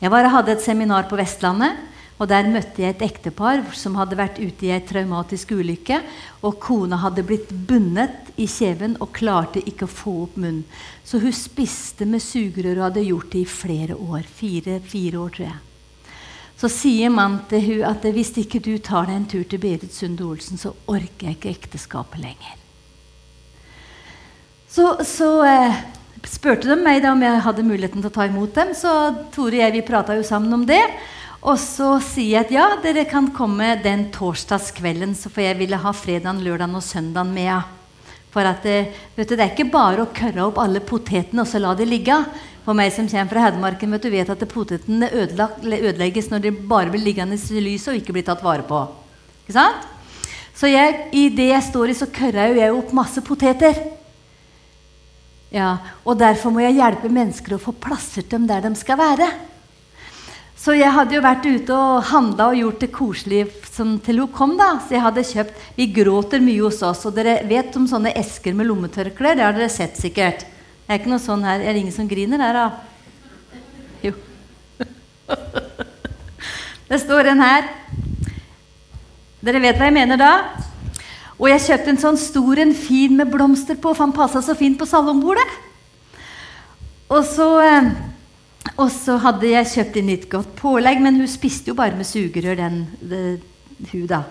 Jeg 0.01 0.11
var, 0.11 0.27
hadde 0.29 0.53
et 0.55 0.63
seminar 0.63 1.07
på 1.09 1.17
Vestlandet. 1.19 1.77
Og 2.15 2.29
Der 2.31 2.47
møtte 2.47 2.79
jeg 2.79 2.95
et 2.95 3.03
ektepar 3.03 3.65
som 3.75 3.97
hadde 3.99 4.15
vært 4.15 4.39
ute 4.39 4.69
i 4.69 4.71
ei 4.71 4.79
traumatisk 4.79 5.51
ulykke. 5.51 6.01
og 6.47 6.59
Kona 6.59 6.95
hadde 7.01 7.25
blitt 7.27 7.49
bundet 7.51 8.31
i 8.37 8.47
kjeven 8.47 8.95
og 9.01 9.11
klarte 9.11 9.59
ikke 9.59 9.83
å 9.83 9.91
få 9.91 10.13
opp 10.23 10.37
munnen. 10.37 10.63
Så 11.03 11.19
hun 11.19 11.33
spiste 11.35 12.05
med 12.05 12.23
sugerør 12.23 12.79
og 12.79 12.85
hadde 12.89 13.07
gjort 13.09 13.31
det 13.31 13.41
i 13.41 13.45
flere 13.45 13.95
år. 13.95 14.23
Fire, 14.23 14.79
fire 14.79 15.19
år, 15.19 15.29
tror 15.29 15.47
jeg. 15.49 15.59
Så 16.55 16.69
sier 16.71 17.11
man 17.11 17.41
til 17.49 17.65
hun 17.67 17.83
at 17.89 18.05
hvis 18.15 18.31
ikke 18.39 18.63
du 18.63 18.77
tar 18.79 19.09
deg 19.09 19.15
en 19.17 19.27
tur 19.27 19.43
til 19.43 19.59
Berit 19.59 19.91
Sunde 19.91 20.23
Olsen, 20.23 20.57
så 20.57 20.71
orker 20.87 21.27
jeg 21.27 21.35
ikke 21.35 21.51
ekteskapet 21.51 22.21
lenger. 22.23 22.55
Så, 24.71 24.87
så 25.03 25.29
eh, 25.43 25.83
spurte 26.27 26.71
de 26.71 26.79
meg 26.79 27.01
da 27.03 27.11
om 27.11 27.21
jeg 27.23 27.43
hadde 27.43 27.67
muligheten 27.67 28.01
til 28.03 28.11
å 28.11 28.15
ta 28.15 28.25
imot 28.27 28.55
dem. 28.55 28.71
Så 28.75 28.91
Tore 29.35 29.59
og 29.59 29.61
jeg 29.65 29.75
vi 29.75 29.83
prata 29.87 30.15
jo 30.15 30.23
sammen 30.23 30.55
om 30.55 30.65
det. 30.67 30.83
Og 31.45 31.59
så 31.61 31.91
sier 32.01 32.31
jeg 32.31 32.47
at 32.47 32.53
ja, 32.55 32.65
dere 32.81 33.03
kan 33.05 33.27
komme 33.33 33.75
den 33.83 34.07
torsdagskvelden, 34.13 35.13
for 35.13 35.43
jeg 35.43 35.59
ville 35.59 35.77
ha 35.77 35.91
fredagen, 35.93 36.41
lørdagen 36.41 36.73
og 36.79 36.81
søndagen 36.81 37.33
med. 37.35 37.75
For 38.33 38.49
at, 38.49 38.65
eh, 38.65 38.89
vet 39.15 39.29
du, 39.29 39.35
Det 39.35 39.43
er 39.45 39.53
ikke 39.53 39.71
bare 39.71 40.01
å 40.01 40.13
kørre 40.13 40.47
opp 40.47 40.57
alle 40.57 40.81
potetene 40.81 41.41
og 41.41 41.47
så 41.47 41.61
la 41.61 41.75
de 41.75 41.85
ligge. 41.85 42.17
For 42.65 42.73
meg 42.73 42.91
som 42.91 43.07
kommer 43.07 43.29
fra 43.29 43.45
Hedmarken, 43.45 43.91
vet 43.91 44.01
du 44.01 44.09
vet 44.09 44.29
at 44.29 44.47
potetene 44.49 45.07
ødelegges 45.13 46.31
når 46.31 46.41
de 46.41 46.51
bare 46.51 46.89
blir 46.89 47.05
liggende 47.05 47.37
i 47.37 47.61
lyset 47.61 47.93
og 47.93 48.01
ikke 48.01 48.13
blir 48.13 48.25
tatt 48.25 48.41
vare 48.41 48.65
på. 48.65 48.81
Ikke 49.45 49.53
sant? 49.53 49.85
Så 50.55 50.67
jeg, 50.71 51.09
i 51.13 51.29
det 51.29 51.51
jeg 51.51 51.63
står 51.63 51.89
i, 51.89 51.93
så 51.93 52.07
kørrer 52.07 52.55
jeg 52.57 52.73
opp 52.73 52.91
masse 52.91 53.21
poteter. 53.21 53.75
Ja, 55.51 55.77
Og 56.03 56.17
derfor 56.17 56.49
må 56.49 56.59
jeg 56.59 56.79
hjelpe 56.79 57.07
mennesker 57.07 57.53
å 57.55 57.61
få 57.61 57.71
plasser 57.71 58.23
til 58.23 58.39
dem 58.39 58.47
der 58.47 58.61
de 58.61 58.73
skal 58.75 58.97
være. 58.97 59.54
Så 60.55 60.71
jeg 60.77 60.87
hadde 60.95 61.17
jo 61.17 61.23
vært 61.23 61.45
ute 61.45 61.75
og 61.75 62.05
handla 62.09 62.47
og 62.49 62.57
gjort 62.57 62.83
det 62.85 62.91
koselig 62.95 63.41
som 63.67 63.97
til 63.99 64.21
hun 64.23 64.31
kom. 64.31 64.55
da. 64.57 64.79
Så 64.79 64.95
jeg 64.95 65.03
hadde 65.03 65.23
kjøpt 65.27 65.63
Vi 65.75 65.87
gråter 65.91 66.39
mye 66.39 66.63
hos 66.63 66.81
oss, 66.81 67.05
og 67.05 67.15
dere 67.15 67.41
vet 67.47 67.75
om 67.75 67.87
sånne 67.87 68.15
esker 68.15 68.55
med 68.55 68.69
lommetørklær? 68.69 69.35
Det 69.35 69.43
har 69.43 69.53
dere 69.53 69.69
sett 69.69 69.99
sikkert. 69.99 70.45
Det 70.85 70.93
er 70.93 71.01
ikke 71.01 71.11
noe 71.11 71.19
sånn 71.19 71.43
her. 71.43 71.59
Er 71.59 71.73
det 71.73 71.83
ingen 71.83 71.95
som 71.95 72.07
griner 72.07 72.39
der, 72.39 72.53
da? 72.53 72.71
Jo. 74.05 74.13
Det 76.85 76.99
står 77.01 77.31
en 77.31 77.41
her. 77.41 77.67
Dere 79.41 79.61
vet 79.61 79.77
hva 79.77 79.89
jeg 79.89 79.97
mener 79.97 80.19
da? 80.21 80.31
Og 81.35 81.49
jeg 81.49 81.63
kjøpte 81.65 81.91
en 81.91 81.99
sånn 81.99 82.19
stor 82.21 82.61
en 82.61 82.73
fin 82.77 83.15
med 83.17 83.31
blomster 83.33 83.75
på, 83.75 83.91
for 83.91 84.05
han 84.05 84.15
passa 84.15 84.41
så 84.45 84.55
fint 84.55 84.77
på 84.79 84.87
salongbordet. 84.87 85.47
Og 87.11 87.25
så 87.27 87.49
eh, 87.61 87.89
og 88.73 88.89
så 88.91 89.15
hadde 89.21 89.51
jeg 89.51 89.69
kjøpt 89.71 89.97
inn 89.99 90.09
litt 90.09 90.25
godt 90.31 90.55
pålegg, 90.57 90.99
men 91.03 91.19
hun 91.21 91.29
spiste 91.29 91.71
jo 91.71 91.77
bare 91.77 91.95
med 91.95 92.07
sugerør. 92.09 92.57
den, 92.59 92.79
det, 92.99 93.21
hun 93.91 94.07
da. 94.09 94.23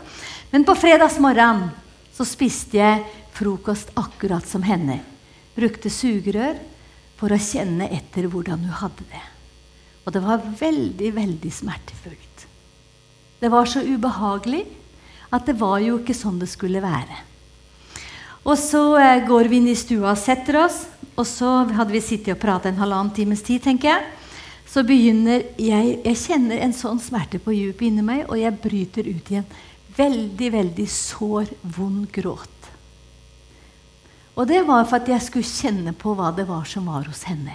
Men 0.51 0.64
på 0.66 0.74
fredagsmorgen 0.76 1.68
så 2.14 2.26
spiste 2.26 2.78
jeg 2.78 3.05
frokost 3.35 3.93
akkurat 3.99 4.47
som 4.47 4.64
henne. 4.66 5.01
Brukte 5.55 5.91
sugerør 5.91 6.59
for 7.18 7.32
å 7.32 7.41
kjenne 7.41 7.89
etter 7.95 8.28
hvordan 8.28 8.66
hun 8.66 8.78
hadde 8.82 9.07
det. 9.11 9.22
Og 10.05 10.12
det 10.12 10.22
var 10.24 10.43
veldig, 10.61 11.12
veldig 11.14 11.53
smertefullt. 11.53 12.47
Det 13.41 13.51
var 13.53 13.68
så 13.70 13.80
ubehagelig 13.80 14.64
at 15.35 15.47
det 15.47 15.57
var 15.59 15.78
jo 15.82 15.99
ikke 16.01 16.16
sånn 16.16 16.41
det 16.43 16.51
skulle 16.51 16.82
være. 16.85 17.22
Og 18.45 18.59
så 18.61 18.82
eh, 19.01 19.22
går 19.24 19.49
vi 19.49 19.62
inn 19.62 19.70
i 19.72 19.78
stua 19.78 20.12
og 20.12 20.20
setter 20.20 20.61
oss, 20.66 20.82
og 21.16 21.24
så 21.24 21.62
hadde 21.72 21.95
vi 21.95 22.03
sittet 22.05 22.35
og 22.35 22.43
pratet 22.43 22.72
en 22.72 22.82
halvannen 22.82 23.14
times 23.16 23.41
tid, 23.47 23.62
tenker 23.64 23.95
jeg 23.95 24.24
så 24.75 24.83
begynner 24.83 25.45
jeg 25.61 26.01
Jeg 26.03 26.18
kjenner 26.18 26.59
en 26.64 26.72
sånn 26.75 26.99
smerte 26.99 27.39
på 27.39 27.55
dypet 27.55 27.87
inni 27.87 28.03
meg, 28.03 28.25
og 28.27 28.41
jeg 28.41 28.59
bryter 28.59 29.07
ut 29.07 29.31
i 29.31 29.39
en 29.39 29.53
veldig, 29.95 30.49
veldig 30.51 30.87
sår, 30.91 31.53
vond 31.77 32.09
gråt. 32.11 32.70
Og 34.35 34.49
det 34.51 34.64
var 34.66 34.83
for 34.89 34.99
at 34.99 35.11
jeg 35.12 35.22
skulle 35.22 35.47
kjenne 35.47 35.93
på 35.95 36.16
hva 36.18 36.33
det 36.35 36.49
var 36.49 36.64
som 36.66 36.89
var 36.91 37.07
hos 37.07 37.22
henne. 37.29 37.55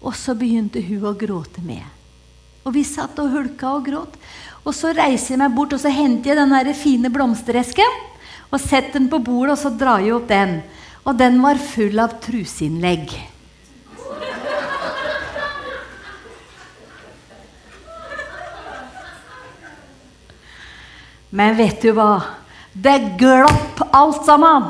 Og 0.00 0.16
så 0.16 0.32
begynte 0.32 0.80
hun 0.80 1.04
å 1.04 1.12
gråte 1.12 1.60
med. 1.60 1.84
Og 2.64 2.72
vi 2.72 2.86
satt 2.88 3.18
og 3.20 3.34
hulka 3.34 3.74
og 3.76 3.84
gråt. 3.90 4.16
Og 4.64 4.72
så 4.72 4.94
reiser 4.96 5.34
jeg 5.34 5.42
meg 5.42 5.52
bort 5.52 5.74
og 5.76 5.82
så 5.82 5.92
henter 5.92 6.32
jeg 6.32 6.40
den 6.40 6.72
fine 6.78 7.10
blomsteresken 7.12 8.00
og 8.52 8.60
setter 8.60 8.96
den 8.96 9.10
på 9.12 9.20
bordet, 9.24 9.58
og 9.58 9.60
så 9.60 9.70
drar 9.76 10.00
jeg 10.00 10.16
opp 10.16 10.26
den. 10.28 10.58
Og 11.04 11.20
den 11.20 11.38
var 11.44 11.60
full 11.60 12.00
av 12.00 12.16
truseinnlegg. 12.24 13.31
Men 21.32 21.56
vet 21.56 21.80
du 21.80 21.94
hva? 21.96 22.20
Det 22.72 22.98
glapp 23.20 23.80
alt 23.92 24.24
sammen! 24.26 24.68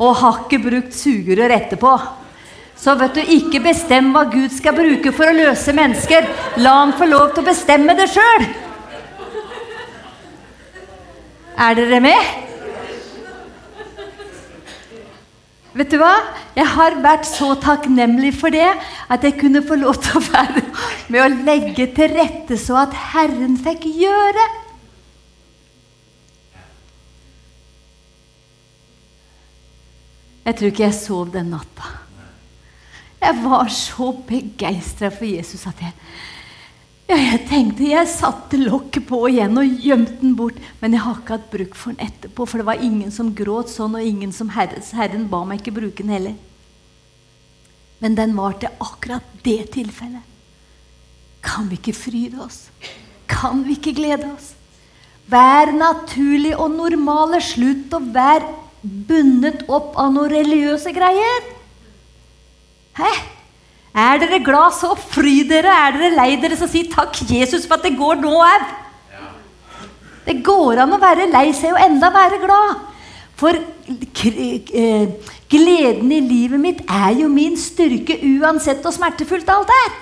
Og 0.00 0.16
har 0.18 0.40
ikke 0.42 0.58
brukt 0.64 0.96
sugerør 0.96 1.52
etterpå. 1.54 1.92
Så 2.80 2.94
vet 2.96 3.18
du, 3.18 3.20
ikke 3.20 3.60
bestem 3.62 4.08
hva 4.14 4.24
Gud 4.32 4.50
skal 4.54 4.74
bruke 4.74 5.12
for 5.12 5.28
å 5.28 5.36
løse 5.36 5.74
mennesker. 5.76 6.26
La 6.64 6.78
han 6.80 6.94
få 6.96 7.06
lov 7.10 7.34
til 7.34 7.44
å 7.44 7.50
bestemme 7.50 7.94
det 7.98 8.08
sjøl. 8.10 8.46
Er 11.60 11.76
dere 11.76 12.00
med? 12.00 12.30
Vet 15.76 15.92
du 15.92 16.00
hva? 16.00 16.14
Jeg 16.56 16.66
har 16.72 16.96
vært 17.04 17.28
så 17.28 17.52
takknemlig 17.62 18.32
for 18.40 18.50
det 18.50 18.72
at 19.12 19.22
jeg 19.22 19.36
kunne 19.38 19.62
få 19.62 19.76
lov 19.78 20.00
til 20.02 20.18
å 20.18 20.24
være 20.32 20.64
med 21.12 21.20
å 21.22 21.28
legge 21.44 21.86
til 21.94 22.10
rette 22.16 22.58
så 22.58 22.80
at 22.88 22.96
Herren 23.12 23.54
fikk 23.60 23.86
gjøre. 24.00 24.48
Jeg 30.50 30.58
tror 30.58 30.72
ikke 30.72 30.82
jeg 30.82 30.98
sov 30.98 31.28
den 31.30 31.52
natta. 31.54 31.92
Jeg 33.20 33.36
var 33.44 33.68
så 33.70 34.08
begeistra 34.26 35.12
for 35.14 35.28
Jesus 35.28 35.62
at 35.70 35.78
jeg 35.84 35.94
Ja, 37.10 37.16
jeg 37.18 37.40
tenkte 37.50 37.88
jeg 37.90 38.06
satte 38.06 38.58
lokket 38.58 39.02
på 39.08 39.18
igjen 39.26 39.58
og 39.58 39.80
gjemte 39.82 40.20
den 40.20 40.36
bort. 40.38 40.58
Men 40.78 40.94
jeg 40.94 41.02
har 41.02 41.16
ikke 41.18 41.34
hatt 41.34 41.48
bruk 41.50 41.74
for 41.74 41.90
den 41.90 42.06
etterpå, 42.06 42.46
for 42.46 42.62
det 42.62 42.66
var 42.68 42.82
ingen 42.86 43.10
som 43.10 43.32
gråt 43.34 43.70
sånn, 43.72 43.96
og 43.98 44.06
ingen 44.06 44.30
som 44.34 44.52
herre, 44.54 44.78
Herren 44.94 45.24
ba 45.30 45.40
meg 45.42 45.58
ikke 45.58 45.74
bruke 45.74 46.04
den 46.04 46.14
heller. 46.14 46.36
Men 47.98 48.14
den 48.14 48.36
var 48.38 48.54
til 48.62 48.70
akkurat 48.78 49.26
det 49.42 49.72
tilfellet. 49.74 50.22
Kan 51.42 51.66
vi 51.70 51.80
ikke 51.80 51.98
fryde 51.98 52.44
oss? 52.46 52.68
Kan 53.30 53.64
vi 53.66 53.74
ikke 53.74 53.96
glede 53.98 54.30
oss? 54.30 54.52
Vær 55.30 55.74
naturlig 55.74 56.54
og 56.56 56.70
normale. 56.78 57.42
Slutt 57.42 57.90
å 57.94 58.02
være 58.06 58.54
bundet 58.82 59.66
opp 59.68 59.96
av 60.00 60.12
noen 60.14 60.32
religiøse 60.32 60.92
greier. 60.96 61.48
Hæ? 62.98 63.10
Er 63.90 64.20
dere 64.22 64.38
glad, 64.44 64.74
så 64.76 64.94
fry 64.94 65.40
dere. 65.48 65.72
Er 65.72 65.96
dere 65.96 66.12
lei 66.14 66.30
dere, 66.40 66.56
så 66.56 66.68
si 66.70 66.84
takk, 66.90 67.16
Jesus, 67.28 67.66
for 67.66 67.80
at 67.80 67.88
det 67.88 67.98
går 67.98 68.20
nå 68.22 68.36
òg. 68.38 68.68
Det 70.26 70.36
går 70.46 70.84
an 70.84 70.94
å 70.94 71.00
være 71.00 71.30
lei 71.32 71.48
seg 71.56 71.74
og 71.74 71.82
enda 71.82 72.10
være 72.14 72.38
glad. 72.42 72.86
For 73.40 73.56
eh, 73.56 75.08
gleden 75.50 76.12
i 76.12 76.20
livet 76.22 76.60
mitt 76.60 76.84
er 76.86 77.16
jo 77.22 77.30
min 77.32 77.56
styrke 77.58 78.18
uansett 78.36 78.84
hvor 78.84 78.94
smertefullt 78.94 79.48
alt 79.50 79.72
er. 79.74 79.98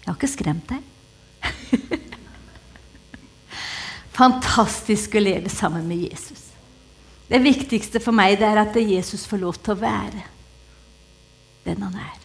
Jeg 0.00 0.08
har 0.08 0.16
ikke 0.16 0.32
skremt 0.32 0.70
deg. 0.70 0.82
Fantastisk 4.16 5.18
å 5.18 5.22
leve 5.22 5.52
sammen 5.52 5.84
med 5.88 6.06
Jesus. 6.08 6.46
Det 7.28 7.40
viktigste 7.42 8.00
for 8.00 8.16
meg 8.16 8.40
er 8.40 8.62
at 8.62 8.76
Jesus 8.78 9.26
får 9.28 9.42
lov 9.42 9.58
til 9.60 9.74
å 9.74 9.82
være 9.82 10.22
den 11.66 11.82
han 11.82 11.98
er. 11.98 12.22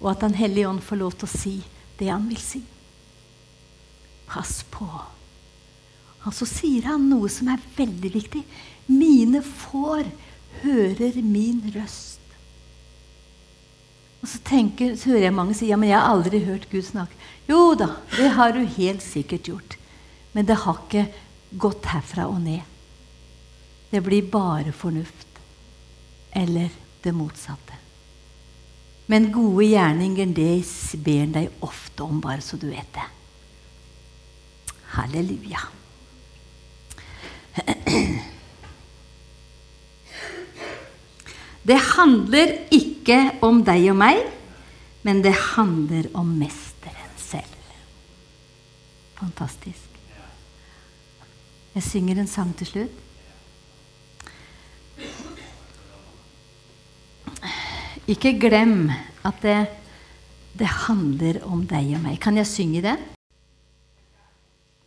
Og 0.00 0.12
at 0.12 0.22
Den 0.22 0.36
hellige 0.38 0.68
ånd 0.68 0.84
får 0.84 1.00
lov 1.02 1.16
til 1.18 1.28
å 1.28 1.34
si 1.34 1.56
det 1.98 2.08
han 2.12 2.28
vil 2.30 2.40
si. 2.40 2.62
Pass 4.30 4.60
på. 4.70 4.86
Og 6.26 6.34
så 6.34 6.46
sier 6.48 6.88
han 6.90 7.08
noe 7.10 7.28
som 7.30 7.50
er 7.52 7.62
veldig 7.76 8.12
viktig. 8.14 8.42
Mine 8.90 9.42
får 9.44 10.06
hører 10.62 11.18
min 11.22 11.60
røst. 11.74 12.22
Og 14.22 14.30
så, 14.30 14.40
tenker, 14.42 14.96
så 14.98 15.12
hører 15.12 15.28
jeg 15.28 15.36
mange 15.36 15.54
si 15.54 15.68
ja, 15.68 15.78
men 15.78 15.92
jeg 15.92 16.00
har 16.00 16.10
aldri 16.10 16.40
hørt 16.46 16.70
Gud 16.72 16.86
snakke. 16.86 17.18
Jo 17.46 17.74
da, 17.78 17.92
det 18.16 18.32
har 18.34 18.56
du 18.56 18.64
helt 18.78 19.04
sikkert 19.04 19.50
gjort. 19.52 19.76
Men 20.36 20.44
det 20.44 20.58
har 20.66 20.82
ikke 20.82 21.06
gått 21.56 21.86
herfra 21.88 22.26
og 22.28 22.42
ned. 22.44 22.60
Det 23.88 24.02
blir 24.04 24.26
bare 24.28 24.74
fornuft. 24.76 25.40
Eller 26.36 26.68
det 27.00 27.14
motsatte. 27.16 27.78
Men 29.08 29.30
gode 29.32 29.64
gjerninger, 29.70 30.34
det 30.36 30.58
ber 31.00 31.22
han 31.22 31.32
deg 31.32 31.64
ofte 31.64 32.04
om, 32.04 32.20
bare 32.20 32.44
så 32.44 32.58
du 32.60 32.66
vet 32.68 32.90
det. 32.92 33.06
Halleluja. 34.96 35.62
Det 41.66 41.80
handler 41.96 42.52
ikke 42.74 43.18
om 43.46 43.64
deg 43.66 43.88
og 43.94 43.98
meg, 44.04 44.20
men 45.06 45.24
det 45.24 45.34
handler 45.54 46.12
om 46.18 46.36
mesteren 46.38 47.16
selv. 47.18 47.56
Fantastisk. 49.16 49.85
Jeg 51.76 51.84
synger 51.84 52.22
en 52.22 52.28
sang 52.30 52.54
til 52.56 52.66
slutt. 52.70 53.02
Ikke 58.08 58.32
glem 58.40 58.88
at 59.26 59.42
det, 59.42 59.58
det 60.56 60.70
handler 60.86 61.42
om 61.44 61.66
deg 61.68 61.92
og 61.98 62.04
meg. 62.06 62.16
Kan 62.22 62.40
jeg 62.40 62.48
synge 62.48 62.80
det? 62.86 62.96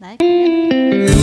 Nei? 0.02 1.19